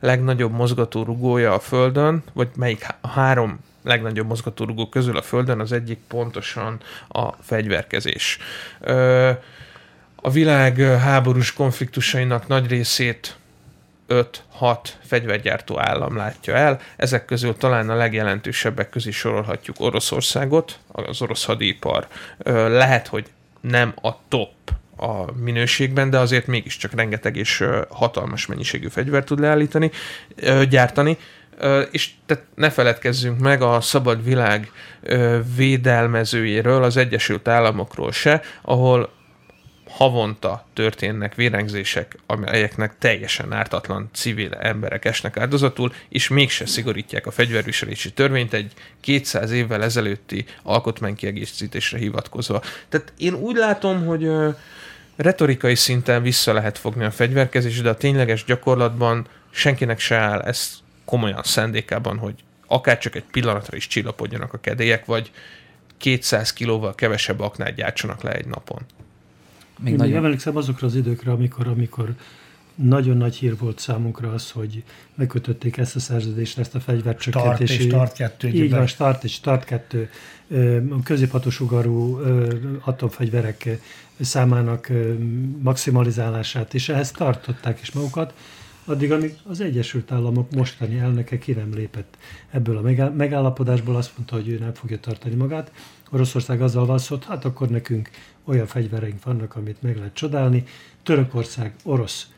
legnagyobb 0.00 0.52
mozgatórugója 0.52 1.54
a 1.54 1.58
Földön, 1.58 2.22
vagy 2.32 2.48
melyik 2.56 2.86
a 3.00 3.08
három 3.08 3.58
legnagyobb 3.84 4.26
mozgatórugó 4.26 4.88
közül 4.88 5.16
a 5.16 5.22
Földön, 5.22 5.60
az 5.60 5.72
egyik 5.72 5.98
pontosan 6.08 6.80
a 7.08 7.32
fegyverkezés. 7.32 8.38
A 10.16 10.30
világ 10.30 10.78
háborús 10.78 11.52
konfliktusainak 11.52 12.46
nagy 12.46 12.66
részét 12.66 13.36
5-6 14.10 14.78
fegyvergyártó 15.04 15.78
állam 15.78 16.16
látja 16.16 16.54
el. 16.54 16.80
Ezek 16.96 17.24
közül 17.24 17.56
talán 17.56 17.90
a 17.90 17.94
legjelentősebbek 17.94 18.90
közé 18.90 19.10
sorolhatjuk 19.10 19.80
Oroszországot, 19.80 20.78
az 20.92 21.22
orosz 21.22 21.44
hadipar. 21.44 22.06
Lehet, 22.68 23.06
hogy 23.06 23.26
nem 23.60 23.92
a 24.02 24.28
top 24.28 24.50
a 24.96 25.32
minőségben, 25.32 26.10
de 26.10 26.18
azért 26.18 26.46
mégiscsak 26.46 26.94
rengeteg 26.94 27.36
és 27.36 27.64
hatalmas 27.88 28.46
mennyiségű 28.46 28.88
fegyvert 28.88 29.26
tud 29.26 29.40
leállítani, 29.40 29.90
gyártani, 30.68 31.18
és 31.90 32.10
tehát 32.26 32.44
ne 32.54 32.70
feledkezzünk 32.70 33.38
meg 33.38 33.62
a 33.62 33.80
szabad 33.80 34.24
világ 34.24 34.72
védelmezőjéről, 35.56 36.82
az 36.82 36.96
Egyesült 36.96 37.48
Államokról 37.48 38.12
se, 38.12 38.42
ahol 38.62 39.12
havonta 39.90 40.66
történnek 40.72 41.34
vérengzések, 41.34 42.18
amelyeknek 42.26 42.98
teljesen 42.98 43.52
ártatlan 43.52 44.08
civil 44.12 44.54
emberek 44.54 45.04
esnek 45.04 45.36
áldozatul, 45.36 45.92
és 46.08 46.28
mégse 46.28 46.66
szigorítják 46.66 47.26
a 47.26 47.30
fegyverviselési 47.30 48.12
törvényt 48.12 48.52
egy 48.52 48.72
200 49.00 49.50
évvel 49.50 49.82
ezelőtti 49.82 50.44
alkotmánykiegészítésre 50.62 51.98
hivatkozva. 51.98 52.62
Tehát 52.88 53.12
én 53.18 53.34
úgy 53.34 53.56
látom, 53.56 54.06
hogy 54.06 54.30
retorikai 55.16 55.74
szinten 55.74 56.22
vissza 56.22 56.52
lehet 56.52 56.78
fogni 56.78 57.04
a 57.04 57.10
fegyverkezés, 57.10 57.80
de 57.80 57.88
a 57.88 57.96
tényleges 57.96 58.44
gyakorlatban 58.44 59.26
senkinek 59.50 59.98
se 59.98 60.16
áll 60.16 60.40
ez 60.40 60.72
komolyan 61.04 61.42
szándékában, 61.42 62.18
hogy 62.18 62.34
akár 62.66 62.98
csak 62.98 63.14
egy 63.14 63.24
pillanatra 63.30 63.76
is 63.76 63.86
csillapodjanak 63.86 64.52
a 64.52 64.58
kedélyek, 64.58 65.04
vagy 65.04 65.30
200 65.98 66.52
kilóval 66.52 66.94
kevesebb 66.94 67.40
aknát 67.40 67.74
gyártsanak 67.74 68.22
le 68.22 68.32
egy 68.32 68.46
napon. 68.46 68.86
Még 69.82 69.92
Én 69.92 69.98
nagyon... 69.98 70.24
emlékszem 70.24 70.56
azokra 70.56 70.86
az 70.86 70.94
időkre, 70.94 71.30
amikor, 71.30 71.66
amikor 71.66 72.14
nagyon 72.74 73.16
nagy 73.16 73.36
hír 73.36 73.56
volt 73.58 73.78
számunkra 73.78 74.32
az, 74.32 74.50
hogy 74.50 74.82
megkötötték 75.14 75.76
ezt 75.76 75.96
a 75.96 76.00
szerződést, 76.00 76.58
ezt 76.58 76.74
a 76.74 76.80
fegyvercsökkentési... 76.80 77.72
Start 77.72 77.80
és 77.80 77.86
Start 77.86 78.38
2. 78.40 78.48
Így 78.48 78.70
van, 78.70 78.86
Start 78.86 79.24
és 79.24 79.32
Start 79.32 79.64
2 79.64 80.10
középhatosúgarú 81.04 82.20
atomfegyverek 82.84 83.68
számának 84.20 84.88
maximalizálását, 85.62 86.74
és 86.74 86.88
ehhez 86.88 87.10
tartották 87.10 87.80
is 87.80 87.92
magukat, 87.92 88.34
addig, 88.84 89.12
amíg 89.12 89.34
az 89.44 89.60
Egyesült 89.60 90.12
Államok 90.12 90.50
mostani 90.50 90.98
elnöke 90.98 91.38
ki 91.38 91.52
nem 91.52 91.74
lépett 91.74 92.16
ebből 92.50 92.76
a 92.76 93.10
megállapodásból, 93.10 93.96
azt 93.96 94.12
mondta, 94.16 94.34
hogy 94.34 94.48
ő 94.48 94.58
nem 94.58 94.74
fogja 94.74 95.00
tartani 95.00 95.34
magát. 95.34 95.72
Oroszország 96.10 96.62
azzal 96.62 96.86
valszott, 96.86 97.24
hát 97.24 97.44
akkor 97.44 97.68
nekünk 97.68 98.10
olyan 98.44 98.66
fegyvereink 98.66 99.24
vannak, 99.24 99.56
amit 99.56 99.82
meg 99.82 99.96
lehet 99.96 100.14
csodálni. 100.14 100.64
Törökország 101.02 101.74
orosz 101.82 102.28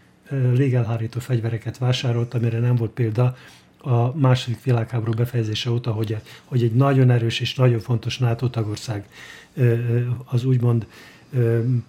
légelhárító 0.54 1.20
fegyvereket 1.20 1.78
vásárolt, 1.78 2.34
amire 2.34 2.58
nem 2.58 2.76
volt 2.76 2.90
példa 2.90 3.36
a 3.78 4.16
második 4.16 4.62
világháború 4.62 5.12
befejezése 5.12 5.70
óta, 5.70 5.92
hogy, 5.92 6.16
hogy 6.44 6.62
egy 6.62 6.74
nagyon 6.74 7.10
erős 7.10 7.40
és 7.40 7.54
nagyon 7.54 7.80
fontos 7.80 8.18
NATO 8.18 8.48
tagország 8.48 9.08
az 10.24 10.44
úgymond 10.44 10.86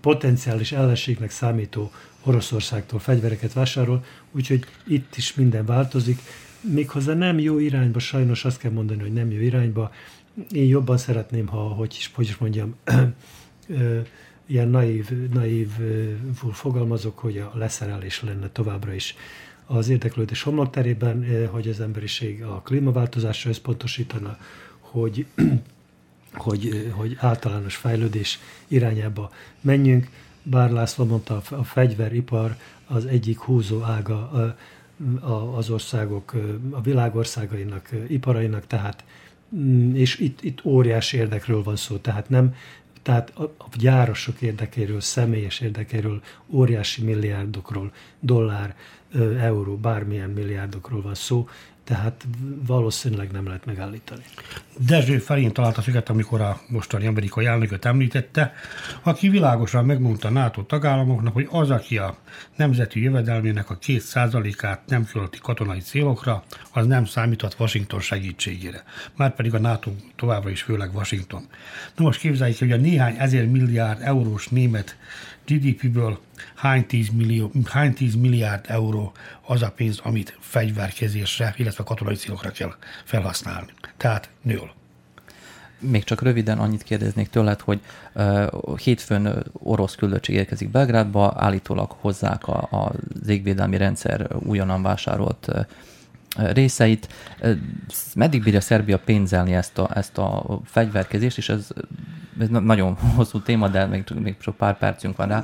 potenciális 0.01 0.71
ellenségnek 0.71 1.31
számító 1.31 1.91
Oroszországtól 2.23 2.99
fegyvereket 2.99 3.53
vásárol, 3.53 4.03
úgyhogy 4.31 4.65
itt 4.87 5.15
is 5.15 5.35
minden 5.35 5.65
változik. 5.65 6.19
Méghozzá 6.61 7.13
nem 7.13 7.39
jó 7.39 7.59
irányba, 7.59 7.99
sajnos 7.99 8.45
azt 8.45 8.57
kell 8.57 8.71
mondani, 8.71 9.01
hogy 9.01 9.13
nem 9.13 9.31
jó 9.31 9.39
irányba. 9.39 9.91
Én 10.51 10.67
jobban 10.67 10.97
szeretném, 10.97 11.47
ha, 11.47 11.57
hogy 11.57 11.95
is, 11.97 12.11
hogy 12.13 12.27
is 12.27 12.37
mondjam, 12.37 12.75
ilyen 14.45 14.67
naív, 14.69 15.29
naív 15.33 15.69
fogalmazok, 16.51 17.19
hogy 17.19 17.37
a 17.37 17.51
leszerelés 17.55 18.21
lenne 18.21 18.49
továbbra 18.49 18.93
is 18.93 19.15
az 19.65 19.89
érdeklődés 19.89 20.41
homlokterében, 20.41 21.47
hogy 21.51 21.67
az 21.67 21.79
emberiség 21.79 22.43
a 22.43 22.61
klímaváltozásra 22.61 23.49
összpontosítana, 23.49 24.37
hogy 24.79 25.25
hogy, 26.33 26.91
hogy 26.95 27.17
általános 27.19 27.75
fejlődés 27.75 28.39
irányába 28.67 29.31
menjünk. 29.61 30.09
bár 30.43 30.71
László 30.71 31.05
mondta, 31.05 31.41
a 31.49 31.63
fegyveripar 31.63 32.55
az 32.87 33.05
egyik 33.05 33.39
húzó 33.39 33.81
ága 33.81 34.55
az 35.55 35.69
országok, 35.69 36.33
a 36.69 36.81
világországainak, 36.81 37.89
iparainak, 38.07 38.67
tehát 38.67 39.03
mm, 39.55 39.95
és 39.95 40.19
itt, 40.19 40.41
itt 40.43 40.65
óriási 40.65 41.17
érdekről 41.17 41.63
van 41.63 41.75
szó, 41.75 41.97
tehát 41.97 42.29
nem, 42.29 42.55
tehát 43.01 43.29
a, 43.35 43.43
a 43.43 43.65
gyárosok 43.77 44.41
érdekéről, 44.41 45.01
személyes 45.01 45.59
érdekéről, 45.59 46.21
óriási 46.47 47.03
milliárdokról, 47.03 47.91
dollár, 48.19 48.75
euró, 49.39 49.77
bármilyen 49.77 50.29
milliárdokról 50.29 51.01
van 51.01 51.15
szó, 51.15 51.47
tehát 51.83 52.27
valószínűleg 52.65 53.31
nem 53.31 53.45
lehet 53.45 53.65
megállítani. 53.65 54.23
Dezső 54.77 55.17
felén 55.17 55.53
találta 55.53 55.81
szöget, 55.81 56.09
amikor 56.09 56.41
a 56.41 56.61
mostani 56.67 57.07
amerikai 57.07 57.45
elnököt 57.45 57.85
említette, 57.85 58.53
aki 59.01 59.29
világosan 59.29 59.85
megmondta 59.85 60.27
a 60.27 60.31
NATO 60.31 60.61
tagállamoknak, 60.61 61.33
hogy 61.33 61.47
az, 61.51 61.69
aki 61.69 61.97
a 61.97 62.17
nemzeti 62.55 63.01
jövedelmének 63.01 63.69
a 63.69 63.77
két 63.77 64.01
százalékát 64.01 64.81
nem 64.87 65.05
költi 65.05 65.37
katonai 65.41 65.79
célokra, 65.79 66.43
az 66.71 66.85
nem 66.85 67.05
számíthat 67.05 67.55
Washington 67.59 67.99
segítségére. 67.99 68.83
Márpedig 69.15 69.53
a 69.53 69.59
NATO 69.59 69.91
továbbra 70.15 70.49
is 70.49 70.61
főleg 70.61 70.95
Washington. 70.95 71.47
Na 71.95 72.03
most 72.03 72.19
képzeljük, 72.19 72.57
hogy 72.59 72.71
a 72.71 72.77
néhány 72.77 73.15
ezer 73.17 73.45
milliárd 73.45 74.01
eurós 74.01 74.47
német 74.47 74.97
GDP-ből 75.45 76.19
hány 76.63 76.85
tíz, 76.85 77.09
millió, 77.09 77.51
hány 77.65 77.93
tíz 77.93 78.15
milliárd 78.15 78.65
euró 78.67 79.11
az 79.45 79.61
a 79.61 79.71
pénz, 79.71 79.99
amit 80.03 80.37
fegyverkezésre, 80.39 81.53
illetve 81.57 81.83
katonai 81.83 82.15
célokra 82.15 82.51
kell 82.51 82.75
felhasználni. 83.03 83.71
Tehát 83.97 84.29
nől. 84.41 84.71
Még 85.79 86.03
csak 86.03 86.21
röviden 86.21 86.59
annyit 86.59 86.83
kérdeznék 86.83 87.29
tőled, 87.29 87.59
hogy 87.59 87.79
uh, 88.13 88.77
hétfőn 88.77 89.43
orosz 89.53 89.95
küldöttség 89.95 90.35
érkezik 90.35 90.69
Belgrádba, 90.69 91.33
állítólag 91.37 91.91
hozzák 91.99 92.47
a, 92.47 92.57
a 92.71 92.91
égvédelmi 93.27 93.77
rendszer 93.77 94.27
újonnan 94.39 94.81
vásárolt 94.81 95.47
uh, 95.47 95.65
részeit. 96.51 97.13
Meddig 98.15 98.43
bírja 98.43 98.61
Szerbia 98.61 98.99
pénzelni 98.99 99.53
ezt 99.53 99.77
a, 99.77 99.89
ezt 99.93 100.17
a 100.17 100.59
fegyverkezést, 100.65 101.37
és 101.37 101.49
ez, 101.49 101.67
ez 102.39 102.47
nagyon 102.49 102.93
hosszú 103.15 103.41
téma, 103.41 103.67
de 103.67 103.85
még, 103.85 104.03
még 104.15 104.37
csak 104.37 104.55
pár 104.55 104.77
percünk 104.77 105.17
van 105.17 105.27
rá, 105.27 105.43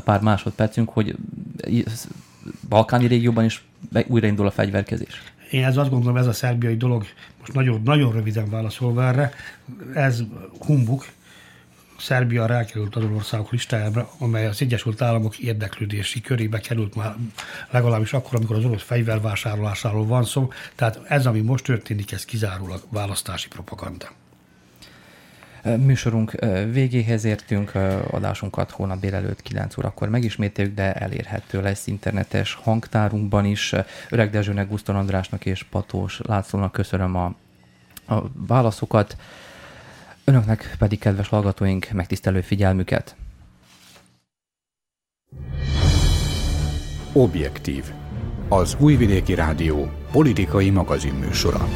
pár 0.00 0.20
másodpercünk, 0.20 0.88
hogy 0.88 1.16
Balkáni 2.68 3.06
régióban 3.06 3.44
is 3.44 3.64
újraindul 4.06 4.46
a 4.46 4.50
fegyverkezés. 4.50 5.22
Én 5.50 5.64
ez 5.64 5.76
azt 5.76 5.90
gondolom, 5.90 6.16
ez 6.16 6.26
a 6.26 6.32
szerbiai 6.32 6.76
dolog, 6.76 7.04
most 7.38 7.52
nagyon, 7.52 7.80
nagyon 7.84 8.12
röviden 8.12 8.50
válaszolva 8.50 9.06
erre, 9.06 9.32
ez 9.94 10.22
humbuk, 10.58 11.06
Szerbia 12.02 12.46
rákerült 12.46 12.96
azon 12.96 13.14
országok 13.14 13.50
listájára, 13.50 14.10
amely 14.18 14.46
az 14.46 14.62
Egyesült 14.62 15.02
Államok 15.02 15.38
érdeklődési 15.38 16.20
körébe 16.20 16.60
került 16.60 16.94
már 16.94 17.14
legalábbis 17.70 18.12
akkor, 18.12 18.34
amikor 18.34 18.56
az 18.56 18.64
orosz 18.64 18.82
fegyvervásárlásáról 18.82 20.06
van 20.06 20.24
szó. 20.24 20.50
Tehát 20.74 21.00
ez, 21.08 21.26
ami 21.26 21.40
most 21.40 21.64
történik, 21.64 22.12
ez 22.12 22.24
kizárólag 22.24 22.82
választási 22.88 23.48
propaganda. 23.48 24.10
Műsorunk 25.62 26.30
végéhez 26.72 27.24
értünk, 27.24 27.72
adásunkat 28.10 28.70
hónap 28.70 29.00
délelőtt 29.00 29.42
9 29.42 29.78
órakor 29.78 30.08
megismételjük, 30.08 30.74
de 30.74 30.92
elérhető 30.92 31.62
lesz 31.62 31.86
internetes 31.86 32.54
hangtárunkban 32.54 33.44
is. 33.44 33.74
Öreg 34.10 34.30
Dezsőnek, 34.30 34.68
Guszton 34.68 34.96
Andrásnak 34.96 35.46
és 35.46 35.62
Patós 35.62 36.20
Lászlónak 36.22 36.72
köszönöm 36.72 37.16
a, 37.16 37.34
a 38.14 38.22
válaszokat. 38.46 39.16
Önöknek 40.24 40.74
pedig, 40.78 40.98
kedves 40.98 41.28
hallgatóink, 41.28 41.90
megtisztelő 41.92 42.40
figyelmüket. 42.40 43.16
Objektív. 47.12 47.92
Az 48.48 48.76
Újvidéki 48.78 49.34
Rádió 49.34 49.90
politikai 50.12 50.70
magazinműsora. 50.70 51.68